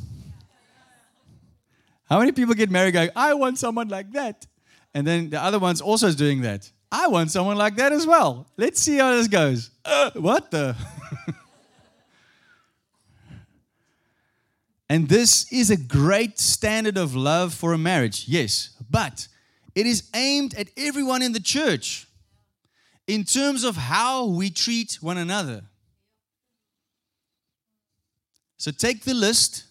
How 2.08 2.18
many 2.18 2.32
people 2.32 2.54
get 2.54 2.70
married 2.70 2.92
going, 2.92 3.10
I 3.16 3.34
want 3.34 3.58
someone 3.58 3.88
like 3.88 4.12
that? 4.12 4.46
And 4.92 5.06
then 5.06 5.30
the 5.30 5.42
other 5.42 5.58
one's 5.58 5.80
also 5.80 6.12
doing 6.12 6.42
that. 6.42 6.70
I 6.92 7.08
want 7.08 7.30
someone 7.30 7.56
like 7.56 7.76
that 7.76 7.92
as 7.92 8.06
well. 8.06 8.46
Let's 8.56 8.80
see 8.80 8.98
how 8.98 9.14
this 9.16 9.26
goes. 9.26 9.70
Uh, 9.84 10.10
what 10.14 10.50
the? 10.50 10.76
And 14.88 15.08
this 15.08 15.50
is 15.52 15.70
a 15.70 15.76
great 15.76 16.38
standard 16.38 16.96
of 16.98 17.16
love 17.16 17.54
for 17.54 17.72
a 17.72 17.78
marriage, 17.78 18.26
yes, 18.28 18.76
but 18.90 19.28
it 19.74 19.86
is 19.86 20.08
aimed 20.14 20.54
at 20.54 20.68
everyone 20.76 21.22
in 21.22 21.32
the 21.32 21.40
church 21.40 22.06
in 23.06 23.24
terms 23.24 23.64
of 23.64 23.76
how 23.76 24.26
we 24.26 24.50
treat 24.50 24.98
one 25.00 25.18
another. 25.18 25.64
So 28.56 28.70
take 28.70 29.04
the 29.04 29.14
list 29.14 29.64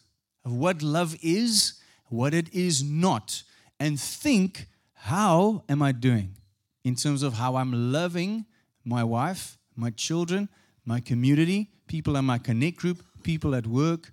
of 0.45 0.53
what 0.53 0.81
love 0.81 1.15
is, 1.21 1.79
what 2.13 2.33
it 2.33 2.53
is 2.53 2.83
not, 2.83 3.41
and 3.79 3.99
think 3.99 4.67
how 4.93 5.63
am 5.67 5.81
I 5.81 5.91
doing 5.91 6.35
in 6.83 6.95
terms 6.95 7.23
of 7.23 7.33
how 7.33 7.55
I'm 7.55 7.91
loving 7.91 8.45
my 8.85 9.03
wife, 9.03 9.57
my 9.75 9.89
children, 9.89 10.47
my 10.85 10.99
community, 10.99 11.69
people 11.87 12.15
in 12.15 12.25
my 12.25 12.37
connect 12.37 12.77
group, 12.77 13.03
people 13.23 13.55
at 13.55 13.65
work 13.65 14.11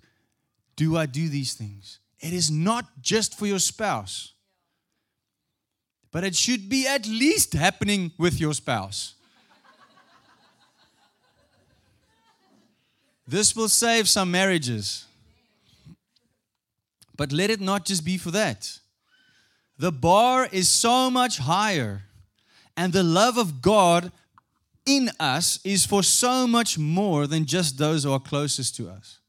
do 0.75 0.97
I 0.97 1.05
do 1.05 1.29
these 1.29 1.53
things? 1.53 1.99
It 2.19 2.33
is 2.33 2.49
not 2.49 2.85
just 3.01 3.37
for 3.37 3.45
your 3.45 3.59
spouse, 3.59 4.33
but 6.11 6.23
it 6.23 6.35
should 6.35 6.69
be 6.69 6.87
at 6.87 7.05
least 7.05 7.53
happening 7.53 8.11
with 8.17 8.39
your 8.39 8.55
spouse. 8.55 9.13
this 13.27 13.55
will 13.55 13.69
save 13.69 14.09
some 14.09 14.31
marriages. 14.31 15.05
But 17.21 17.31
let 17.31 17.51
it 17.51 17.61
not 17.61 17.85
just 17.85 18.03
be 18.03 18.17
for 18.17 18.31
that. 18.31 18.79
The 19.77 19.91
bar 19.91 20.49
is 20.51 20.67
so 20.67 21.11
much 21.11 21.37
higher, 21.37 22.05
and 22.75 22.93
the 22.93 23.03
love 23.03 23.37
of 23.37 23.61
God 23.61 24.11
in 24.87 25.11
us 25.19 25.59
is 25.63 25.85
for 25.85 26.01
so 26.01 26.47
much 26.47 26.79
more 26.79 27.27
than 27.27 27.45
just 27.45 27.77
those 27.77 28.05
who 28.05 28.11
are 28.11 28.19
closest 28.19 28.75
to 28.77 28.89
us. 28.89 29.19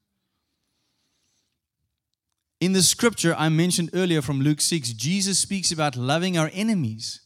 In 2.63 2.73
the 2.73 2.81
scripture 2.83 3.35
I 3.37 3.51
mentioned 3.51 3.91
earlier 3.93 4.23
from 4.23 4.41
Luke 4.41 4.63
6, 4.63 4.95
Jesus 4.95 5.39
speaks 5.39 5.71
about 5.71 5.95
loving 5.95 6.39
our 6.39 6.51
enemies 6.55 7.21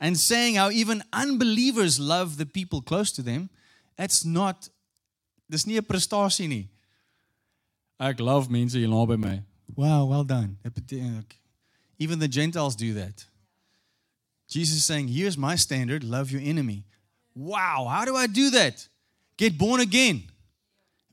and 0.00 0.18
saying 0.18 0.54
how 0.54 0.70
even 0.70 1.02
unbelievers 1.12 2.00
love 2.00 2.38
the 2.38 2.46
people 2.46 2.80
close 2.80 3.12
to 3.12 3.20
them. 3.20 3.50
That's 3.98 4.24
not 4.24 4.70
dis 5.50 5.66
nie 5.66 5.76
'n 5.76 5.84
prestasie. 5.84 6.68
Ek 8.00 8.20
love 8.20 8.48
mense 8.48 8.72
hier 8.72 8.88
naby 8.88 9.18
my. 9.18 9.42
Wow, 9.74 10.04
well 10.04 10.24
done. 10.24 10.58
Uh, 10.64 10.70
Even 11.98 12.18
the 12.18 12.28
Gentiles 12.28 12.76
do 12.76 12.94
that. 12.94 13.24
Jesus 14.48 14.78
is 14.78 14.84
saying, 14.84 15.08
Here's 15.08 15.38
my 15.38 15.56
standard 15.56 16.04
love 16.04 16.30
your 16.30 16.42
enemy. 16.42 16.84
Wow, 17.34 17.86
how 17.90 18.04
do 18.04 18.14
I 18.14 18.26
do 18.26 18.50
that? 18.50 18.86
Get 19.38 19.56
born 19.56 19.80
again, 19.80 20.24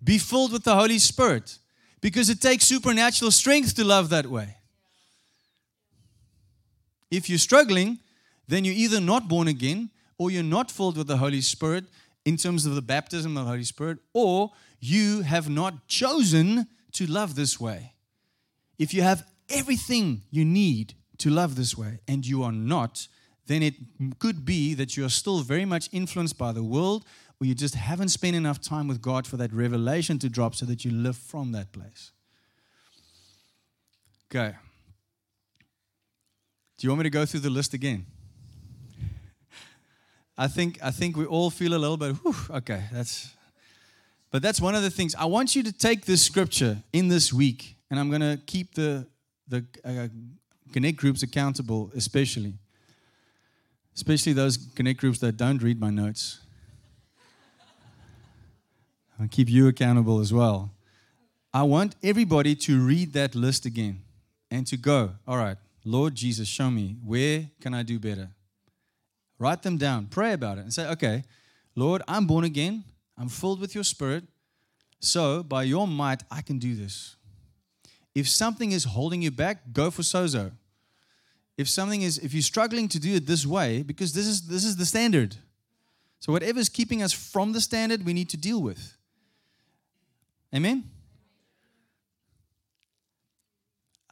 be 0.03 0.17
filled 0.17 0.51
with 0.51 0.63
the 0.63 0.75
Holy 0.75 0.99
Spirit 0.99 1.57
because 2.01 2.29
it 2.29 2.41
takes 2.41 2.65
supernatural 2.65 3.31
strength 3.31 3.75
to 3.75 3.83
love 3.83 4.09
that 4.09 4.27
way. 4.27 4.57
If 7.09 7.29
you're 7.29 7.39
struggling, 7.39 7.99
then 8.47 8.65
you're 8.65 8.75
either 8.75 8.99
not 8.99 9.27
born 9.27 9.47
again 9.47 9.89
or 10.17 10.29
you're 10.29 10.43
not 10.43 10.69
filled 10.69 10.97
with 10.97 11.07
the 11.07 11.17
Holy 11.17 11.41
Spirit 11.41 11.85
in 12.25 12.37
terms 12.37 12.65
of 12.65 12.75
the 12.75 12.81
baptism 12.81 13.37
of 13.37 13.45
the 13.45 13.49
Holy 13.49 13.63
Spirit, 13.63 13.99
or 14.13 14.51
you 14.79 15.21
have 15.21 15.49
not 15.49 15.87
chosen 15.87 16.67
to 16.91 17.05
love 17.07 17.35
this 17.35 17.59
way. 17.59 17.93
If 18.79 18.93
you 18.93 19.03
have 19.03 19.23
everything 19.49 20.23
you 20.31 20.43
need 20.45 20.95
to 21.19 21.29
love 21.29 21.55
this 21.55 21.77
way 21.77 21.99
and 22.07 22.25
you 22.25 22.41
are 22.43 22.51
not, 22.51 23.07
then 23.45 23.61
it 23.61 23.75
could 24.17 24.45
be 24.45 24.73
that 24.73 24.97
you 24.97 25.05
are 25.05 25.09
still 25.09 25.41
very 25.41 25.65
much 25.65 25.89
influenced 25.91 26.37
by 26.37 26.51
the 26.51 26.63
world 26.63 27.05
or 27.39 27.45
you 27.45 27.53
just 27.53 27.75
haven't 27.75 28.09
spent 28.09 28.35
enough 28.35 28.61
time 28.61 28.87
with 28.87 29.01
God 29.01 29.27
for 29.27 29.37
that 29.37 29.53
revelation 29.53 30.17
to 30.19 30.29
drop 30.29 30.55
so 30.55 30.65
that 30.65 30.83
you 30.83 30.91
live 30.91 31.17
from 31.17 31.51
that 31.51 31.71
place. 31.71 32.11
Okay. 34.31 34.55
Do 36.77 36.87
you 36.87 36.91
want 36.91 36.99
me 36.99 37.03
to 37.03 37.09
go 37.09 37.25
through 37.25 37.41
the 37.41 37.49
list 37.49 37.73
again? 37.73 38.05
I 40.37 40.47
think 40.47 40.79
I 40.81 40.91
think 40.91 41.17
we 41.17 41.25
all 41.25 41.49
feel 41.49 41.73
a 41.73 41.77
little 41.77 41.97
bit. 41.97 42.15
Whew, 42.15 42.55
okay, 42.57 42.83
that's. 42.93 43.33
But 44.31 44.41
that's 44.41 44.61
one 44.61 44.75
of 44.75 44.83
the 44.83 44.91
things. 44.91 45.15
I 45.15 45.25
want 45.25 45.55
you 45.55 45.63
to 45.63 45.71
take 45.73 46.05
this 46.05 46.21
scripture 46.21 46.77
in 46.93 47.07
this 47.07 47.33
week, 47.33 47.75
and 47.89 47.99
I'm 47.99 48.09
going 48.09 48.21
to 48.21 48.39
keep 48.45 48.73
the 48.75 49.07
the 49.47 49.65
uh, 49.83 50.07
connect 50.71 50.97
groups 50.97 51.23
accountable, 51.23 51.91
especially, 51.95 52.53
especially 53.95 54.33
those 54.33 54.57
connect 54.75 54.99
groups 54.99 55.19
that 55.19 55.37
don't 55.37 55.61
read 55.63 55.79
my 55.79 55.89
notes. 55.89 56.39
I'll 59.19 59.27
keep 59.27 59.49
you 59.49 59.67
accountable 59.67 60.19
as 60.19 60.31
well. 60.31 60.71
I 61.51 61.63
want 61.63 61.95
everybody 62.03 62.55
to 62.55 62.79
read 62.79 63.13
that 63.13 63.33
list 63.33 63.65
again 63.65 64.03
and 64.51 64.67
to 64.67 64.77
go. 64.77 65.11
All 65.27 65.37
right, 65.37 65.57
Lord 65.83 66.13
Jesus, 66.13 66.47
show 66.47 66.69
me 66.69 66.97
where 67.03 67.49
can 67.59 67.73
I 67.73 67.81
do 67.81 67.99
better 67.99 68.29
Write 69.39 69.63
them 69.63 69.77
down, 69.77 70.07
pray 70.07 70.33
about 70.33 70.57
it, 70.57 70.61
and 70.61 70.73
say, 70.73 70.85
okay, 70.89 71.23
Lord, 71.73 72.01
I'm 72.09 72.27
born 72.27 72.43
again, 72.43 72.83
I'm 73.17 73.29
filled 73.29 73.61
with 73.61 73.73
your 73.73 73.85
spirit, 73.85 74.25
so 74.99 75.43
by 75.43 75.63
your 75.63 75.87
might, 75.87 76.23
I 76.29 76.41
can 76.41 76.59
do 76.59 76.75
this. 76.75 77.15
If 78.15 78.27
something 78.27 78.71
is 78.71 78.83
holding 78.85 79.21
you 79.21 79.31
back, 79.31 79.71
go 79.73 79.91
for 79.91 80.01
sozo. 80.01 80.51
If 81.57 81.67
something 81.67 82.01
is, 82.01 82.17
if 82.17 82.33
you're 82.33 82.41
struggling 82.41 82.87
to 82.89 82.99
do 82.99 83.15
it 83.15 83.25
this 83.25 83.45
way, 83.45 83.81
because 83.83 84.13
this 84.13 84.25
is 84.25 84.47
this 84.47 84.63
is 84.63 84.77
the 84.77 84.85
standard. 84.85 85.35
So 86.19 86.31
whatever 86.33 86.59
is 86.59 86.69
keeping 86.69 87.01
us 87.01 87.13
from 87.13 87.53
the 87.53 87.61
standard, 87.61 88.05
we 88.05 88.13
need 88.13 88.29
to 88.29 88.37
deal 88.37 88.61
with. 88.61 88.97
Amen. 90.53 90.83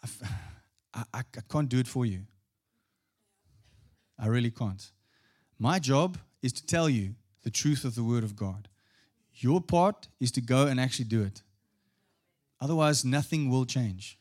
I, 0.03 0.07
I, 0.93 1.03
I 1.13 1.41
can't 1.49 1.67
do 1.67 1.79
it 1.79 1.87
for 1.87 2.05
you. 2.05 2.21
I 4.19 4.27
really 4.27 4.51
can't. 4.51 4.91
My 5.59 5.79
job 5.79 6.17
is 6.41 6.53
to 6.53 6.65
tell 6.65 6.89
you 6.89 7.15
the 7.43 7.49
truth 7.49 7.83
of 7.83 7.95
the 7.95 8.03
Word 8.03 8.23
of 8.23 8.35
God. 8.35 8.67
Your 9.33 9.61
part 9.61 10.07
is 10.19 10.31
to 10.31 10.41
go 10.41 10.67
and 10.67 10.79
actually 10.79 11.05
do 11.05 11.21
it. 11.23 11.41
Otherwise, 12.59 13.05
nothing 13.05 13.49
will 13.49 13.65
change. 13.65 14.17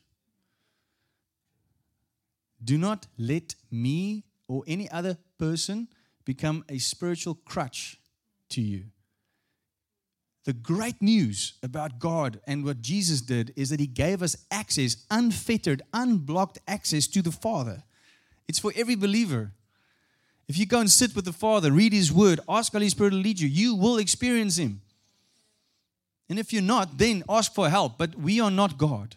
Do 2.63 2.77
not 2.77 3.07
let 3.17 3.55
me 3.71 4.23
or 4.47 4.63
any 4.67 4.89
other 4.89 5.17
person 5.37 5.87
become 6.25 6.63
a 6.69 6.77
spiritual 6.77 7.35
crutch 7.35 7.99
to 8.49 8.61
you. 8.61 8.85
The 10.45 10.53
great 10.53 11.01
news 11.01 11.53
about 11.61 11.99
God 11.99 12.39
and 12.47 12.63
what 12.63 12.81
Jesus 12.81 13.19
did 13.21 13.53
is 13.57 13.69
that 13.69 13.81
He 13.81 13.87
gave 13.87 14.23
us 14.23 14.37
access, 14.49 14.95
unfettered, 15.11 15.81
unblocked 15.93 16.59
access 16.67 17.05
to 17.07 17.21
the 17.21 17.33
Father. 17.33 17.83
It's 18.47 18.59
for 18.59 18.71
every 18.75 18.95
believer. 18.95 19.51
If 20.47 20.57
you 20.57 20.65
go 20.65 20.79
and 20.79 20.89
sit 20.89 21.15
with 21.15 21.25
the 21.25 21.33
Father, 21.33 21.71
read 21.71 21.91
His 21.91 22.13
Word, 22.13 22.39
ask 22.47 22.71
Holy 22.71 22.87
Spirit 22.87 23.09
to 23.09 23.17
lead 23.17 23.41
you, 23.41 23.49
you 23.49 23.75
will 23.75 23.97
experience 23.97 24.57
Him. 24.57 24.81
And 26.29 26.37
if 26.37 26.51
you're 26.51 26.61
not, 26.61 26.97
then 26.97 27.23
ask 27.29 27.53
for 27.53 27.69
help. 27.69 27.97
But 27.97 28.15
we 28.15 28.39
are 28.39 28.51
not 28.51 28.77
God. 28.77 29.15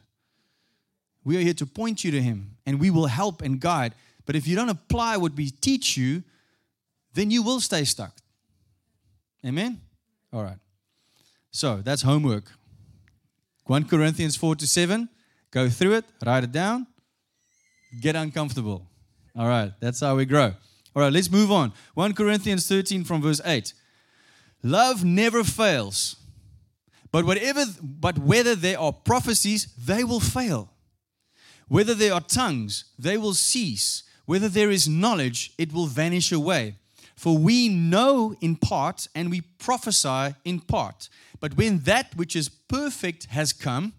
We 1.24 1.36
are 1.36 1.40
here 1.40 1.54
to 1.54 1.66
point 1.66 2.04
you 2.04 2.11
to 2.12 2.22
Him, 2.22 2.56
and 2.64 2.80
we 2.80 2.90
will 2.90 3.06
help 3.06 3.42
and 3.42 3.61
guide. 3.61 3.94
But 4.26 4.36
if 4.36 4.46
you 4.46 4.56
don't 4.56 4.68
apply 4.68 5.16
what 5.16 5.34
we 5.34 5.50
teach 5.50 5.96
you, 5.96 6.22
then 7.14 7.30
you 7.30 7.42
will 7.42 7.61
stay 7.61 7.84
stuck. 7.84 8.16
Amen? 9.44 9.80
All 10.32 10.42
right. 10.42 10.58
So 11.50 11.76
that's 11.82 12.02
homework. 12.02 12.44
1 13.66 13.84
Corinthians 13.84 14.36
4 14.36 14.56
to 14.56 14.66
7. 14.66 15.08
Go 15.50 15.68
through 15.68 15.94
it, 15.94 16.04
write 16.24 16.44
it 16.44 16.52
down, 16.52 16.86
get 18.00 18.14
uncomfortable. 18.14 18.86
All 19.36 19.48
right. 19.48 19.72
That's 19.80 20.00
how 20.00 20.14
we 20.14 20.24
grow. 20.24 20.54
All 20.94 21.02
right, 21.02 21.12
let's 21.12 21.30
move 21.30 21.50
on. 21.52 21.72
1 21.94 22.14
Corinthians 22.14 22.66
13 22.68 23.04
from 23.04 23.22
verse 23.22 23.40
8. 23.44 23.72
Love 24.62 25.04
never 25.04 25.44
fails. 25.44 26.16
But 27.12 27.24
whatever 27.24 27.64
but 27.82 28.18
whether 28.18 28.54
there 28.54 28.78
are 28.78 28.92
prophecies, 28.92 29.74
they 29.76 30.04
will 30.04 30.20
fail. 30.20 30.70
Whether 31.68 31.94
there 31.94 32.14
are 32.14 32.20
tongues, 32.20 32.84
they 32.98 33.16
will 33.16 33.34
cease. 33.34 34.02
Whether 34.26 34.48
there 34.48 34.70
is 34.70 34.88
knowledge, 34.88 35.52
it 35.58 35.72
will 35.72 35.86
vanish 35.86 36.32
away. 36.32 36.76
For 37.16 37.36
we 37.36 37.68
know 37.68 38.34
in 38.40 38.56
part 38.56 39.08
and 39.14 39.30
we 39.30 39.42
prophesy 39.42 40.34
in 40.44 40.61
part. 40.61 41.08
But 41.38 41.56
when 41.56 41.80
that 41.80 42.16
which 42.16 42.34
is 42.34 42.48
perfect 42.48 43.26
has 43.26 43.52
come, 43.52 43.92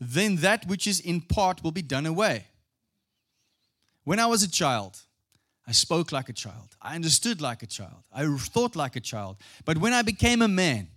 then 0.00 0.36
that 0.36 0.66
which 0.66 0.86
is 0.86 1.00
in 1.00 1.20
part 1.20 1.62
will 1.62 1.70
be 1.70 1.82
done 1.82 2.06
away. 2.06 2.46
When 4.04 4.20
I 4.20 4.26
was 4.26 4.42
a 4.42 4.50
child, 4.50 5.00
I 5.66 5.72
spoke 5.72 6.12
like 6.12 6.28
a 6.28 6.32
child. 6.32 6.76
I 6.80 6.94
understood 6.94 7.40
like 7.40 7.62
a 7.62 7.66
child. 7.66 8.04
I 8.14 8.26
thought 8.36 8.76
like 8.76 8.94
a 8.94 9.00
child. 9.00 9.36
But 9.64 9.78
when 9.78 9.92
I 9.92 10.02
became 10.02 10.42
a 10.42 10.48
man, 10.48 10.88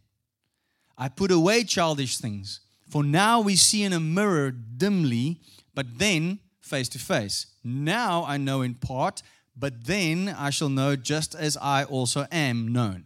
I 0.99 1.07
put 1.07 1.31
away 1.31 1.63
childish 1.63 2.17
things. 2.17 2.59
For 2.89 3.03
now 3.03 3.39
we 3.39 3.55
see 3.55 3.83
in 3.83 3.93
a 3.93 3.99
mirror 3.99 4.51
dimly, 4.51 5.39
but 5.73 5.97
then 5.97 6.39
face 6.59 6.89
to 6.89 6.99
face. 6.99 7.47
Now 7.63 8.25
I 8.25 8.35
know 8.37 8.61
in 8.61 8.75
part, 8.75 9.23
but 9.55 9.85
then 9.85 10.35
I 10.37 10.49
shall 10.49 10.69
know 10.69 10.97
just 10.97 11.35
as 11.35 11.55
I 11.57 11.85
also 11.85 12.27
am 12.31 12.67
known. 12.73 13.05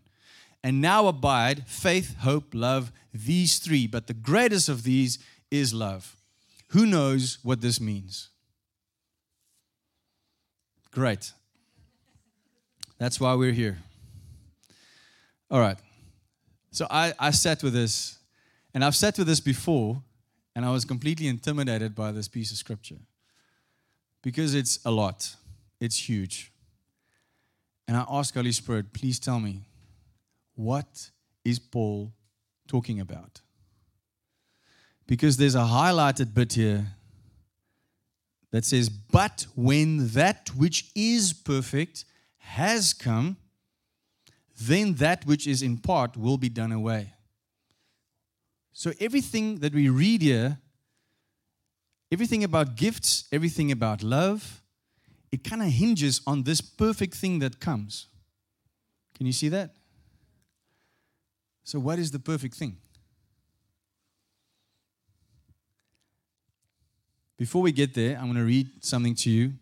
And 0.63 0.81
now 0.81 1.07
abide 1.07 1.67
faith, 1.67 2.17
hope, 2.19 2.53
love, 2.53 2.91
these 3.13 3.59
three. 3.59 3.85
But 3.85 4.07
the 4.07 4.13
greatest 4.13 4.69
of 4.69 4.83
these 4.83 5.19
is 5.51 5.73
love. 5.73 6.15
Who 6.69 6.87
knows 6.87 7.37
what 7.43 7.61
this 7.61 7.79
means? 7.79 8.29
Great. 10.91 11.31
That's 12.97 13.19
why 13.19 13.33
we're 13.35 13.51
here. 13.51 13.79
All 15.51 15.59
right. 15.59 15.77
So 16.73 16.87
I, 16.89 17.13
I 17.19 17.29
sat 17.29 17.61
with 17.61 17.73
this, 17.73 18.17
and 18.73 18.83
I've 18.83 18.95
sat 18.95 19.19
with 19.19 19.27
this 19.27 19.39
before, 19.39 20.01
and 20.55 20.65
I 20.65 20.71
was 20.71 20.85
completely 20.85 21.27
intimidated 21.27 21.93
by 21.93 22.11
this 22.11 22.27
piece 22.27 22.51
of 22.51 22.57
scripture 22.57 22.97
because 24.23 24.55
it's 24.55 24.79
a 24.83 24.89
lot, 24.89 25.35
it's 25.79 26.09
huge. 26.09 26.51
And 27.87 27.95
I 27.95 28.05
asked 28.09 28.33
Holy 28.33 28.51
Spirit, 28.51 28.91
please 28.91 29.19
tell 29.19 29.39
me, 29.39 29.61
what 30.55 31.11
is 31.45 31.59
Paul 31.59 32.11
talking 32.67 32.99
about? 32.99 33.41
Because 35.05 35.37
there's 35.37 35.55
a 35.55 35.59
highlighted 35.59 36.33
bit 36.33 36.53
here 36.53 36.87
that 38.49 38.65
says, 38.65 38.89
But 38.89 39.45
when 39.55 40.07
that 40.13 40.49
which 40.57 40.89
is 40.95 41.33
perfect 41.33 42.05
has 42.37 42.93
come, 42.93 43.37
then 44.59 44.95
that 44.95 45.25
which 45.25 45.47
is 45.47 45.61
in 45.61 45.77
part 45.77 46.15
will 46.15 46.37
be 46.37 46.49
done 46.49 46.71
away. 46.71 47.13
So 48.71 48.91
everything 48.99 49.59
that 49.59 49.73
we 49.73 49.89
read 49.89 50.21
here, 50.21 50.57
everything 52.11 52.43
about 52.43 52.75
gifts, 52.75 53.25
everything 53.31 53.71
about 53.71 54.03
love, 54.03 54.61
it 55.31 55.43
kind 55.43 55.61
of 55.61 55.69
hinges 55.69 56.21
on 56.27 56.43
this 56.43 56.61
perfect 56.61 57.15
thing 57.15 57.39
that 57.39 57.59
comes. 57.59 58.07
Can 59.15 59.25
you 59.25 59.33
see 59.33 59.49
that? 59.49 59.75
So, 61.63 61.79
what 61.79 61.97
is 61.97 62.11
the 62.11 62.19
perfect 62.19 62.55
thing? 62.55 62.77
Before 67.37 67.61
we 67.61 67.71
get 67.71 67.93
there, 67.93 68.17
I'm 68.17 68.25
going 68.25 68.35
to 68.35 68.43
read 68.43 68.83
something 68.83 69.15
to 69.15 69.29
you 69.29 69.53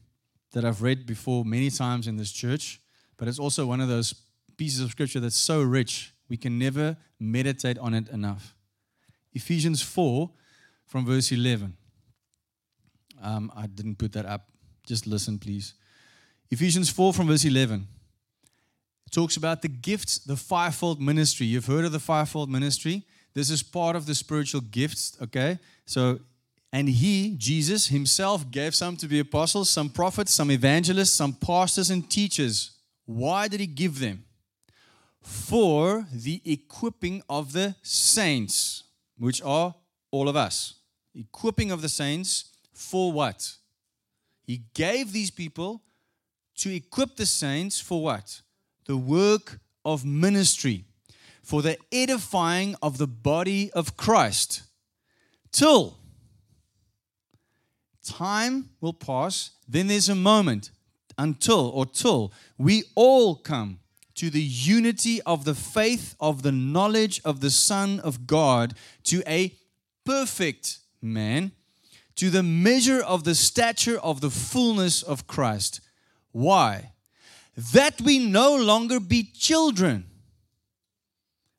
that 0.52 0.66
I've 0.66 0.82
read 0.82 1.06
before 1.06 1.46
many 1.46 1.70
times 1.70 2.08
in 2.08 2.18
this 2.18 2.32
church, 2.32 2.82
but 3.18 3.28
it's 3.28 3.39
also 3.39 3.66
one 3.66 3.82
of 3.82 3.88
those 3.88 4.14
pieces 4.62 4.82
of 4.82 4.91
scripture 4.91 5.20
that's 5.20 5.36
so 5.36 5.59
rich, 5.64 6.14
we 6.30 6.38
can 6.38 6.59
never 6.59 6.95
meditate 7.20 7.80
on 7.80 7.95
it 7.95 8.07
enough. 8.09 8.53
Ephesians 9.34 9.82
4 9.82 10.30
from 10.86 11.03
verse 11.03 11.32
11. 11.32 11.76
Um, 13.24 13.51
I 13.55 13.66
didn't 13.66 13.95
put 13.95 14.12
that 14.12 14.28
up. 14.28 14.49
Just 14.86 15.07
listen, 15.07 15.39
please. 15.39 15.74
Ephesians 16.51 16.91
4 16.91 17.12
from 17.12 17.26
verse 17.26 17.43
11. 17.43 17.88
It 19.07 19.12
talks 19.12 19.36
about 19.36 19.64
the 19.64 19.68
gifts, 19.68 20.20
the 20.20 20.36
fivefold 20.36 21.01
ministry. 21.01 21.47
You've 21.47 21.66
heard 21.66 21.86
of 21.86 21.91
the 21.91 21.99
fivefold 21.99 22.51
ministry. 22.51 23.01
This 23.34 23.49
is 23.49 23.64
part 23.64 23.95
of 23.95 24.05
the 24.05 24.14
spiritual 24.14 24.62
gifts, 24.62 25.18
okay? 25.24 25.57
So 25.86 26.20
And 26.72 26.88
he, 26.88 27.34
Jesus 27.36 27.88
himself, 27.88 28.51
gave 28.51 28.76
some 28.76 28.95
to 28.97 29.07
be 29.07 29.20
apostles, 29.20 29.72
some 29.72 29.89
prophets, 29.89 30.32
some 30.32 30.51
evangelists, 30.51 31.16
some 31.16 31.34
pastors 31.34 31.89
and 31.89 32.07
teachers. 32.07 32.78
Why 33.07 33.47
did 33.47 33.59
he 33.59 33.66
give 33.66 33.97
them? 33.99 34.26
For 35.22 36.07
the 36.11 36.41
equipping 36.45 37.24
of 37.30 37.53
the 37.53 37.76
saints, 37.82 38.84
which 39.17 39.41
are 39.41 39.76
all 40.09 40.28
of 40.28 40.36
us. 40.36 40.76
Equipping 41.13 41.72
of 41.72 41.82
the 41.82 41.89
saints 41.89 42.45
for 42.74 43.11
what? 43.11 43.55
He 44.43 44.63
gave 44.74 45.13
these 45.13 45.32
people 45.32 45.84
to 46.55 46.74
equip 46.74 47.15
the 47.15 47.26
saints 47.26 47.80
for 47.80 48.03
what? 48.03 48.41
The 48.86 48.97
work 48.97 49.59
of 49.86 50.05
ministry, 50.05 50.86
for 51.43 51.61
the 51.61 51.78
edifying 51.91 52.76
of 52.82 52.97
the 52.97 53.07
body 53.07 53.72
of 53.72 53.97
Christ. 53.97 54.63
Till 55.51 55.97
time 58.03 58.69
will 58.80 58.93
pass, 58.93 59.51
then 59.67 59.88
there's 59.88 60.09
a 60.09 60.15
moment 60.15 60.72
until 61.17 61.69
or 61.69 61.86
till 61.86 62.34
we 62.57 62.84
all 62.95 63.36
come 63.36 63.80
to 64.22 64.30
the 64.30 64.39
unity 64.39 65.19
of 65.24 65.45
the 65.45 65.55
faith 65.55 66.15
of 66.19 66.43
the 66.43 66.51
knowledge 66.51 67.19
of 67.26 67.39
the 67.39 67.49
Son 67.49 67.99
of 68.01 68.28
God, 68.28 68.76
to 69.03 69.24
a 69.26 69.51
perfect 70.05 70.78
man, 71.01 71.53
to 72.17 72.30
the 72.30 72.43
measure 72.43 73.01
of 73.01 73.24
the 73.24 73.34
stature 73.34 73.97
of 73.97 74.22
the 74.22 74.30
fullness 74.30 75.01
of 75.01 75.26
Christ. 75.26 75.82
Why? 76.34 76.91
That 77.74 77.99
we 77.99 78.19
no 78.19 78.55
longer 78.55 78.99
be 78.99 79.24
children. 79.24 80.05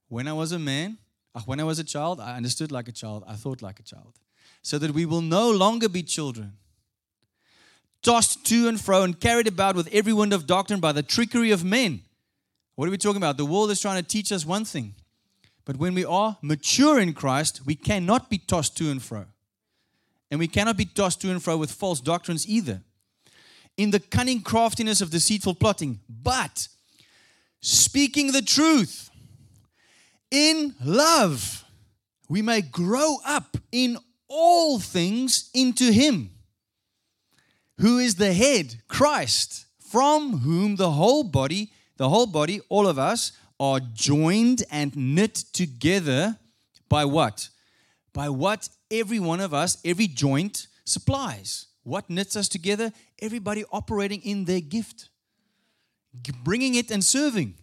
When 0.08 0.28
I 0.28 0.32
was 0.32 0.52
a 0.52 0.58
man, 0.60 0.98
uh, 1.34 1.40
when 1.40 1.58
I 1.58 1.64
was 1.64 1.80
a 1.80 1.84
child, 1.84 2.20
I 2.20 2.36
understood 2.36 2.70
like 2.70 2.86
a 2.86 2.92
child, 2.92 3.24
I 3.26 3.34
thought 3.34 3.60
like 3.60 3.80
a 3.80 3.82
child. 3.82 4.20
So 4.62 4.78
that 4.78 4.92
we 4.92 5.04
will 5.04 5.20
no 5.20 5.50
longer 5.50 5.88
be 5.88 6.04
children, 6.04 6.52
tossed 8.02 8.46
to 8.46 8.68
and 8.68 8.80
fro 8.80 9.02
and 9.02 9.18
carried 9.18 9.48
about 9.48 9.74
with 9.74 9.88
every 9.90 10.12
wind 10.12 10.32
of 10.32 10.46
doctrine 10.46 10.78
by 10.78 10.92
the 10.92 11.02
trickery 11.02 11.50
of 11.50 11.64
men. 11.64 12.02
What 12.74 12.88
are 12.88 12.90
we 12.90 12.98
talking 12.98 13.18
about? 13.18 13.36
The 13.36 13.44
world 13.44 13.70
is 13.70 13.80
trying 13.80 14.02
to 14.02 14.08
teach 14.08 14.32
us 14.32 14.46
one 14.46 14.64
thing. 14.64 14.94
But 15.64 15.76
when 15.76 15.94
we 15.94 16.04
are 16.04 16.38
mature 16.42 16.98
in 16.98 17.12
Christ, 17.12 17.62
we 17.64 17.74
cannot 17.74 18.30
be 18.30 18.38
tossed 18.38 18.76
to 18.78 18.90
and 18.90 19.02
fro. 19.02 19.26
And 20.30 20.40
we 20.40 20.48
cannot 20.48 20.76
be 20.76 20.86
tossed 20.86 21.20
to 21.20 21.30
and 21.30 21.42
fro 21.42 21.56
with 21.56 21.70
false 21.70 22.00
doctrines 22.00 22.48
either. 22.48 22.82
In 23.76 23.90
the 23.90 24.00
cunning 24.00 24.42
craftiness 24.42 25.00
of 25.00 25.10
deceitful 25.10 25.54
plotting, 25.54 26.00
but 26.08 26.68
speaking 27.60 28.32
the 28.32 28.42
truth 28.42 29.10
in 30.30 30.74
love, 30.82 31.64
we 32.28 32.42
may 32.42 32.62
grow 32.62 33.18
up 33.24 33.56
in 33.70 33.98
all 34.28 34.78
things 34.78 35.50
into 35.54 35.92
Him 35.92 36.30
who 37.78 37.98
is 37.98 38.14
the 38.14 38.32
head, 38.32 38.82
Christ, 38.88 39.66
from 39.78 40.38
whom 40.38 40.76
the 40.76 40.92
whole 40.92 41.24
body 41.24 41.72
the 42.02 42.08
whole 42.08 42.26
body, 42.26 42.60
all 42.68 42.88
of 42.88 42.98
us, 42.98 43.30
are 43.60 43.78
joined 43.78 44.64
and 44.72 44.96
knit 44.96 45.36
together 45.52 46.36
by 46.88 47.04
what? 47.04 47.48
By 48.12 48.28
what 48.28 48.68
every 48.90 49.20
one 49.20 49.38
of 49.38 49.54
us, 49.54 49.78
every 49.84 50.08
joint 50.08 50.66
supplies. 50.84 51.66
What 51.84 52.10
knits 52.10 52.34
us 52.34 52.48
together? 52.48 52.90
Everybody 53.20 53.64
operating 53.70 54.20
in 54.22 54.46
their 54.46 54.60
gift, 54.60 55.10
bringing 56.42 56.74
it 56.74 56.90
and 56.90 57.04
serving. 57.04 57.54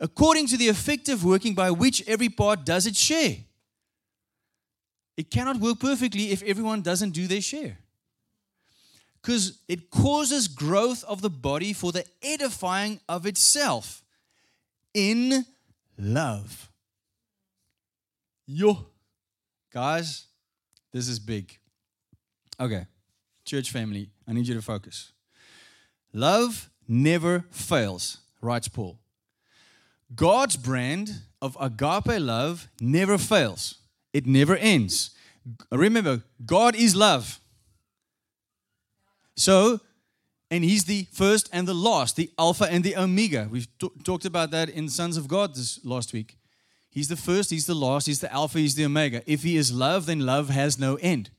According 0.00 0.46
to 0.46 0.56
the 0.56 0.68
effective 0.68 1.22
working 1.22 1.54
by 1.54 1.70
which 1.70 2.08
every 2.08 2.30
part 2.30 2.64
does 2.64 2.86
its 2.86 2.98
share. 2.98 3.36
It 5.18 5.30
cannot 5.30 5.58
work 5.58 5.78
perfectly 5.78 6.30
if 6.30 6.42
everyone 6.44 6.80
doesn't 6.80 7.10
do 7.10 7.26
their 7.26 7.42
share 7.42 7.76
because 9.22 9.58
it 9.68 9.90
causes 9.90 10.48
growth 10.48 11.04
of 11.04 11.20
the 11.20 11.30
body 11.30 11.72
for 11.72 11.92
the 11.92 12.04
edifying 12.22 13.00
of 13.08 13.26
itself 13.26 14.02
in 14.94 15.44
love. 15.98 16.70
Yo, 18.46 18.86
guys, 19.72 20.26
this 20.92 21.08
is 21.08 21.18
big. 21.18 21.56
Okay, 22.58 22.86
church 23.44 23.70
family, 23.70 24.10
I 24.26 24.32
need 24.32 24.48
you 24.48 24.54
to 24.54 24.62
focus. 24.62 25.12
Love 26.12 26.70
never 26.88 27.44
fails, 27.50 28.18
writes 28.40 28.68
Paul. 28.68 28.98
God's 30.14 30.56
brand 30.56 31.10
of 31.40 31.56
agape 31.60 32.20
love 32.20 32.68
never 32.80 33.16
fails, 33.18 33.76
it 34.12 34.26
never 34.26 34.56
ends. 34.56 35.10
Remember, 35.70 36.22
God 36.44 36.74
is 36.74 36.96
love. 36.96 37.40
So, 39.40 39.80
and 40.50 40.62
he's 40.62 40.84
the 40.84 41.06
first 41.12 41.48
and 41.50 41.66
the 41.66 41.74
last, 41.74 42.16
the 42.16 42.30
Alpha 42.38 42.64
and 42.64 42.84
the 42.84 42.94
Omega. 42.94 43.48
We've 43.50 43.68
t- 43.78 43.90
talked 44.04 44.26
about 44.26 44.50
that 44.50 44.68
in 44.68 44.90
Sons 44.90 45.16
of 45.16 45.28
God 45.28 45.54
this 45.54 45.82
last 45.82 46.12
week. 46.12 46.36
He's 46.90 47.08
the 47.08 47.16
first, 47.16 47.50
he's 47.50 47.64
the 47.64 47.74
last, 47.74 48.06
he's 48.06 48.20
the 48.20 48.30
Alpha, 48.30 48.58
he's 48.58 48.74
the 48.74 48.84
Omega. 48.84 49.22
If 49.26 49.42
he 49.42 49.56
is 49.56 49.72
love, 49.72 50.04
then 50.04 50.20
love 50.26 50.50
has 50.50 50.78
no 50.78 50.96
end. 50.96 51.30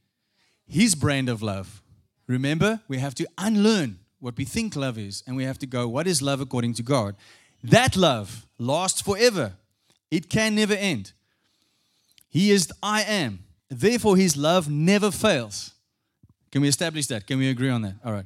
His 0.66 0.96
brand 0.96 1.30
of 1.30 1.44
love. 1.44 1.84
Remember, 2.26 2.82
we 2.88 2.98
have 2.98 3.14
to 3.16 3.28
unlearn 3.38 4.00
what 4.20 4.36
we 4.36 4.46
think 4.46 4.76
love 4.76 4.98
is, 4.98 5.24
and 5.28 5.36
we 5.36 5.44
have 5.44 5.60
to 5.60 5.68
go, 5.68 5.88
what 5.88 6.08
is 6.08 6.24
love 6.24 6.42
according 6.42 6.74
to 6.76 6.84
God? 6.84 7.16
That 7.64 7.96
love 7.96 8.48
lasts 8.58 9.02
forever, 9.02 9.54
it 10.10 10.28
can 10.28 10.56
never 10.56 10.74
end. 10.74 11.12
He 12.30 12.50
is 12.50 12.72
I 12.82 13.04
am. 13.04 13.44
Therefore, 13.70 14.18
his 14.18 14.36
love 14.36 14.72
never 14.72 15.12
fails. 15.12 15.74
Can 16.52 16.62
we 16.62 16.68
establish 16.68 17.08
that? 17.08 17.26
Can 17.26 17.40
we 17.40 17.50
agree 17.50 17.70
on 17.70 17.82
that? 17.84 17.96
All 18.04 18.12
right. 18.12 18.26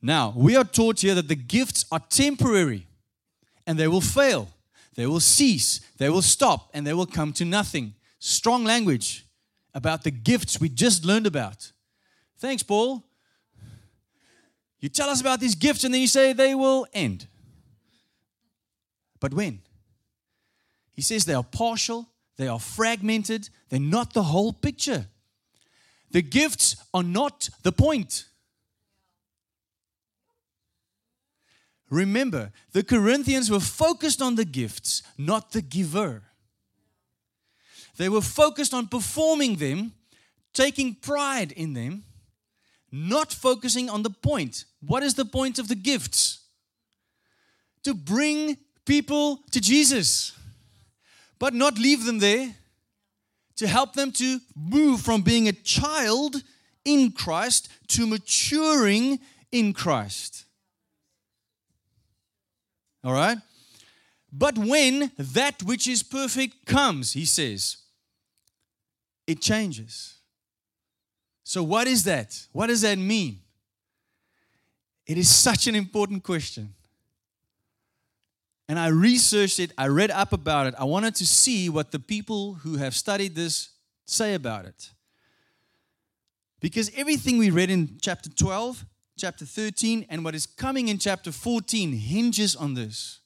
Now, 0.00 0.32
we 0.36 0.56
are 0.56 0.64
taught 0.64 1.00
here 1.00 1.14
that 1.14 1.28
the 1.28 1.34
gifts 1.34 1.84
are 1.90 2.00
temporary 2.08 2.86
and 3.66 3.78
they 3.78 3.88
will 3.88 4.00
fail, 4.00 4.48
they 4.94 5.06
will 5.06 5.20
cease, 5.20 5.80
they 5.98 6.08
will 6.08 6.22
stop, 6.22 6.70
and 6.72 6.86
they 6.86 6.94
will 6.94 7.06
come 7.06 7.32
to 7.34 7.44
nothing. 7.44 7.94
Strong 8.18 8.64
language 8.64 9.26
about 9.74 10.04
the 10.04 10.10
gifts 10.10 10.60
we 10.60 10.68
just 10.68 11.04
learned 11.04 11.26
about. 11.26 11.72
Thanks, 12.38 12.62
Paul. 12.62 13.04
You 14.80 14.88
tell 14.88 15.10
us 15.10 15.20
about 15.20 15.40
these 15.40 15.54
gifts 15.54 15.84
and 15.84 15.92
then 15.92 16.00
you 16.00 16.06
say 16.06 16.32
they 16.32 16.54
will 16.54 16.86
end. 16.92 17.26
But 19.20 19.34
when? 19.34 19.60
He 20.92 21.02
says 21.02 21.24
they 21.24 21.34
are 21.34 21.44
partial, 21.44 22.08
they 22.36 22.48
are 22.48 22.60
fragmented, 22.60 23.50
they're 23.68 23.80
not 23.80 24.14
the 24.14 24.22
whole 24.22 24.52
picture. 24.52 25.06
The 26.10 26.22
gifts 26.22 26.76
are 26.94 27.02
not 27.02 27.50
the 27.62 27.72
point. 27.72 28.24
Remember, 31.90 32.52
the 32.72 32.82
Corinthians 32.82 33.50
were 33.50 33.60
focused 33.60 34.20
on 34.20 34.34
the 34.34 34.44
gifts, 34.44 35.02
not 35.16 35.52
the 35.52 35.62
giver. 35.62 36.22
They 37.96 38.08
were 38.08 38.20
focused 38.22 38.74
on 38.74 38.88
performing 38.88 39.56
them, 39.56 39.92
taking 40.52 40.94
pride 40.94 41.52
in 41.52 41.72
them, 41.72 42.04
not 42.92 43.32
focusing 43.32 43.88
on 43.90 44.02
the 44.02 44.10
point. 44.10 44.64
What 44.80 45.02
is 45.02 45.14
the 45.14 45.24
point 45.24 45.58
of 45.58 45.68
the 45.68 45.74
gifts? 45.74 46.40
To 47.84 47.94
bring 47.94 48.58
people 48.84 49.40
to 49.50 49.60
Jesus, 49.60 50.32
but 51.38 51.54
not 51.54 51.78
leave 51.78 52.04
them 52.04 52.18
there 52.18 52.54
to 53.58 53.66
help 53.66 53.94
them 53.94 54.12
to 54.12 54.40
move 54.56 55.00
from 55.00 55.22
being 55.22 55.48
a 55.48 55.52
child 55.52 56.42
in 56.84 57.10
Christ 57.10 57.68
to 57.88 58.06
maturing 58.06 59.18
in 59.50 59.72
Christ. 59.72 60.44
All 63.02 63.12
right? 63.12 63.38
But 64.32 64.56
when 64.56 65.10
that 65.18 65.62
which 65.64 65.88
is 65.88 66.02
perfect 66.02 66.66
comes, 66.66 67.12
he 67.12 67.24
says, 67.24 67.78
it 69.26 69.40
changes. 69.40 70.14
So, 71.42 71.62
what 71.62 71.88
is 71.88 72.04
that? 72.04 72.46
What 72.52 72.68
does 72.68 72.82
that 72.82 72.98
mean? 72.98 73.40
It 75.06 75.18
is 75.18 75.34
such 75.34 75.66
an 75.66 75.74
important 75.74 76.22
question 76.22 76.74
and 78.68 78.78
I 78.78 78.88
researched 78.88 79.58
it, 79.58 79.72
I 79.78 79.88
read 79.88 80.10
up 80.10 80.32
about 80.32 80.66
it. 80.66 80.74
I 80.78 80.84
wanted 80.84 81.14
to 81.16 81.26
see 81.26 81.70
what 81.70 81.90
the 81.90 81.98
people 81.98 82.54
who 82.54 82.76
have 82.76 82.94
studied 82.94 83.34
this 83.34 83.70
say 84.04 84.34
about 84.34 84.66
it. 84.66 84.90
Because 86.60 86.90
everything 86.94 87.38
we 87.38 87.50
read 87.50 87.70
in 87.70 87.98
chapter 88.00 88.28
12, 88.28 88.84
chapter 89.16 89.46
13, 89.46 90.06
and 90.10 90.22
what 90.22 90.34
is 90.34 90.44
coming 90.44 90.88
in 90.88 90.98
chapter 90.98 91.32
14 91.32 91.92
hinges 91.92 92.54
on 92.54 92.74
this. 92.74 93.20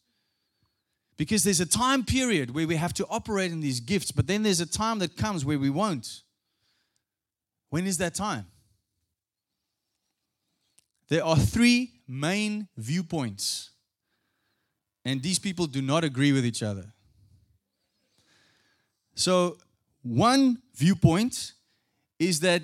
Because 1.17 1.43
there's 1.43 1.61
a 1.61 1.67
time 1.67 2.05
period 2.05 2.55
where 2.55 2.67
we 2.67 2.77
have 2.77 2.95
to 2.95 3.07
operate 3.09 3.51
in 3.51 3.61
these 3.61 3.81
gifts, 3.81 4.13
but 4.13 4.29
then 4.29 4.45
there's 4.45 4.61
a 4.61 4.67
time 4.67 5.01
that 5.01 5.17
comes 5.17 5.45
where 5.45 5.59
we 5.59 5.71
won't. 5.71 6.23
When 7.71 7.87
is 7.87 7.99
that 7.99 8.15
time? 8.15 8.47
There 11.09 11.25
are 11.25 11.37
three 11.37 11.91
main 12.07 12.69
viewpoints 12.77 13.72
and 15.05 15.23
these 15.23 15.39
people 15.39 15.67
do 15.67 15.83
not 15.83 16.05
agree 16.05 16.33
with 16.33 16.45
each 16.45 16.63
other. 16.63 16.93
So, 19.15 19.59
one 20.03 20.63
viewpoint 20.75 21.53
is 22.19 22.41
that 22.41 22.63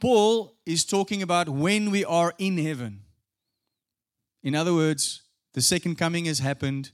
Paul 0.00 0.54
is 0.66 0.84
talking 0.84 1.22
about 1.22 1.48
when 1.48 1.90
we 1.90 2.04
are 2.04 2.34
in 2.38 2.58
heaven. 2.58 3.02
In 4.42 4.54
other 4.54 4.74
words, 4.74 5.22
the 5.54 5.62
second 5.62 5.96
coming 5.96 6.26
has 6.26 6.40
happened. 6.40 6.90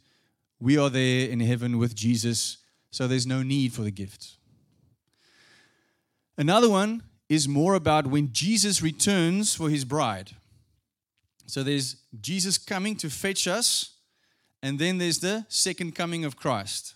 We 0.61 0.79
are 0.79 0.89
there 0.89 1.29
in 1.29 1.41
heaven 1.41 1.79
with 1.79 1.95
Jesus, 1.95 2.59
so 2.91 3.09
there's 3.09 3.27
no 3.27 3.43
need 3.43 3.73
for 3.73 3.83
the 3.83 3.91
gifts. 3.91 4.37
Another 6.39 6.71
one 6.71 7.03
is 7.29 7.49
more 7.49 7.75
about 7.75 8.07
when 8.07 8.33
Jesus 8.33 8.83
returns 8.83 9.55
for 9.55 9.69
his 9.69 9.85
bride. 9.85 10.33
So 11.47 11.63
there's 11.63 11.97
Jesus 12.21 12.57
coming 12.57 12.97
to 12.97 13.11
fetch 13.11 13.49
us, 13.49 13.92
and 14.63 14.79
then 14.79 14.99
there's 14.99 15.19
the 15.19 15.45
second 15.49 15.95
coming 15.95 16.25
of 16.25 16.37
Christ. 16.37 16.95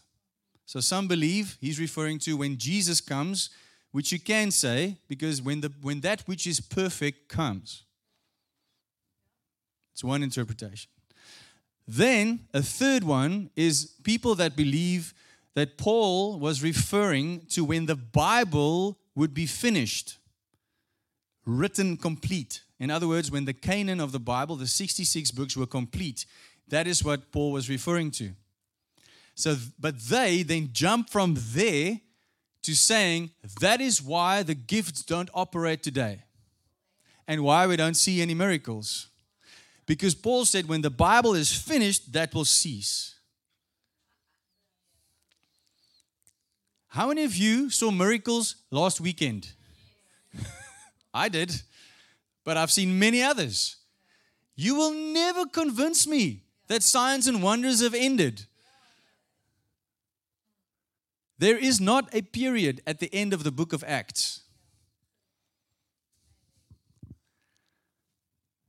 So 0.66 0.80
some 0.80 1.08
believe 1.08 1.56
he's 1.60 1.80
referring 1.80 2.18
to 2.20 2.36
when 2.36 2.58
Jesus 2.58 3.00
comes, 3.00 3.50
which 3.92 4.12
you 4.12 4.20
can 4.20 4.50
say 4.50 4.96
because 5.08 5.40
when 5.40 5.60
the 5.60 5.72
when 5.80 6.00
that 6.00 6.22
which 6.22 6.46
is 6.46 6.60
perfect 6.60 7.28
comes. 7.28 7.84
It's 9.92 10.04
one 10.04 10.22
interpretation. 10.22 10.90
Then 11.88 12.40
a 12.52 12.62
third 12.62 13.04
one 13.04 13.50
is 13.56 13.94
people 14.02 14.34
that 14.34 14.56
believe 14.56 15.14
that 15.54 15.78
Paul 15.78 16.38
was 16.38 16.62
referring 16.62 17.46
to 17.50 17.64
when 17.64 17.86
the 17.86 17.96
Bible 17.96 18.98
would 19.14 19.32
be 19.32 19.46
finished, 19.46 20.18
written 21.46 21.96
complete. 21.96 22.60
In 22.78 22.90
other 22.90 23.08
words, 23.08 23.30
when 23.30 23.46
the 23.46 23.54
canon 23.54 24.00
of 24.00 24.12
the 24.12 24.18
Bible, 24.18 24.56
the 24.56 24.66
66 24.66 25.30
books, 25.30 25.56
were 25.56 25.66
complete. 25.66 26.26
That 26.68 26.86
is 26.86 27.04
what 27.04 27.30
Paul 27.30 27.52
was 27.52 27.68
referring 27.68 28.10
to. 28.12 28.30
So, 29.34 29.56
but 29.78 29.98
they 29.98 30.42
then 30.42 30.70
jump 30.72 31.10
from 31.10 31.36
there 31.36 32.00
to 32.62 32.74
saying 32.74 33.30
that 33.60 33.80
is 33.80 34.02
why 34.02 34.42
the 34.42 34.54
gifts 34.54 35.02
don't 35.02 35.30
operate 35.34 35.82
today 35.82 36.24
and 37.28 37.42
why 37.44 37.66
we 37.66 37.76
don't 37.76 37.94
see 37.94 38.22
any 38.22 38.34
miracles. 38.34 39.08
Because 39.84 40.14
Paul 40.14 40.44
said, 40.44 40.66
when 40.66 40.80
the 40.82 40.90
Bible 40.90 41.34
is 41.34 41.52
finished, 41.52 42.12
that 42.12 42.34
will 42.34 42.44
cease. 42.44 43.14
How 46.88 47.08
many 47.08 47.24
of 47.24 47.36
you 47.36 47.68
saw 47.70 47.90
miracles 47.90 48.56
last 48.70 49.00
weekend? 49.00 49.52
I 51.14 51.28
did, 51.28 51.62
but 52.42 52.56
I've 52.56 52.72
seen 52.72 52.98
many 52.98 53.22
others. 53.22 53.76
You 54.56 54.74
will 54.74 54.92
never 54.92 55.44
convince 55.44 56.06
me 56.06 56.45
that 56.68 56.82
signs 56.82 57.26
and 57.26 57.42
wonders 57.42 57.80
have 57.80 57.94
ended. 57.94 58.46
There 61.38 61.58
is 61.58 61.80
not 61.80 62.14
a 62.14 62.22
period 62.22 62.80
at 62.86 62.98
the 62.98 63.12
end 63.14 63.32
of 63.32 63.44
the 63.44 63.52
book 63.52 63.72
of 63.72 63.84
Acts. 63.86 64.42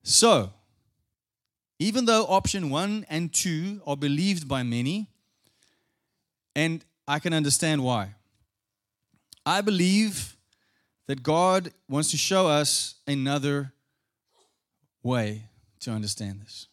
So, 0.04 0.54
even 1.80 2.06
though 2.06 2.26
option 2.26 2.70
one 2.70 3.06
and 3.10 3.34
two 3.34 3.82
are 3.86 3.98
believed 3.98 4.48
by 4.48 4.64
many, 4.64 5.10
and 6.56 6.84
I 7.08 7.20
can 7.20 7.34
understand 7.34 7.84
why, 7.84 8.16
I 9.45 9.62
believe 9.62 10.36
that 11.08 11.24
God 11.24 11.72
wants 11.88 12.12
to 12.12 12.18
show 12.18 12.48
us 12.48 12.95
another 13.08 13.74
way 15.04 15.43
to 15.82 15.91
understand 15.91 16.41
this. 16.41 16.68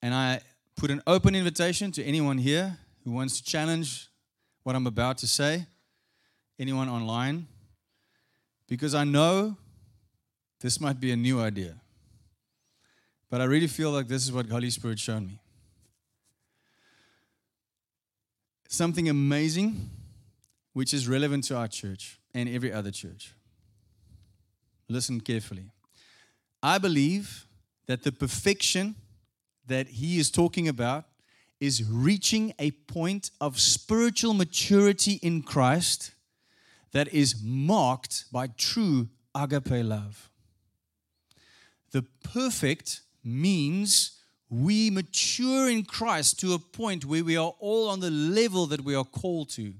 And 0.00 0.14
I 0.14 0.40
put 0.76 0.90
an 0.90 1.02
open 1.06 1.34
invitation 1.34 1.90
to 1.92 2.04
anyone 2.04 2.38
here 2.38 2.78
who 3.04 3.12
wants 3.12 3.40
to 3.40 3.44
challenge 3.44 4.08
what 4.62 4.76
I'm 4.76 4.86
about 4.86 5.18
to 5.18 5.26
say, 5.26 5.66
anyone 6.58 6.88
online, 6.88 7.46
because 8.68 8.94
I 8.94 9.04
know 9.04 9.56
this 10.60 10.80
might 10.80 11.00
be 11.00 11.10
a 11.10 11.16
new 11.16 11.40
idea. 11.40 11.74
But 13.30 13.40
I 13.40 13.44
really 13.44 13.66
feel 13.66 13.90
like 13.90 14.08
this 14.08 14.24
is 14.24 14.32
what 14.32 14.48
Holy 14.48 14.70
Spirit 14.70 14.98
showed 14.98 15.20
me. 15.20 15.38
Something 18.68 19.08
amazing 19.08 19.90
which 20.72 20.92
is 20.94 21.08
relevant 21.08 21.44
to 21.44 21.56
our 21.56 21.68
church 21.68 22.18
and 22.34 22.48
every 22.48 22.72
other 22.72 22.90
church. 22.90 23.32
Listen 24.88 25.20
carefully. 25.20 25.70
I 26.62 26.78
believe 26.78 27.46
that 27.86 28.02
the 28.02 28.12
perfection 28.12 28.94
that 29.68 29.88
he 29.88 30.18
is 30.18 30.30
talking 30.30 30.68
about 30.68 31.04
is 31.60 31.88
reaching 31.88 32.52
a 32.58 32.70
point 32.70 33.30
of 33.40 33.58
spiritual 33.58 34.34
maturity 34.34 35.14
in 35.22 35.42
Christ 35.42 36.12
that 36.92 37.12
is 37.12 37.42
marked 37.42 38.24
by 38.32 38.48
true 38.48 39.08
agape 39.34 39.84
love. 39.84 40.30
The 41.90 42.02
perfect 42.22 43.00
means 43.24 44.18
we 44.50 44.90
mature 44.90 45.68
in 45.68 45.84
Christ 45.84 46.40
to 46.40 46.54
a 46.54 46.58
point 46.58 47.04
where 47.04 47.24
we 47.24 47.36
are 47.36 47.54
all 47.58 47.88
on 47.88 48.00
the 48.00 48.10
level 48.10 48.66
that 48.66 48.82
we 48.82 48.94
are 48.94 49.04
called 49.04 49.50
to. 49.50 49.74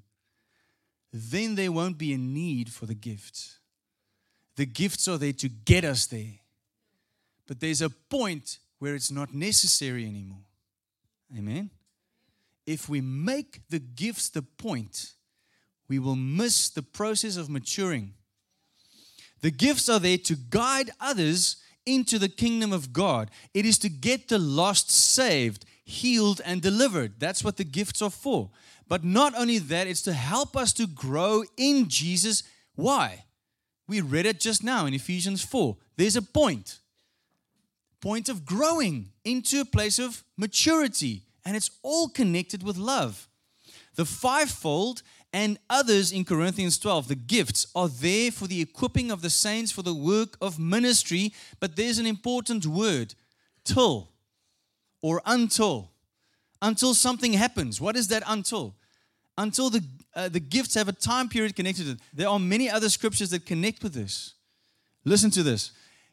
Then 1.13 1.55
there 1.55 1.73
won't 1.73 1.97
be 1.97 2.13
a 2.13 2.19
need 2.19 2.71
for 2.71 2.87
the 2.87 2.95
gifts. 2.95 3.59
The 4.57 4.67
gifts 4.67 5.09
are 5.09 5.17
there 5.17 5.33
to 5.35 5.49
get 5.49 5.85
us 5.85 6.07
there. 6.07 6.41
But 7.47 7.61
there's 7.61 7.81
a 7.81 7.89
point 7.89 8.59
where 8.79 8.95
it's 8.95 9.11
not 9.11 9.35
necessary 9.35 10.07
anymore. 10.07 10.45
Amen. 11.37 11.71
If 12.67 12.89
we 12.89 13.01
make 13.01 13.63
the 13.71 13.79
gifts 13.79 14.29
the 14.29 14.43
point, 14.43 15.15
we 15.89 15.99
will 15.99 16.17
miss 16.17 16.69
the 16.69 16.83
process 16.83 17.37
of 17.37 17.49
maturing. 17.49 18.15
The 19.41 19.51
gifts 19.51 19.89
are 19.89 20.01
there 20.01 20.19
to 20.19 20.37
guide 20.37 20.91
others 21.01 21.57
into 21.87 22.19
the 22.19 22.29
kingdom 22.29 22.73
of 22.73 22.93
God. 22.93 23.31
It 23.55 23.65
is 23.65 23.79
to 23.79 23.89
get 23.89 24.29
the 24.29 24.39
lost 24.39 24.91
saved, 24.91 25.65
healed, 25.85 26.41
and 26.45 26.61
delivered. 26.61 27.15
That's 27.19 27.43
what 27.43 27.57
the 27.57 27.65
gifts 27.65 28.03
are 28.03 28.11
for. 28.11 28.51
But 28.89 29.05
not 29.05 29.35
only 29.35 29.59
that, 29.59 29.87
it's 29.87 30.03
to 30.03 30.13
help 30.13 30.57
us 30.57 30.73
to 30.75 30.87
grow 30.87 31.45
in 31.57 31.89
Jesus. 31.89 32.43
Why? 32.75 33.25
We 33.87 34.01
read 34.03 34.27
it 34.27 34.41
just 34.41 34.63
now 34.63 34.87
in 34.87 34.95
Ephesians 34.95 35.43
4. 35.43 35.77
There's 35.97 36.17
a 36.17 36.23
point. 36.23 36.79
Point 38.01 38.29
of 38.29 38.45
growing 38.45 39.11
into 39.25 39.61
a 39.61 39.65
place 39.65 39.99
of 39.99 40.23
maturity. 40.37 41.23
And 41.45 41.57
it's 41.57 41.71
all 41.83 42.09
connected 42.09 42.63
with 42.63 42.77
love. 42.77 43.29
The 43.97 44.05
fivefold 44.05 45.03
and 45.33 45.59
others 45.69 46.13
in 46.13 46.25
Corinthians 46.25 46.79
12, 46.79 47.09
the 47.09 47.15
gifts 47.15 47.67
are 47.75 47.89
there 47.89 48.31
for 48.31 48.47
the 48.47 48.63
equipping 48.63 49.11
of 49.11 49.21
the 49.21 49.31
saints 49.31 49.71
for 49.71 49.83
the 49.83 49.95
work 49.95 50.37
of 50.41 50.59
ministry, 50.59 51.33
but 51.61 51.77
there's 51.77 51.99
an 51.99 52.07
important 52.07 52.65
word 52.65 53.15
till 53.65 54.13
or 55.03 55.21
until. 55.27 55.91
Until 56.61 56.95
something 56.95 57.35
happens. 57.35 57.81
What 57.81 57.97
is 57.97 58.09
that 58.09 58.23
until? 58.27 58.75
Until 59.37 59.71
the, 59.71 59.85
uh, 60.15 60.29
the 60.29 60.41
gifts 60.41 60.75
have 60.75 60.89
a 60.89 60.93
time 60.93 61.29
period 61.29 61.55
connected 61.55 61.85
to 61.85 61.91
it. 61.93 61.99
There 62.13 62.29
are 62.29 62.39
many 62.39 62.69
other 62.69 62.89
scriptures 62.89 63.31
that 63.31 63.47
connect 63.47 63.83
with 63.83 63.95
this. 63.95 64.35
Listen 65.05 65.31
to 65.33 65.43
this. 65.43 65.73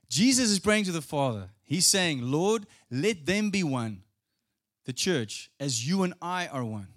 Jesus 0.09 0.51
is 0.51 0.59
praying 0.59 0.83
to 0.85 0.91
the 0.91 1.01
Father. 1.01 1.49
He's 1.65 1.85
saying, 1.85 2.21
Lord, 2.21 2.65
let 2.89 3.25
them 3.25 3.49
be 3.49 3.63
one, 3.63 4.03
the 4.85 4.93
church, 4.93 5.49
as 5.59 5.87
you 5.87 6.03
and 6.03 6.13
I 6.21 6.47
are 6.47 6.63
one, 6.63 6.87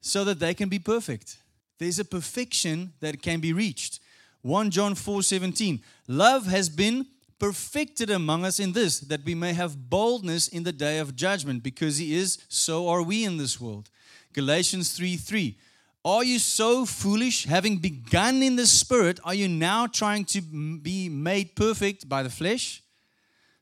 so 0.00 0.24
that 0.24 0.40
they 0.40 0.52
can 0.52 0.68
be 0.68 0.78
perfect 0.78 1.38
there's 1.78 1.98
a 1.98 2.04
perfection 2.04 2.92
that 3.00 3.22
can 3.22 3.40
be 3.40 3.52
reached. 3.52 4.00
1 4.42 4.70
John 4.70 4.94
4 4.94 5.22
17. 5.22 5.82
Love 6.08 6.46
has 6.46 6.68
been 6.68 7.06
perfected 7.38 8.10
among 8.10 8.44
us 8.44 8.58
in 8.58 8.72
this, 8.72 9.00
that 9.00 9.24
we 9.24 9.34
may 9.34 9.52
have 9.52 9.90
boldness 9.90 10.48
in 10.48 10.62
the 10.62 10.72
day 10.72 10.98
of 10.98 11.16
judgment, 11.16 11.62
because 11.62 11.98
He 11.98 12.14
is, 12.14 12.38
so 12.48 12.88
are 12.88 13.02
we 13.02 13.24
in 13.24 13.36
this 13.36 13.60
world. 13.60 13.90
Galatians 14.32 14.92
3 14.92 15.16
3. 15.16 15.58
Are 16.04 16.22
you 16.22 16.38
so 16.38 16.86
foolish? 16.86 17.46
Having 17.46 17.78
begun 17.78 18.42
in 18.42 18.54
the 18.54 18.66
Spirit, 18.66 19.18
are 19.24 19.34
you 19.34 19.48
now 19.48 19.88
trying 19.88 20.24
to 20.26 20.40
be 20.40 21.08
made 21.08 21.56
perfect 21.56 22.08
by 22.08 22.22
the 22.22 22.30
flesh? 22.30 22.82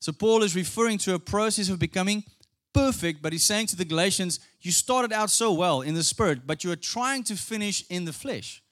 So, 0.05 0.13
Paul 0.13 0.43
is 0.43 0.55
referring 0.55 0.99
to 0.99 1.15
a 1.15 1.19
process 1.19 1.71
of 1.71 1.79
becoming 1.79 2.25
perfect, 2.75 3.23
but 3.23 3.33
he's 3.33 3.47
saying 3.47 3.69
to 3.69 3.77
the 3.77 3.87
Galatians, 3.87 4.39
You 4.61 4.71
started 4.71 5.15
out 5.15 5.31
so 5.31 5.51
well 5.51 5.81
in 5.81 5.95
the 5.95 6.05
spirit, 6.05 6.47
but 6.47 6.63
you 6.63 6.71
are 6.73 6.77
trying 6.77 7.23
to 7.23 7.37
finish 7.37 7.83
in 7.89 8.05
the 8.05 8.13
flesh. 8.13 8.63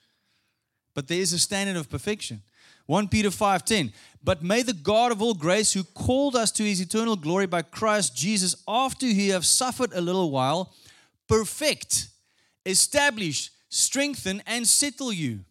But 0.93 1.09
there 1.09 1.21
is 1.21 1.33
a 1.33 1.39
standard 1.39 1.77
of 1.77 1.89
perfection. 1.89 2.43
1 2.85 3.09
Peter 3.09 3.31
5:10 3.31 3.95
But 4.23 4.43
may 4.43 4.61
the 4.61 4.75
God 4.75 5.11
of 5.11 5.23
all 5.23 5.33
grace 5.33 5.73
who 5.73 5.85
called 5.85 6.37
us 6.37 6.51
to 6.51 6.65
his 6.65 6.83
eternal 6.83 7.17
glory 7.17 7.47
by 7.47 7.63
Christ 7.63 8.15
Jesus 8.15 8.55
after 8.69 9.07
he 9.07 9.29
have 9.29 9.47
suffered 9.47 9.95
a 9.95 10.03
little 10.03 10.31
while 10.31 10.75
perfect 11.29 12.09
establish 12.67 13.51
strengthen 13.71 14.43
and 14.47 14.69
settle 14.69 15.11
you 15.11 15.47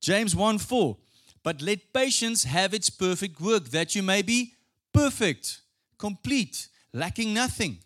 James 0.00 0.34
1 0.34 0.58
4 0.58 0.96
But 1.48 1.62
let 1.62 1.94
patience 1.94 2.44
have 2.44 2.74
its 2.74 2.90
perfect 2.90 3.40
work 3.40 3.70
that 3.70 3.94
you 3.94 4.02
may 4.02 4.20
be 4.20 4.52
perfect, 4.92 5.62
complete, 5.96 6.68
lacking 6.92 7.32
nothing. 7.32 7.78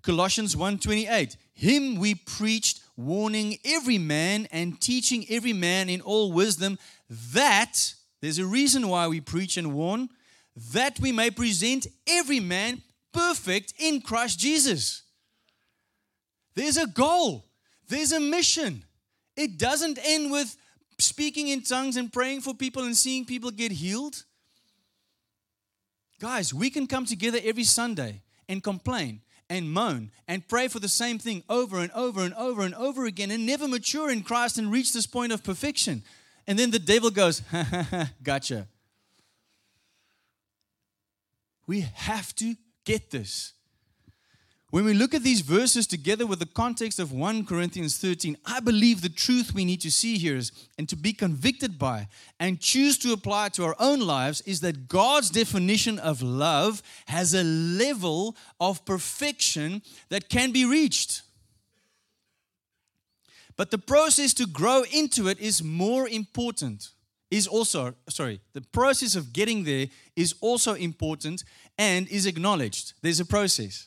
Colossians 0.00 0.56
1:28 0.56 1.36
Him 1.52 1.96
we 1.96 2.14
preached 2.14 2.80
warning 2.96 3.58
every 3.66 3.98
man 3.98 4.48
and 4.50 4.80
teaching 4.80 5.26
every 5.28 5.52
man 5.52 5.90
in 5.90 6.00
all 6.00 6.32
wisdom, 6.32 6.78
that 7.10 7.92
there's 8.22 8.38
a 8.38 8.46
reason 8.46 8.88
why 8.88 9.08
we 9.08 9.20
preach 9.20 9.58
and 9.58 9.74
warn, 9.74 10.08
that 10.56 10.98
we 11.00 11.12
may 11.12 11.30
present 11.30 11.86
every 12.06 12.40
man 12.40 12.82
perfect 13.12 13.74
in 13.78 14.00
Christ 14.00 14.38
Jesus. 14.38 15.02
There's 16.54 16.78
a 16.78 16.86
goal, 16.86 17.44
there's 17.88 18.12
a 18.12 18.20
mission. 18.20 18.86
It 19.36 19.58
doesn't 19.58 19.98
end 20.02 20.32
with 20.32 20.56
speaking 21.00 21.48
in 21.48 21.62
tongues 21.62 21.96
and 21.96 22.12
praying 22.12 22.42
for 22.42 22.54
people 22.54 22.84
and 22.84 22.96
seeing 22.96 23.24
people 23.24 23.50
get 23.50 23.72
healed. 23.72 24.24
Guys, 26.20 26.52
we 26.52 26.70
can 26.70 26.86
come 26.86 27.06
together 27.06 27.38
every 27.42 27.64
Sunday 27.64 28.22
and 28.48 28.62
complain 28.62 29.22
and 29.48 29.70
moan 29.72 30.10
and 30.28 30.46
pray 30.46 30.68
for 30.68 30.78
the 30.78 30.88
same 30.88 31.18
thing 31.18 31.42
over 31.48 31.80
and 31.80 31.90
over 31.92 32.20
and 32.20 32.34
over 32.34 32.62
and 32.62 32.74
over 32.74 33.06
again 33.06 33.30
and 33.30 33.44
never 33.46 33.66
mature 33.66 34.10
in 34.10 34.22
Christ 34.22 34.58
and 34.58 34.70
reach 34.70 34.92
this 34.92 35.06
point 35.06 35.32
of 35.32 35.42
perfection. 35.42 36.02
And 36.46 36.58
then 36.58 36.70
the 36.70 36.78
devil 36.78 37.10
goes, 37.10 37.40
ha 37.50 37.62
ha 37.62 37.82
ha, 37.82 38.10
gotcha. 38.22 38.66
We 41.66 41.80
have 41.94 42.34
to 42.36 42.54
get 42.84 43.10
this. 43.10 43.52
When 44.70 44.84
we 44.84 44.94
look 44.94 45.14
at 45.14 45.24
these 45.24 45.40
verses 45.40 45.88
together 45.88 46.26
with 46.26 46.38
the 46.38 46.46
context 46.46 47.00
of 47.00 47.10
1 47.10 47.44
Corinthians 47.44 47.98
13, 47.98 48.36
I 48.46 48.60
believe 48.60 49.02
the 49.02 49.08
truth 49.08 49.52
we 49.52 49.64
need 49.64 49.80
to 49.80 49.90
see 49.90 50.16
here 50.16 50.36
is, 50.36 50.52
and 50.78 50.88
to 50.88 50.94
be 50.94 51.12
convicted 51.12 51.76
by 51.76 52.06
and 52.38 52.60
choose 52.60 52.96
to 52.98 53.12
apply 53.12 53.48
to 53.50 53.64
our 53.64 53.74
own 53.80 53.98
lives 53.98 54.42
is 54.42 54.60
that 54.60 54.86
God's 54.86 55.28
definition 55.28 55.98
of 55.98 56.22
love 56.22 56.84
has 57.06 57.34
a 57.34 57.42
level 57.42 58.36
of 58.60 58.84
perfection 58.84 59.82
that 60.08 60.28
can 60.28 60.52
be 60.52 60.64
reached. 60.64 61.22
But 63.56 63.72
the 63.72 63.78
process 63.78 64.32
to 64.34 64.46
grow 64.46 64.84
into 64.92 65.26
it 65.26 65.40
is 65.40 65.64
more 65.64 66.08
important. 66.08 66.90
Is 67.28 67.46
also, 67.46 67.94
sorry, 68.08 68.40
the 68.54 68.60
process 68.60 69.14
of 69.14 69.32
getting 69.32 69.64
there 69.64 69.86
is 70.16 70.34
also 70.40 70.74
important 70.74 71.44
and 71.76 72.08
is 72.08 72.26
acknowledged. 72.26 72.94
There's 73.02 73.20
a 73.20 73.24
process. 73.24 73.86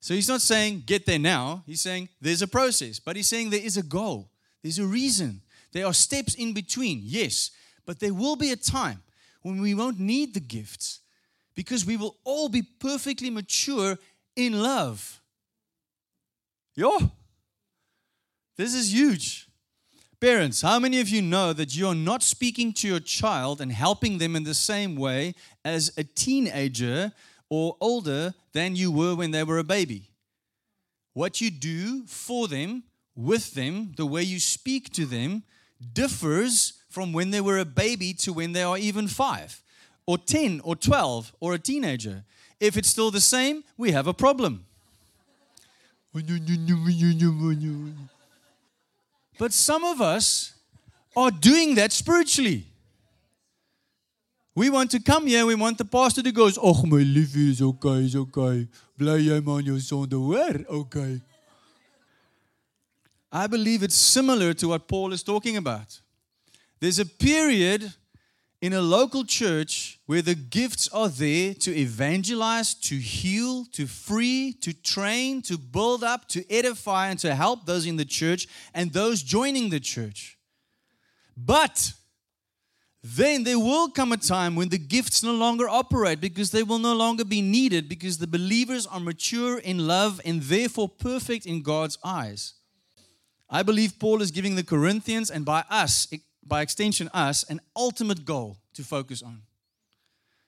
So 0.00 0.14
he's 0.14 0.28
not 0.28 0.40
saying 0.40 0.84
get 0.86 1.06
there 1.06 1.18
now. 1.18 1.64
He's 1.66 1.80
saying 1.80 2.08
there's 2.20 2.42
a 2.42 2.48
process, 2.48 2.98
but 2.98 3.16
he's 3.16 3.28
saying 3.28 3.50
there 3.50 3.60
is 3.60 3.76
a 3.76 3.82
goal. 3.82 4.30
There's 4.62 4.78
a 4.78 4.86
reason. 4.86 5.42
There 5.72 5.86
are 5.86 5.94
steps 5.94 6.34
in 6.34 6.52
between, 6.54 7.00
yes, 7.02 7.50
but 7.84 8.00
there 8.00 8.14
will 8.14 8.36
be 8.36 8.52
a 8.52 8.56
time 8.56 9.02
when 9.42 9.60
we 9.60 9.74
won't 9.74 10.00
need 10.00 10.34
the 10.34 10.40
gifts 10.40 11.00
because 11.54 11.84
we 11.84 11.96
will 11.96 12.16
all 12.24 12.48
be 12.48 12.62
perfectly 12.62 13.30
mature 13.30 13.98
in 14.36 14.62
love. 14.62 15.20
Yo, 16.74 16.98
this 18.56 18.74
is 18.74 18.94
huge. 18.94 19.48
Parents, 20.20 20.62
how 20.62 20.78
many 20.78 21.00
of 21.00 21.08
you 21.08 21.22
know 21.22 21.52
that 21.52 21.76
you're 21.76 21.94
not 21.94 22.22
speaking 22.22 22.72
to 22.74 22.88
your 22.88 23.00
child 23.00 23.60
and 23.60 23.70
helping 23.70 24.18
them 24.18 24.34
in 24.34 24.42
the 24.42 24.54
same 24.54 24.96
way 24.96 25.34
as 25.64 25.92
a 25.96 26.02
teenager 26.02 27.12
or 27.50 27.76
older 27.80 28.34
than 28.52 28.76
you 28.76 28.90
were 28.90 29.14
when 29.14 29.30
they 29.30 29.44
were 29.44 29.58
a 29.58 29.64
baby. 29.64 30.10
What 31.14 31.40
you 31.40 31.50
do 31.50 32.04
for 32.06 32.46
them, 32.48 32.84
with 33.16 33.54
them, 33.54 33.92
the 33.96 34.06
way 34.06 34.22
you 34.22 34.38
speak 34.38 34.92
to 34.92 35.06
them, 35.06 35.42
differs 35.92 36.74
from 36.88 37.12
when 37.12 37.30
they 37.30 37.40
were 37.40 37.58
a 37.58 37.64
baby 37.64 38.12
to 38.14 38.32
when 38.32 38.52
they 38.52 38.62
are 38.62 38.78
even 38.78 39.08
five, 39.08 39.62
or 40.06 40.18
10, 40.18 40.60
or 40.64 40.76
12, 40.76 41.32
or 41.40 41.54
a 41.54 41.58
teenager. 41.58 42.24
If 42.60 42.76
it's 42.76 42.88
still 42.88 43.10
the 43.10 43.20
same, 43.20 43.64
we 43.76 43.92
have 43.92 44.06
a 44.06 44.14
problem. 44.14 44.64
But 49.38 49.52
some 49.52 49.84
of 49.84 50.00
us 50.00 50.54
are 51.16 51.30
doing 51.30 51.74
that 51.76 51.92
spiritually. 51.92 52.67
We 54.58 54.70
want 54.70 54.90
to 54.90 54.98
come 54.98 55.28
here, 55.28 55.46
we 55.46 55.54
want 55.54 55.78
the 55.78 55.84
pastor 55.84 56.20
to 56.20 56.32
go, 56.32 56.50
"Oh 56.60 56.84
my 56.84 57.04
liefie, 57.04 57.50
is 57.50 57.62
okay, 57.62 58.04
is 58.04 58.16
okay. 58.16 58.66
Bly 58.96 59.18
jy 59.18 59.40
maar 59.40 59.62
jou 59.62 59.78
sonde? 59.78 60.16
Okay." 60.68 61.20
I 63.30 63.46
believe 63.46 63.84
it's 63.84 63.94
similar 63.94 64.52
to 64.54 64.66
what 64.66 64.88
Paul 64.88 65.12
is 65.12 65.22
talking 65.22 65.56
about. 65.56 66.00
There's 66.80 66.98
a 66.98 67.06
period 67.06 67.94
in 68.60 68.72
a 68.72 68.80
local 68.80 69.24
church 69.24 70.00
where 70.06 70.22
the 70.22 70.34
gifts 70.34 70.88
are 70.88 71.08
there 71.08 71.54
to 71.54 71.70
evangelize, 71.70 72.74
to 72.88 72.96
heal, 72.96 73.64
to 73.66 73.86
free, 73.86 74.54
to 74.54 74.72
train, 74.72 75.40
to 75.42 75.56
build 75.56 76.02
up, 76.02 76.26
to 76.30 76.40
edify, 76.50 77.10
and 77.10 77.20
to 77.20 77.32
help 77.32 77.64
those 77.64 77.86
in 77.86 77.96
the 77.96 78.04
church 78.04 78.48
and 78.74 78.92
those 78.92 79.22
joining 79.22 79.70
the 79.70 79.78
church. 79.78 80.36
But 81.36 81.92
then 83.16 83.44
there 83.44 83.58
will 83.58 83.88
come 83.88 84.12
a 84.12 84.16
time 84.16 84.54
when 84.54 84.68
the 84.68 84.78
gifts 84.78 85.22
no 85.22 85.32
longer 85.32 85.68
operate 85.68 86.20
because 86.20 86.50
they 86.50 86.62
will 86.62 86.78
no 86.78 86.94
longer 86.94 87.24
be 87.24 87.40
needed 87.40 87.88
because 87.88 88.18
the 88.18 88.26
believers 88.26 88.86
are 88.86 89.00
mature 89.00 89.58
in 89.58 89.86
love 89.86 90.20
and 90.24 90.42
therefore 90.42 90.88
perfect 90.88 91.46
in 91.46 91.62
God's 91.62 91.96
eyes. 92.04 92.54
I 93.48 93.62
believe 93.62 93.98
Paul 93.98 94.20
is 94.20 94.30
giving 94.30 94.56
the 94.56 94.62
Corinthians 94.64 95.30
and 95.30 95.44
by 95.44 95.64
us, 95.70 96.06
by 96.44 96.60
extension, 96.60 97.08
us, 97.14 97.44
an 97.44 97.60
ultimate 97.74 98.24
goal 98.24 98.58
to 98.74 98.82
focus 98.82 99.22
on. 99.22 99.42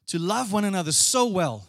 To 0.08 0.18
love 0.18 0.52
one 0.52 0.64
another 0.64 0.92
so 0.92 1.26
well 1.26 1.68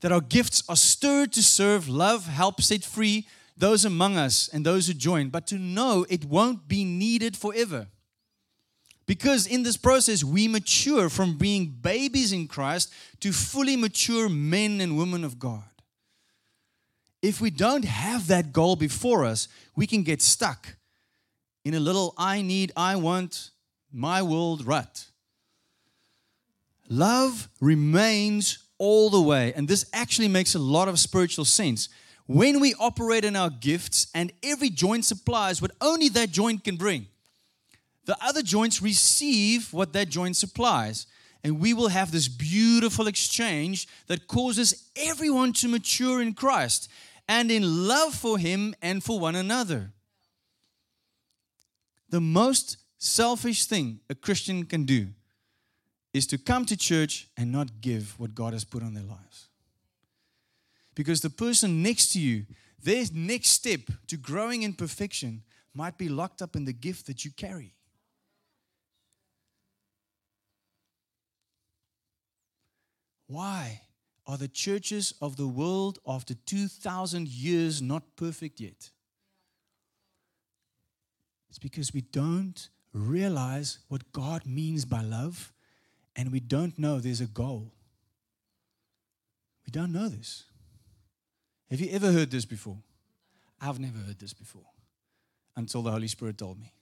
that 0.00 0.12
our 0.12 0.20
gifts 0.20 0.62
are 0.68 0.76
stirred 0.76 1.32
to 1.32 1.42
serve, 1.42 1.88
love, 1.88 2.26
help, 2.26 2.62
set 2.62 2.84
free 2.84 3.26
those 3.56 3.84
among 3.84 4.16
us 4.16 4.48
and 4.48 4.64
those 4.64 4.86
who 4.86 4.94
join, 4.94 5.28
but 5.28 5.46
to 5.48 5.58
know 5.58 6.06
it 6.08 6.24
won't 6.24 6.68
be 6.68 6.84
needed 6.84 7.36
forever. 7.36 7.88
Because 9.08 9.46
in 9.46 9.62
this 9.62 9.78
process, 9.78 10.22
we 10.22 10.48
mature 10.48 11.08
from 11.08 11.38
being 11.38 11.74
babies 11.80 12.30
in 12.30 12.46
Christ 12.46 12.92
to 13.20 13.32
fully 13.32 13.74
mature 13.74 14.28
men 14.28 14.82
and 14.82 14.98
women 14.98 15.24
of 15.24 15.38
God. 15.38 15.64
If 17.22 17.40
we 17.40 17.48
don't 17.48 17.86
have 17.86 18.26
that 18.26 18.52
goal 18.52 18.76
before 18.76 19.24
us, 19.24 19.48
we 19.74 19.86
can 19.86 20.02
get 20.02 20.20
stuck 20.20 20.76
in 21.64 21.72
a 21.72 21.80
little 21.80 22.12
I 22.18 22.42
need, 22.42 22.70
I 22.76 22.96
want, 22.96 23.50
my 23.90 24.20
world 24.20 24.66
rut. 24.66 25.06
Love 26.90 27.48
remains 27.62 28.58
all 28.76 29.08
the 29.08 29.22
way. 29.22 29.54
And 29.54 29.66
this 29.66 29.86
actually 29.94 30.28
makes 30.28 30.54
a 30.54 30.58
lot 30.58 30.86
of 30.86 30.98
spiritual 30.98 31.46
sense. 31.46 31.88
When 32.26 32.60
we 32.60 32.74
operate 32.78 33.24
in 33.24 33.36
our 33.36 33.48
gifts 33.48 34.08
and 34.14 34.32
every 34.42 34.68
joint 34.68 35.06
supplies 35.06 35.62
what 35.62 35.70
only 35.80 36.10
that 36.10 36.30
joint 36.30 36.62
can 36.62 36.76
bring 36.76 37.06
the 38.08 38.16
other 38.22 38.40
joints 38.40 38.80
receive 38.80 39.70
what 39.70 39.92
that 39.92 40.08
joint 40.08 40.34
supplies. 40.34 41.06
And 41.44 41.60
we 41.60 41.74
will 41.74 41.88
have 41.88 42.10
this 42.10 42.26
beautiful 42.26 43.06
exchange 43.06 43.86
that 44.06 44.26
causes 44.26 44.90
everyone 44.96 45.52
to 45.52 45.68
mature 45.68 46.22
in 46.22 46.32
Christ 46.32 46.90
and 47.28 47.50
in 47.50 47.86
love 47.86 48.14
for 48.14 48.38
Him 48.38 48.74
and 48.80 49.04
for 49.04 49.20
one 49.20 49.36
another. 49.36 49.92
The 52.08 52.22
most 52.22 52.78
selfish 52.96 53.66
thing 53.66 54.00
a 54.08 54.14
Christian 54.14 54.64
can 54.64 54.84
do 54.84 55.08
is 56.14 56.26
to 56.28 56.38
come 56.38 56.64
to 56.64 56.78
church 56.78 57.28
and 57.36 57.52
not 57.52 57.82
give 57.82 58.18
what 58.18 58.34
God 58.34 58.54
has 58.54 58.64
put 58.64 58.82
on 58.82 58.94
their 58.94 59.04
lives. 59.04 59.48
Because 60.94 61.20
the 61.20 61.28
person 61.28 61.82
next 61.82 62.14
to 62.14 62.20
you, 62.20 62.46
their 62.82 63.04
next 63.12 63.50
step 63.50 63.80
to 64.06 64.16
growing 64.16 64.62
in 64.62 64.72
perfection 64.72 65.42
might 65.74 65.98
be 65.98 66.08
locked 66.08 66.40
up 66.40 66.56
in 66.56 66.64
the 66.64 66.72
gift 66.72 67.06
that 67.06 67.26
you 67.26 67.30
carry. 67.32 67.74
Why 73.28 73.82
are 74.26 74.38
the 74.38 74.48
churches 74.48 75.14
of 75.20 75.36
the 75.36 75.46
world 75.46 75.98
after 76.06 76.34
2,000 76.34 77.28
years 77.28 77.80
not 77.80 78.02
perfect 78.16 78.58
yet? 78.58 78.90
It's 81.48 81.58
because 81.58 81.92
we 81.92 82.00
don't 82.00 82.68
realize 82.92 83.78
what 83.88 84.12
God 84.12 84.46
means 84.46 84.84
by 84.84 85.02
love 85.02 85.52
and 86.16 86.32
we 86.32 86.40
don't 86.40 86.78
know 86.78 86.98
there's 86.98 87.20
a 87.20 87.26
goal. 87.26 87.72
We 89.66 89.70
don't 89.70 89.92
know 89.92 90.08
this. 90.08 90.44
Have 91.70 91.80
you 91.80 91.90
ever 91.92 92.10
heard 92.10 92.30
this 92.30 92.46
before? 92.46 92.78
I've 93.60 93.78
never 93.78 93.98
heard 93.98 94.18
this 94.18 94.32
before 94.32 94.66
until 95.54 95.82
the 95.82 95.90
Holy 95.90 96.08
Spirit 96.08 96.38
told 96.38 96.58
me. 96.58 96.72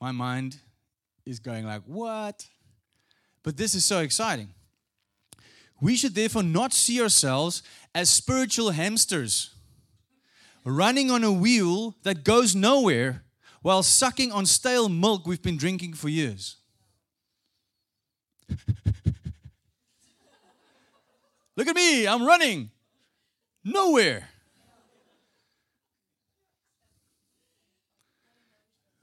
My 0.00 0.12
mind 0.12 0.58
is 1.24 1.40
going 1.40 1.66
like, 1.66 1.82
"What?" 1.86 2.46
But 3.46 3.56
this 3.56 3.74
is 3.76 3.84
so 3.84 4.00
exciting. 4.00 4.48
We 5.80 5.94
should 5.94 6.16
therefore 6.16 6.42
not 6.42 6.72
see 6.72 7.00
ourselves 7.00 7.62
as 7.94 8.10
spiritual 8.10 8.72
hamsters 8.72 9.54
running 10.64 11.12
on 11.12 11.22
a 11.22 11.30
wheel 11.30 11.94
that 12.02 12.24
goes 12.24 12.56
nowhere 12.56 13.22
while 13.62 13.84
sucking 13.84 14.32
on 14.32 14.46
stale 14.46 14.88
milk 14.88 15.28
we've 15.28 15.44
been 15.44 15.56
drinking 15.56 15.92
for 15.92 16.08
years. 16.08 16.56
Look 21.56 21.68
at 21.68 21.76
me, 21.76 22.08
I'm 22.08 22.26
running 22.26 22.72
nowhere. 23.62 24.28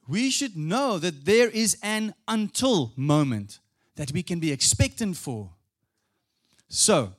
We 0.06 0.30
should 0.30 0.58
know 0.58 1.00
that 1.00 1.24
there 1.24 1.48
is 1.48 1.78
an 1.82 2.14
until 2.28 2.92
moment 2.98 3.60
that 3.96 4.12
we 4.12 4.24
can 4.24 4.40
be 4.40 4.52
expectant 4.52 5.18
for. 5.18 5.52
So, 6.68 7.14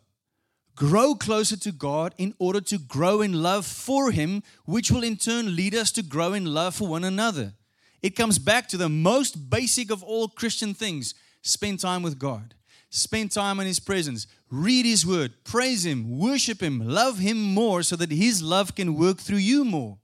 grow 0.74 1.14
closer 1.14 1.56
to 1.58 1.72
God 1.72 2.14
in 2.18 2.34
order 2.38 2.60
to 2.62 2.78
grow 2.78 3.20
in 3.20 3.42
love 3.42 3.64
for 3.64 4.10
Him, 4.10 4.42
which 4.64 4.90
will 4.90 5.04
in 5.04 5.16
turn 5.16 5.54
lead 5.54 5.74
us 5.74 5.92
to 5.92 6.02
grow 6.02 6.32
in 6.32 6.46
love 6.46 6.74
for 6.74 6.88
one 6.88 7.04
another. 7.04 7.54
It 8.02 8.16
comes 8.16 8.38
back 8.38 8.68
to 8.68 8.76
the 8.76 8.88
most 8.88 9.48
basic 9.48 9.90
of 9.90 10.02
all 10.02 10.28
Christian 10.28 10.74
things 10.74 11.14
spend 11.42 11.80
time 11.80 12.02
with 12.02 12.18
God, 12.18 12.54
spend 12.90 13.30
time 13.30 13.60
in 13.60 13.66
His 13.66 13.80
presence, 13.80 14.26
read 14.50 14.84
His 14.84 15.06
Word, 15.06 15.32
praise 15.44 15.86
Him, 15.86 16.18
worship 16.18 16.60
Him, 16.60 16.80
love 16.80 17.18
Him 17.18 17.40
more 17.40 17.82
so 17.82 17.96
that 17.96 18.10
His 18.10 18.42
love 18.42 18.74
can 18.74 18.96
work 18.96 19.18
through 19.18 19.38
you 19.38 19.64
more. 19.64 19.98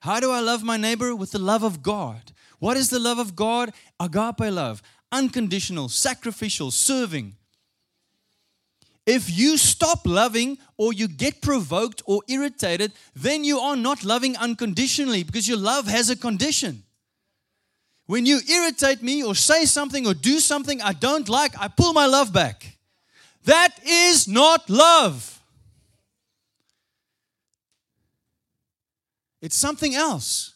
How 0.00 0.20
do 0.20 0.30
I 0.30 0.40
love 0.40 0.62
my 0.62 0.76
neighbor? 0.76 1.14
With 1.14 1.32
the 1.32 1.38
love 1.38 1.62
of 1.62 1.82
God. 1.82 2.32
What 2.58 2.76
is 2.76 2.90
the 2.90 2.98
love 2.98 3.18
of 3.18 3.36
God? 3.36 3.72
Agape 4.00 4.52
love, 4.52 4.82
unconditional, 5.12 5.88
sacrificial, 5.88 6.70
serving. 6.70 7.34
If 9.06 9.30
you 9.30 9.56
stop 9.56 10.06
loving 10.06 10.58
or 10.76 10.92
you 10.92 11.08
get 11.08 11.40
provoked 11.40 12.02
or 12.04 12.22
irritated, 12.28 12.92
then 13.16 13.42
you 13.42 13.58
are 13.58 13.76
not 13.76 14.04
loving 14.04 14.36
unconditionally 14.36 15.22
because 15.22 15.48
your 15.48 15.56
love 15.56 15.86
has 15.86 16.10
a 16.10 16.16
condition. 16.16 16.82
When 18.06 18.26
you 18.26 18.40
irritate 18.50 19.02
me 19.02 19.22
or 19.22 19.34
say 19.34 19.64
something 19.64 20.06
or 20.06 20.14
do 20.14 20.40
something 20.40 20.80
I 20.82 20.92
don't 20.92 21.28
like, 21.28 21.52
I 21.58 21.68
pull 21.68 21.92
my 21.92 22.06
love 22.06 22.32
back. 22.32 22.76
That 23.44 23.78
is 23.86 24.28
not 24.28 24.68
love. 24.68 25.40
It's 29.40 29.56
something 29.56 29.94
else, 29.94 30.54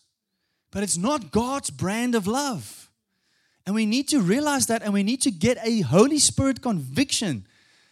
but 0.70 0.82
it's 0.82 0.96
not 0.96 1.30
God's 1.30 1.70
brand 1.70 2.14
of 2.14 2.26
love. 2.26 2.81
And 3.66 3.74
we 3.74 3.86
need 3.86 4.08
to 4.08 4.20
realize 4.20 4.66
that 4.66 4.82
and 4.82 4.92
we 4.92 5.02
need 5.02 5.22
to 5.22 5.30
get 5.30 5.58
a 5.62 5.80
Holy 5.82 6.18
Spirit 6.18 6.62
conviction 6.62 7.46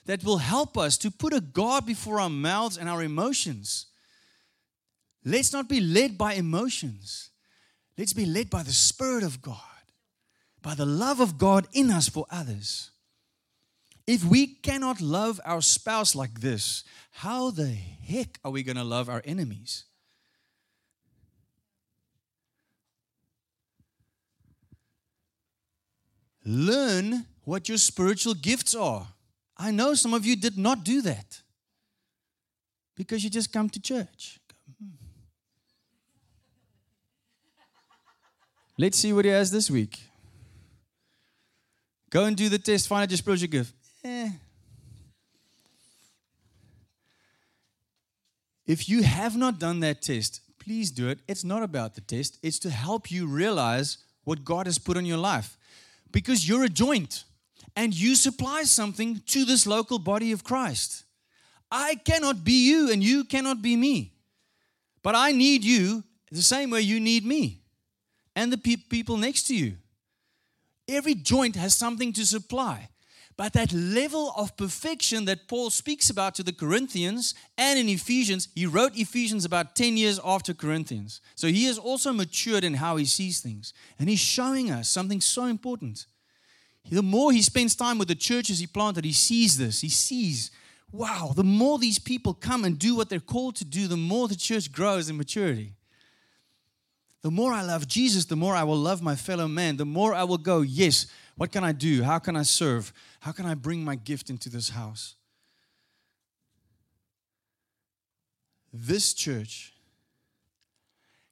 that 0.06 0.24
will 0.24 0.38
help 0.38 0.76
us 0.76 0.98
to 0.98 1.10
put 1.10 1.32
a 1.32 1.40
guard 1.40 1.86
before 1.86 2.20
our 2.20 2.30
mouths 2.30 2.76
and 2.76 2.88
our 2.88 3.02
emotions. 3.02 3.86
Let's 5.24 5.52
not 5.52 5.68
be 5.68 5.80
led 5.80 6.18
by 6.18 6.34
emotions. 6.34 7.30
Let's 7.96 8.12
be 8.12 8.26
led 8.26 8.50
by 8.50 8.62
the 8.62 8.72
Spirit 8.72 9.22
of 9.22 9.42
God, 9.42 9.56
by 10.62 10.74
the 10.74 10.86
love 10.86 11.20
of 11.20 11.38
God 11.38 11.68
in 11.72 11.90
us 11.90 12.08
for 12.08 12.26
others. 12.30 12.90
If 14.06 14.24
we 14.24 14.46
cannot 14.46 15.00
love 15.00 15.40
our 15.44 15.60
spouse 15.60 16.16
like 16.16 16.40
this, 16.40 16.82
how 17.12 17.50
the 17.50 17.66
heck 17.66 18.40
are 18.44 18.50
we 18.50 18.62
going 18.62 18.76
to 18.76 18.84
love 18.84 19.08
our 19.08 19.22
enemies? 19.24 19.84
Learn 26.52 27.26
what 27.44 27.68
your 27.68 27.78
spiritual 27.78 28.34
gifts 28.34 28.74
are. 28.74 29.06
I 29.56 29.70
know 29.70 29.94
some 29.94 30.12
of 30.12 30.26
you 30.26 30.34
did 30.34 30.58
not 30.58 30.82
do 30.82 31.00
that 31.02 31.42
because 32.96 33.22
you 33.22 33.30
just 33.30 33.52
come 33.52 33.70
to 33.70 33.80
church. 33.80 34.40
Let's 38.76 38.98
see 38.98 39.12
what 39.12 39.24
he 39.24 39.30
has 39.30 39.52
this 39.52 39.70
week. 39.70 40.00
Go 42.10 42.24
and 42.24 42.36
do 42.36 42.48
the 42.48 42.58
test, 42.58 42.88
find 42.88 43.04
out 43.04 43.10
your 43.10 43.18
spiritual 43.18 43.46
gift. 43.46 43.72
Eh. 44.02 44.30
If 48.66 48.88
you 48.88 49.04
have 49.04 49.36
not 49.36 49.60
done 49.60 49.78
that 49.80 50.02
test, 50.02 50.40
please 50.58 50.90
do 50.90 51.08
it. 51.10 51.20
It's 51.28 51.44
not 51.44 51.62
about 51.62 51.94
the 51.94 52.00
test, 52.00 52.38
it's 52.42 52.58
to 52.60 52.70
help 52.70 53.08
you 53.08 53.28
realize 53.28 53.98
what 54.24 54.44
God 54.44 54.66
has 54.66 54.78
put 54.78 54.96
on 54.96 55.06
your 55.06 55.18
life. 55.18 55.56
Because 56.12 56.48
you're 56.48 56.64
a 56.64 56.68
joint 56.68 57.24
and 57.76 57.94
you 57.94 58.14
supply 58.14 58.64
something 58.64 59.22
to 59.26 59.44
this 59.44 59.66
local 59.66 59.98
body 59.98 60.32
of 60.32 60.44
Christ. 60.44 61.04
I 61.70 61.94
cannot 61.94 62.44
be 62.44 62.68
you 62.68 62.90
and 62.90 63.02
you 63.02 63.24
cannot 63.24 63.62
be 63.62 63.76
me. 63.76 64.12
But 65.02 65.14
I 65.14 65.32
need 65.32 65.64
you 65.64 66.04
the 66.30 66.42
same 66.42 66.70
way 66.70 66.80
you 66.80 67.00
need 67.00 67.24
me 67.24 67.62
and 68.34 68.52
the 68.52 68.58
pe- 68.58 68.76
people 68.76 69.16
next 69.16 69.44
to 69.44 69.54
you. 69.54 69.76
Every 70.88 71.14
joint 71.14 71.56
has 71.56 71.74
something 71.74 72.12
to 72.14 72.26
supply. 72.26 72.88
But 73.40 73.54
that 73.54 73.72
level 73.72 74.34
of 74.36 74.54
perfection 74.58 75.24
that 75.24 75.48
Paul 75.48 75.70
speaks 75.70 76.10
about 76.10 76.34
to 76.34 76.42
the 76.42 76.52
Corinthians 76.52 77.34
and 77.56 77.78
in 77.78 77.88
Ephesians, 77.88 78.48
he 78.54 78.66
wrote 78.66 78.98
Ephesians 78.98 79.46
about 79.46 79.74
10 79.74 79.96
years 79.96 80.20
after 80.22 80.52
Corinthians. 80.52 81.22
So 81.36 81.46
he 81.46 81.64
has 81.64 81.78
also 81.78 82.12
matured 82.12 82.64
in 82.64 82.74
how 82.74 82.96
he 82.96 83.06
sees 83.06 83.40
things. 83.40 83.72
And 83.98 84.10
he's 84.10 84.20
showing 84.20 84.70
us 84.70 84.90
something 84.90 85.22
so 85.22 85.46
important. 85.46 86.04
The 86.90 87.02
more 87.02 87.32
he 87.32 87.40
spends 87.40 87.74
time 87.74 87.96
with 87.96 88.08
the 88.08 88.14
churches 88.14 88.58
he 88.58 88.66
planted, 88.66 89.06
he 89.06 89.14
sees 89.14 89.56
this. 89.56 89.80
He 89.80 89.88
sees, 89.88 90.50
wow, 90.92 91.32
the 91.34 91.42
more 91.42 91.78
these 91.78 91.98
people 91.98 92.34
come 92.34 92.66
and 92.66 92.78
do 92.78 92.94
what 92.94 93.08
they're 93.08 93.20
called 93.20 93.56
to 93.56 93.64
do, 93.64 93.88
the 93.88 93.96
more 93.96 94.28
the 94.28 94.36
church 94.36 94.70
grows 94.70 95.08
in 95.08 95.16
maturity. 95.16 95.72
The 97.22 97.30
more 97.30 97.54
I 97.54 97.62
love 97.62 97.88
Jesus, 97.88 98.26
the 98.26 98.36
more 98.36 98.54
I 98.54 98.64
will 98.64 98.76
love 98.76 99.00
my 99.00 99.16
fellow 99.16 99.48
man. 99.48 99.78
The 99.78 99.86
more 99.86 100.12
I 100.12 100.24
will 100.24 100.36
go, 100.36 100.60
yes, 100.60 101.06
what 101.36 101.50
can 101.52 101.64
I 101.64 101.72
do? 101.72 102.02
How 102.02 102.18
can 102.18 102.36
I 102.36 102.42
serve? 102.42 102.92
How 103.20 103.32
can 103.32 103.46
I 103.46 103.54
bring 103.54 103.84
my 103.84 103.96
gift 103.96 104.30
into 104.30 104.48
this 104.48 104.70
house? 104.70 105.14
This 108.72 109.12
church 109.14 109.72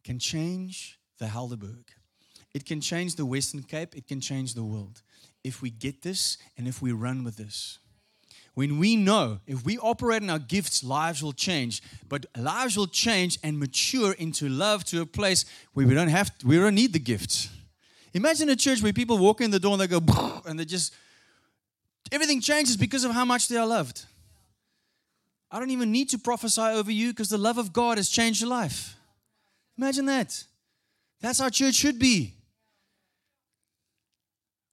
can 0.05 0.18
change 0.18 0.99
the 1.18 1.26
Helderberg. 1.26 1.84
It 2.55 2.64
can 2.64 2.80
change 2.80 3.16
the 3.16 3.26
Western 3.26 3.62
Cape. 3.62 3.95
It 3.97 4.07
can 4.07 4.20
change 4.20 4.55
the 4.55 4.64
world 4.64 5.03
if 5.45 5.62
we 5.62 5.70
get 5.70 6.03
this 6.03 6.39
and 6.57 6.66
if 6.66 6.82
we 6.82 6.93
run 6.93 7.24
with 7.24 7.36
this. 7.36 7.78
When 8.55 8.78
we 8.78 8.97
know, 8.97 9.39
if 9.47 9.64
we 9.64 9.78
operate 9.78 10.22
in 10.22 10.30
our 10.30 10.39
gifts, 10.41 10.82
lives 10.82 11.22
will 11.22 11.32
change. 11.32 11.80
But 12.09 12.26
lives 12.36 12.76
will 12.76 12.89
change 12.89 13.39
and 13.45 13.59
mature 13.59 14.12
into 14.14 14.49
love 14.49 14.84
to 14.86 15.01
a 15.01 15.07
place 15.07 15.45
where 15.74 15.86
we 15.86 15.95
don't 15.95 16.09
have, 16.09 16.36
to, 16.39 16.47
we 16.47 16.57
don't 16.57 16.74
need 16.74 16.93
the 16.93 16.99
gifts. 16.99 17.51
Imagine 18.14 18.49
a 18.49 18.57
church 18.57 18.82
where 18.82 18.93
people 18.93 19.18
walk 19.18 19.41
in 19.41 19.53
the 19.53 19.61
door 19.61 19.72
and 19.72 19.82
they 19.82 19.86
go, 19.86 20.01
and 20.47 20.59
they 20.59 20.64
just, 20.64 20.93
everything 22.12 22.40
changes 22.40 22.76
because 22.76 23.04
of 23.04 23.12
how 23.12 23.24
much 23.24 23.48
they 23.48 23.56
are 23.56 23.66
loved. 23.66 24.04
I 25.50 25.59
don't 25.59 25.70
even 25.70 25.92
need 25.92 26.11
to 26.11 26.18
prophesy 26.18 26.61
over 26.61 26.90
you 26.90 27.09
because 27.09 27.30
the 27.30 27.38
love 27.38 27.59
of 27.59 27.72
God 27.72 27.96
has 27.96 28.09
changed 28.09 28.40
your 28.40 28.50
life. 28.50 28.96
Imagine 29.78 30.06
that. 30.06 30.44
That's 31.20 31.38
how 31.38 31.48
church 31.48 31.74
should 31.74 31.98
be. 31.98 32.34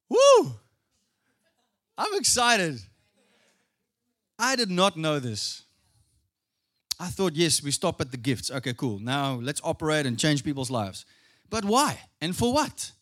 Woo! 0.08 0.52
I'm 1.98 2.14
excited. 2.14 2.78
I 4.38 4.54
did 4.56 4.70
not 4.70 4.96
know 4.96 5.18
this. 5.18 5.62
I 7.00 7.08
thought, 7.08 7.34
yes, 7.34 7.62
we 7.62 7.70
stop 7.70 8.00
at 8.00 8.10
the 8.10 8.16
gifts. 8.16 8.50
Okay, 8.50 8.74
cool. 8.74 8.98
Now 8.98 9.34
let's 9.34 9.60
operate 9.64 10.06
and 10.06 10.18
change 10.18 10.44
people's 10.44 10.70
lives. 10.70 11.04
But 11.50 11.64
why? 11.64 11.98
And 12.20 12.34
for 12.34 12.52
what? 12.52 12.92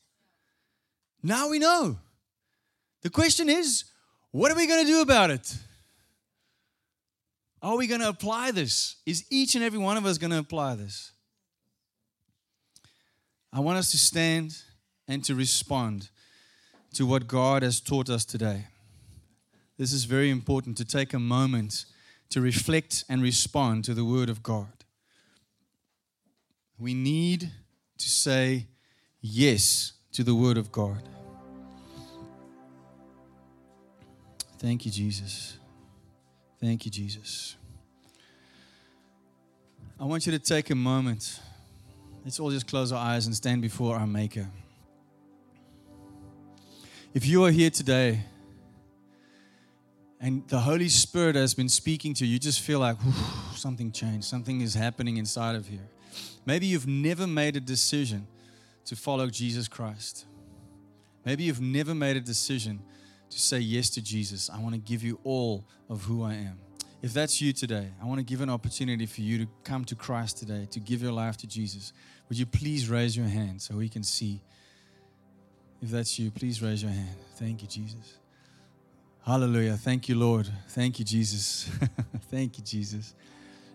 Now 1.22 1.48
we 1.48 1.58
know. 1.58 1.98
The 3.02 3.10
question 3.10 3.48
is, 3.48 3.84
what 4.34 4.50
are 4.50 4.56
we 4.56 4.66
going 4.66 4.84
to 4.84 4.90
do 4.90 5.00
about 5.00 5.30
it? 5.30 5.56
Are 7.62 7.76
we 7.76 7.86
going 7.86 8.00
to 8.00 8.08
apply 8.08 8.50
this? 8.50 8.96
Is 9.06 9.24
each 9.30 9.54
and 9.54 9.62
every 9.62 9.78
one 9.78 9.96
of 9.96 10.04
us 10.04 10.18
going 10.18 10.32
to 10.32 10.38
apply 10.38 10.74
this? 10.74 11.12
I 13.52 13.60
want 13.60 13.78
us 13.78 13.92
to 13.92 13.96
stand 13.96 14.56
and 15.06 15.22
to 15.22 15.36
respond 15.36 16.08
to 16.94 17.06
what 17.06 17.28
God 17.28 17.62
has 17.62 17.80
taught 17.80 18.10
us 18.10 18.24
today. 18.24 18.66
This 19.78 19.92
is 19.92 20.02
very 20.02 20.30
important 20.30 20.76
to 20.78 20.84
take 20.84 21.14
a 21.14 21.20
moment 21.20 21.84
to 22.30 22.40
reflect 22.40 23.04
and 23.08 23.22
respond 23.22 23.84
to 23.84 23.94
the 23.94 24.04
Word 24.04 24.28
of 24.28 24.42
God. 24.42 24.84
We 26.76 26.92
need 26.92 27.52
to 27.98 28.08
say 28.08 28.66
yes 29.20 29.92
to 30.10 30.24
the 30.24 30.34
Word 30.34 30.58
of 30.58 30.72
God. 30.72 31.02
Thank 34.58 34.86
you, 34.86 34.90
Jesus. 34.90 35.56
Thank 36.60 36.84
you, 36.84 36.90
Jesus. 36.90 37.56
I 40.00 40.04
want 40.04 40.26
you 40.26 40.32
to 40.32 40.38
take 40.38 40.70
a 40.70 40.74
moment. 40.74 41.40
Let's 42.24 42.40
all 42.40 42.50
just 42.50 42.66
close 42.66 42.90
our 42.90 42.98
eyes 42.98 43.26
and 43.26 43.34
stand 43.34 43.62
before 43.62 43.96
our 43.96 44.06
Maker. 44.06 44.48
If 47.12 47.26
you 47.26 47.44
are 47.44 47.50
here 47.50 47.70
today 47.70 48.20
and 50.20 50.46
the 50.48 50.58
Holy 50.58 50.88
Spirit 50.88 51.36
has 51.36 51.54
been 51.54 51.68
speaking 51.68 52.14
to 52.14 52.26
you, 52.26 52.32
you 52.32 52.38
just 52.38 52.60
feel 52.60 52.80
like 52.80 52.96
something 53.54 53.92
changed, 53.92 54.24
something 54.24 54.62
is 54.62 54.74
happening 54.74 55.18
inside 55.18 55.54
of 55.54 55.68
here. 55.68 55.86
Maybe 56.46 56.66
you've 56.66 56.86
never 56.86 57.26
made 57.26 57.56
a 57.56 57.60
decision 57.60 58.26
to 58.86 58.96
follow 58.96 59.28
Jesus 59.28 59.68
Christ. 59.68 60.24
Maybe 61.24 61.44
you've 61.44 61.60
never 61.60 61.94
made 61.94 62.16
a 62.16 62.20
decision 62.20 62.80
to 63.34 63.40
say 63.40 63.58
yes 63.58 63.90
to 63.90 64.02
Jesus. 64.02 64.48
I 64.48 64.58
want 64.60 64.74
to 64.74 64.80
give 64.80 65.02
you 65.02 65.18
all 65.24 65.64
of 65.90 66.04
who 66.04 66.22
I 66.22 66.34
am. 66.34 66.58
If 67.02 67.12
that's 67.12 67.40
you 67.40 67.52
today, 67.52 67.88
I 68.00 68.06
want 68.06 68.18
to 68.20 68.24
give 68.24 68.40
an 68.40 68.48
opportunity 68.48 69.06
for 69.06 69.20
you 69.20 69.38
to 69.38 69.46
come 69.64 69.84
to 69.86 69.94
Christ 69.94 70.38
today, 70.38 70.66
to 70.70 70.80
give 70.80 71.02
your 71.02 71.12
life 71.12 71.36
to 71.38 71.46
Jesus. 71.46 71.92
Would 72.28 72.38
you 72.38 72.46
please 72.46 72.88
raise 72.88 73.16
your 73.16 73.26
hand 73.26 73.60
so 73.60 73.76
we 73.76 73.88
can 73.88 74.02
see 74.02 74.40
If 75.82 75.90
that's 75.90 76.18
you, 76.18 76.30
please 76.30 76.62
raise 76.62 76.82
your 76.82 76.92
hand. 76.92 77.16
Thank 77.36 77.60
you, 77.60 77.68
Jesus. 77.68 78.16
Hallelujah. 79.26 79.76
Thank 79.76 80.08
you, 80.08 80.14
Lord. 80.14 80.48
Thank 80.68 80.98
you, 80.98 81.04
Jesus. 81.04 81.68
Thank 82.30 82.56
you, 82.56 82.64
Jesus. 82.64 83.14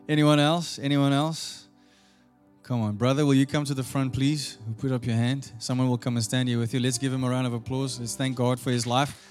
Anyone 0.08 0.40
else? 0.40 0.80
Anyone 0.80 1.14
else? 1.14 1.68
Come 2.64 2.82
on, 2.82 2.96
brother, 2.96 3.26
will 3.28 3.36
you 3.36 3.46
come 3.46 3.66
to 3.66 3.76
the 3.76 3.84
front, 3.84 4.14
please? 4.14 4.58
Put 4.80 4.92
up 4.92 5.06
your 5.06 5.16
hand. 5.16 5.52
Someone 5.60 5.88
will 5.88 6.00
come 6.00 6.16
and 6.16 6.24
stand 6.24 6.50
here 6.50 6.58
with 6.58 6.74
you. 6.74 6.80
Let's 6.80 6.98
give 6.98 7.14
him 7.14 7.24
a 7.24 7.30
round 7.30 7.46
of 7.46 7.54
applause. 7.54 8.00
Let's 8.00 8.16
thank 8.16 8.36
God 8.36 8.60
for 8.60 8.72
his 8.72 8.88
life. 8.88 9.29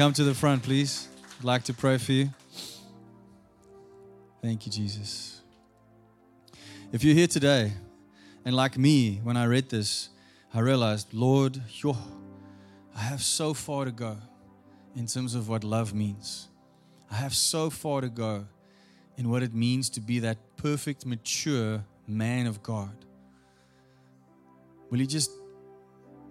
Come 0.00 0.14
to 0.14 0.24
the 0.24 0.34
front, 0.34 0.62
please. 0.62 1.08
I'd 1.38 1.44
like 1.44 1.64
to 1.64 1.74
pray 1.74 1.98
for 1.98 2.12
you. 2.12 2.30
Thank 4.40 4.64
you, 4.64 4.72
Jesus. 4.72 5.42
If 6.90 7.04
you're 7.04 7.14
here 7.14 7.26
today, 7.26 7.74
and 8.46 8.56
like 8.56 8.78
me, 8.78 9.20
when 9.22 9.36
I 9.36 9.44
read 9.44 9.68
this, 9.68 10.08
I 10.54 10.60
realized, 10.60 11.12
Lord, 11.12 11.60
I 12.96 12.98
have 12.98 13.20
so 13.20 13.52
far 13.52 13.84
to 13.84 13.90
go 13.90 14.16
in 14.96 15.06
terms 15.06 15.34
of 15.34 15.50
what 15.50 15.64
love 15.64 15.92
means. 15.92 16.48
I 17.10 17.16
have 17.16 17.34
so 17.34 17.68
far 17.68 18.00
to 18.00 18.08
go 18.08 18.46
in 19.18 19.28
what 19.28 19.42
it 19.42 19.52
means 19.52 19.90
to 19.90 20.00
be 20.00 20.18
that 20.20 20.38
perfect, 20.56 21.04
mature 21.04 21.84
man 22.06 22.46
of 22.46 22.62
God. 22.62 23.04
Will 24.88 25.00
you 25.00 25.06
just 25.06 25.30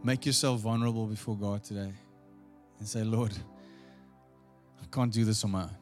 make 0.04 0.26
yourself 0.26 0.60
vulnerable 0.62 1.06
before 1.06 1.38
God 1.38 1.64
today 1.64 1.94
and 2.80 2.88
say, 2.88 3.04
Lord, 3.04 3.34
I 4.82 4.86
can't 4.92 5.12
do 5.12 5.26
this 5.26 5.44
on 5.44 5.52
my 5.52 5.64
own. 5.64 5.78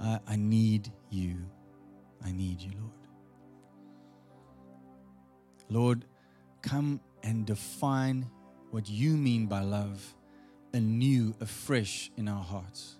I, 0.00 0.20
I 0.26 0.36
need 0.36 0.90
you. 1.10 1.36
I 2.24 2.32
need 2.32 2.60
you, 2.60 2.72
Lord. 2.78 2.90
Lord, 5.68 6.04
come 6.62 7.00
and 7.22 7.46
define 7.46 8.28
what 8.70 8.88
you 8.88 9.16
mean 9.16 9.46
by 9.46 9.60
love 9.60 10.14
anew, 10.72 11.34
afresh 11.40 12.10
in 12.16 12.28
our 12.28 12.42
hearts. 12.42 12.96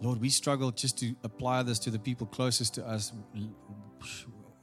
Lord, 0.00 0.20
we 0.20 0.28
struggle 0.28 0.72
just 0.72 0.98
to 0.98 1.14
apply 1.22 1.62
this 1.62 1.78
to 1.80 1.90
the 1.90 1.98
people 1.98 2.26
closest 2.26 2.74
to 2.74 2.86
us, 2.86 3.12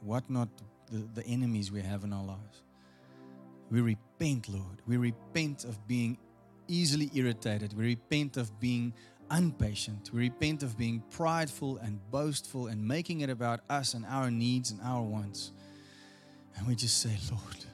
what 0.00 0.28
not 0.28 0.48
the, 0.92 1.08
the 1.14 1.26
enemies 1.26 1.72
we 1.72 1.80
have 1.80 2.04
in 2.04 2.12
our 2.12 2.24
lives. 2.24 2.62
We 3.70 3.80
repent, 3.80 4.48
Lord. 4.48 4.82
We 4.86 4.98
repent 4.98 5.64
of 5.64 5.86
being 5.86 6.18
easily 6.70 7.10
irritated. 7.14 7.76
We 7.76 7.84
repent 7.84 8.36
of 8.36 8.58
being 8.60 8.92
impatient. 9.30 10.10
We 10.12 10.20
repent 10.20 10.62
of 10.62 10.78
being 10.78 11.02
prideful 11.10 11.78
and 11.78 12.00
boastful 12.10 12.68
and 12.68 12.86
making 12.86 13.20
it 13.20 13.30
about 13.30 13.60
us 13.68 13.94
and 13.94 14.04
our 14.06 14.30
needs 14.30 14.70
and 14.70 14.80
our 14.82 15.02
wants. 15.02 15.52
And 16.56 16.66
we 16.66 16.74
just 16.74 16.98
say, 17.00 17.16
Lord, 17.30 17.64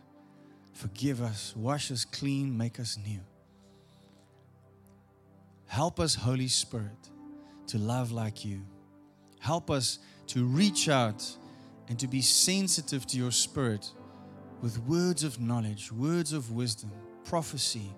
forgive 0.73 1.23
us, 1.23 1.55
wash 1.57 1.91
us 1.91 2.05
clean, 2.05 2.57
make 2.57 2.79
us 2.79 2.99
new. 3.07 3.21
Help 5.67 5.99
us, 6.01 6.15
Holy 6.15 6.49
Spirit 6.49 7.11
to 7.69 7.79
love 7.79 8.13
like 8.13 8.45
you. 8.45 8.63
Help 9.41 9.71
us 9.71 9.99
to 10.29 10.45
reach 10.45 10.89
out 10.89 11.25
and 11.89 11.99
to 11.99 12.07
be 12.07 12.21
sensitive 12.21 13.07
to 13.07 13.17
your 13.17 13.31
spirit 13.31 13.91
with 14.61 14.79
words 14.81 15.23
of 15.23 15.41
knowledge, 15.41 15.93
words 15.93 16.33
of 16.33 16.51
wisdom, 16.53 16.91
prophecy, 17.25 17.93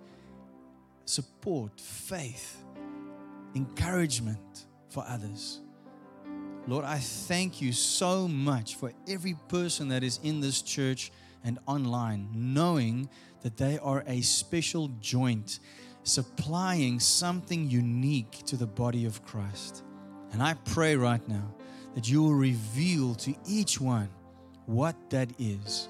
support, 1.09 1.81
faith, 1.81 2.63
encouragement 3.55 4.67
for 4.91 5.05
others. 5.09 5.61
Lord, 6.67 6.85
I 6.85 6.99
thank 6.99 7.63
you 7.63 7.73
so 7.73 8.29
much 8.29 8.77
for 8.77 8.93
every 9.09 9.35
person 9.49 9.89
that 9.89 10.03
is 10.03 10.21
in 10.23 10.41
this 10.41 10.61
church 10.61 11.11
and 11.43 11.59
online, 11.67 12.29
knowing 12.35 13.09
that 13.41 13.57
they 13.57 13.79
are 13.79 14.05
a 14.07 14.21
special 14.21 14.89
joint 15.01 15.61
supplying 16.03 17.01
something 17.01 17.71
unique 17.71 18.45
to 18.47 18.57
the 18.57 18.67
body 18.67 19.07
of 19.07 19.25
Christ. 19.25 19.83
And 20.33 20.43
I 20.43 20.55
pray 20.55 20.95
right 20.97 21.27
now 21.27 21.55
that 21.95 22.09
you 22.09 22.23
will 22.23 22.35
reveal 22.35 23.15
to 23.17 23.35
each 23.47 23.81
one 23.81 24.11
what 24.67 24.95
that 25.09 25.31
is. 25.39 25.89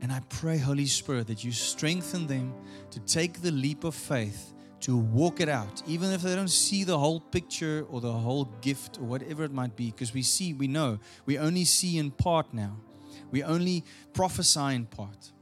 And 0.00 0.12
I 0.12 0.20
pray, 0.28 0.58
Holy 0.58 0.86
Spirit, 0.86 1.26
that 1.26 1.42
you 1.42 1.52
strengthen 1.52 2.26
them 2.26 2.54
to 2.90 3.00
take 3.00 3.42
the 3.42 3.50
leap 3.50 3.84
of 3.84 3.94
faith 3.94 4.54
to 4.80 4.96
walk 4.96 5.40
it 5.40 5.48
out, 5.48 5.82
even 5.88 6.12
if 6.12 6.22
they 6.22 6.36
don't 6.36 6.48
see 6.48 6.84
the 6.84 6.96
whole 6.96 7.20
picture 7.20 7.84
or 7.90 8.00
the 8.00 8.12
whole 8.12 8.44
gift 8.60 8.98
or 8.98 9.04
whatever 9.04 9.42
it 9.42 9.52
might 9.52 9.74
be, 9.74 9.90
because 9.90 10.14
we 10.14 10.22
see, 10.22 10.54
we 10.54 10.68
know, 10.68 10.98
we 11.26 11.36
only 11.36 11.64
see 11.64 11.98
in 11.98 12.12
part 12.12 12.54
now. 12.54 12.76
We 13.30 13.42
only 13.42 13.84
prophesy 14.12 14.74
in 14.74 14.86
part. 14.86 15.32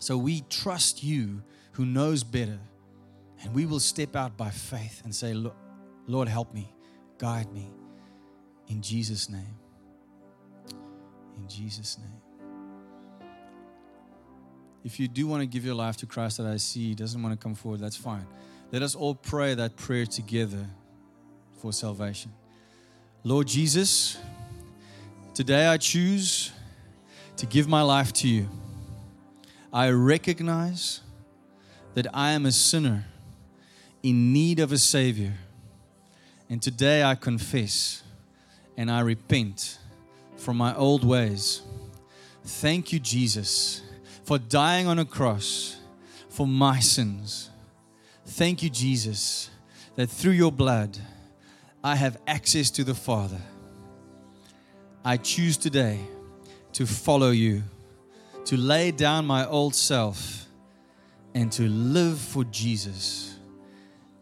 So 0.00 0.18
we 0.18 0.42
trust 0.50 1.02
you 1.02 1.42
who 1.72 1.86
knows 1.86 2.24
better. 2.24 2.58
And 3.40 3.54
we 3.54 3.66
will 3.66 3.80
step 3.80 4.16
out 4.16 4.36
by 4.36 4.50
faith 4.50 5.02
and 5.04 5.14
say, 5.14 5.34
Lord, 6.06 6.28
help 6.28 6.52
me, 6.52 6.74
guide 7.18 7.52
me. 7.52 7.70
In 8.66 8.82
Jesus' 8.82 9.28
name. 9.28 9.56
In 11.36 11.48
Jesus' 11.48 11.96
name. 11.98 12.17
If 14.84 15.00
you 15.00 15.08
do 15.08 15.26
want 15.26 15.42
to 15.42 15.46
give 15.46 15.64
your 15.64 15.74
life 15.74 15.96
to 15.98 16.06
Christ 16.06 16.38
that 16.38 16.46
I 16.46 16.56
see 16.56 16.94
doesn't 16.94 17.22
want 17.22 17.38
to 17.38 17.42
come 17.42 17.54
forward, 17.54 17.80
that's 17.80 17.96
fine. 17.96 18.26
Let 18.70 18.82
us 18.82 18.94
all 18.94 19.14
pray 19.14 19.54
that 19.54 19.76
prayer 19.76 20.06
together 20.06 20.66
for 21.60 21.72
salvation. 21.72 22.32
Lord 23.24 23.48
Jesus, 23.48 24.18
today 25.34 25.66
I 25.66 25.76
choose 25.76 26.52
to 27.36 27.46
give 27.46 27.68
my 27.68 27.82
life 27.82 28.12
to 28.14 28.28
you. 28.28 28.48
I 29.72 29.90
recognize 29.90 31.00
that 31.94 32.06
I 32.14 32.30
am 32.32 32.46
a 32.46 32.52
sinner 32.52 33.04
in 34.02 34.32
need 34.32 34.60
of 34.60 34.72
a 34.72 34.78
Savior. 34.78 35.34
And 36.48 36.62
today 36.62 37.02
I 37.02 37.14
confess 37.14 38.02
and 38.76 38.90
I 38.90 39.00
repent 39.00 39.78
from 40.36 40.56
my 40.56 40.74
old 40.74 41.04
ways. 41.04 41.62
Thank 42.44 42.92
you, 42.92 43.00
Jesus, 43.00 43.82
for 44.28 44.38
dying 44.38 44.86
on 44.86 44.98
a 44.98 45.06
cross 45.06 45.78
for 46.28 46.46
my 46.46 46.78
sins. 46.80 47.48
Thank 48.26 48.62
you, 48.62 48.68
Jesus, 48.68 49.48
that 49.96 50.10
through 50.10 50.32
your 50.32 50.52
blood 50.52 50.98
I 51.82 51.96
have 51.96 52.18
access 52.26 52.70
to 52.72 52.84
the 52.84 52.94
Father. 52.94 53.40
I 55.02 55.16
choose 55.16 55.56
today 55.56 56.00
to 56.74 56.84
follow 56.84 57.30
you, 57.30 57.62
to 58.44 58.58
lay 58.58 58.90
down 58.90 59.24
my 59.24 59.46
old 59.46 59.74
self 59.74 60.44
and 61.34 61.50
to 61.52 61.62
live 61.66 62.18
for 62.18 62.44
Jesus. 62.44 63.34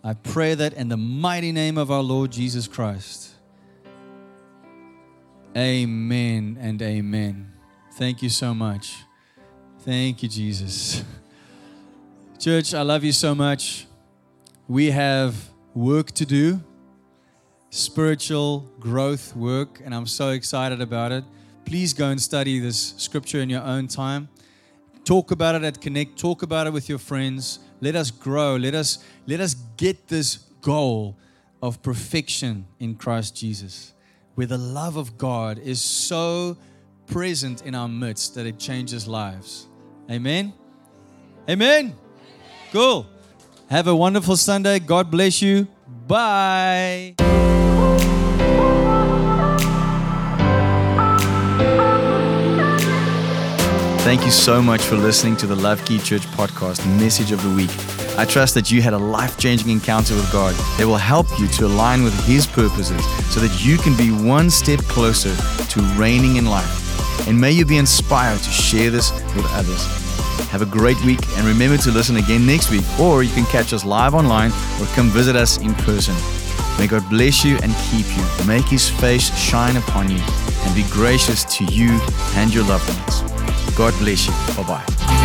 I 0.04 0.14
pray 0.14 0.54
that 0.54 0.74
in 0.74 0.88
the 0.88 0.96
mighty 0.96 1.50
name 1.50 1.76
of 1.76 1.90
our 1.90 2.04
Lord 2.04 2.30
Jesus 2.30 2.68
Christ. 2.68 3.32
Amen 5.56 6.58
and 6.60 6.80
amen. 6.80 7.52
Thank 7.94 8.22
you 8.22 8.30
so 8.30 8.54
much. 8.54 9.05
Thank 9.86 10.24
you, 10.24 10.28
Jesus. 10.28 11.04
Church, 12.40 12.74
I 12.74 12.82
love 12.82 13.04
you 13.04 13.12
so 13.12 13.36
much. 13.36 13.86
We 14.66 14.90
have 14.90 15.36
work 15.74 16.10
to 16.14 16.26
do, 16.26 16.60
spiritual 17.70 18.68
growth 18.80 19.36
work, 19.36 19.80
and 19.84 19.94
I'm 19.94 20.08
so 20.08 20.30
excited 20.30 20.80
about 20.80 21.12
it. 21.12 21.22
Please 21.66 21.94
go 21.94 22.08
and 22.08 22.20
study 22.20 22.58
this 22.58 22.94
scripture 22.96 23.38
in 23.38 23.48
your 23.48 23.62
own 23.62 23.86
time. 23.86 24.28
Talk 25.04 25.30
about 25.30 25.54
it 25.54 25.62
at 25.62 25.80
Connect. 25.80 26.18
Talk 26.18 26.42
about 26.42 26.66
it 26.66 26.72
with 26.72 26.88
your 26.88 26.98
friends. 26.98 27.60
Let 27.80 27.94
us 27.94 28.10
grow. 28.10 28.56
Let 28.56 28.74
us 28.74 28.98
let 29.28 29.38
us 29.38 29.54
get 29.76 30.08
this 30.08 30.38
goal 30.62 31.16
of 31.62 31.80
perfection 31.80 32.66
in 32.80 32.96
Christ 32.96 33.36
Jesus, 33.36 33.92
where 34.34 34.48
the 34.48 34.58
love 34.58 34.96
of 34.96 35.16
God 35.16 35.60
is 35.60 35.80
so 35.80 36.56
present 37.06 37.64
in 37.64 37.76
our 37.76 37.86
midst 37.86 38.34
that 38.34 38.46
it 38.46 38.58
changes 38.58 39.06
lives. 39.06 39.68
Amen. 40.10 40.52
Amen. 41.48 41.94
Cool. 42.72 43.06
Have 43.68 43.88
a 43.88 43.96
wonderful 43.96 44.36
Sunday. 44.36 44.78
God 44.78 45.10
bless 45.10 45.42
you. 45.42 45.66
Bye. 46.06 47.14
Thank 54.06 54.24
you 54.24 54.30
so 54.30 54.62
much 54.62 54.82
for 54.82 54.94
listening 54.94 55.36
to 55.38 55.48
the 55.48 55.56
Love 55.56 55.84
Key 55.84 55.98
Church 55.98 56.22
podcast 56.26 56.86
message 57.00 57.32
of 57.32 57.42
the 57.42 57.50
week. 57.50 57.70
I 58.16 58.24
trust 58.24 58.54
that 58.54 58.70
you 58.70 58.80
had 58.80 58.92
a 58.92 58.98
life 58.98 59.36
changing 59.36 59.68
encounter 59.68 60.14
with 60.14 60.30
God 60.30 60.54
that 60.78 60.86
will 60.86 60.96
help 60.96 61.26
you 61.40 61.48
to 61.48 61.66
align 61.66 62.04
with 62.04 62.14
His 62.24 62.46
purposes 62.46 63.04
so 63.34 63.40
that 63.40 63.64
you 63.64 63.76
can 63.78 63.96
be 63.96 64.12
one 64.12 64.48
step 64.48 64.78
closer 64.82 65.34
to 65.34 65.80
reigning 65.98 66.36
in 66.36 66.46
life. 66.46 66.85
And 67.26 67.40
may 67.40 67.52
you 67.52 67.64
be 67.64 67.76
inspired 67.76 68.38
to 68.38 68.50
share 68.50 68.90
this 68.90 69.12
with 69.34 69.46
others. 69.52 69.84
Have 70.50 70.62
a 70.62 70.66
great 70.66 71.02
week 71.04 71.20
and 71.36 71.46
remember 71.46 71.76
to 71.78 71.90
listen 71.90 72.16
again 72.16 72.46
next 72.46 72.70
week, 72.70 72.84
or 73.00 73.22
you 73.22 73.32
can 73.32 73.44
catch 73.46 73.72
us 73.72 73.84
live 73.84 74.14
online 74.14 74.50
or 74.80 74.86
come 74.94 75.08
visit 75.08 75.36
us 75.36 75.58
in 75.58 75.74
person. 75.74 76.14
May 76.78 76.86
God 76.86 77.08
bless 77.08 77.44
you 77.44 77.56
and 77.62 77.74
keep 77.90 78.06
you, 78.16 78.46
make 78.46 78.66
His 78.66 78.88
face 78.88 79.36
shine 79.36 79.76
upon 79.76 80.10
you, 80.10 80.20
and 80.64 80.74
be 80.74 80.84
gracious 80.90 81.44
to 81.56 81.64
you 81.64 81.98
and 82.34 82.54
your 82.54 82.64
loved 82.64 82.88
ones. 82.88 83.22
God 83.76 83.94
bless 83.98 84.26
you. 84.26 84.32
Bye 84.54 84.68
bye. 84.68 85.15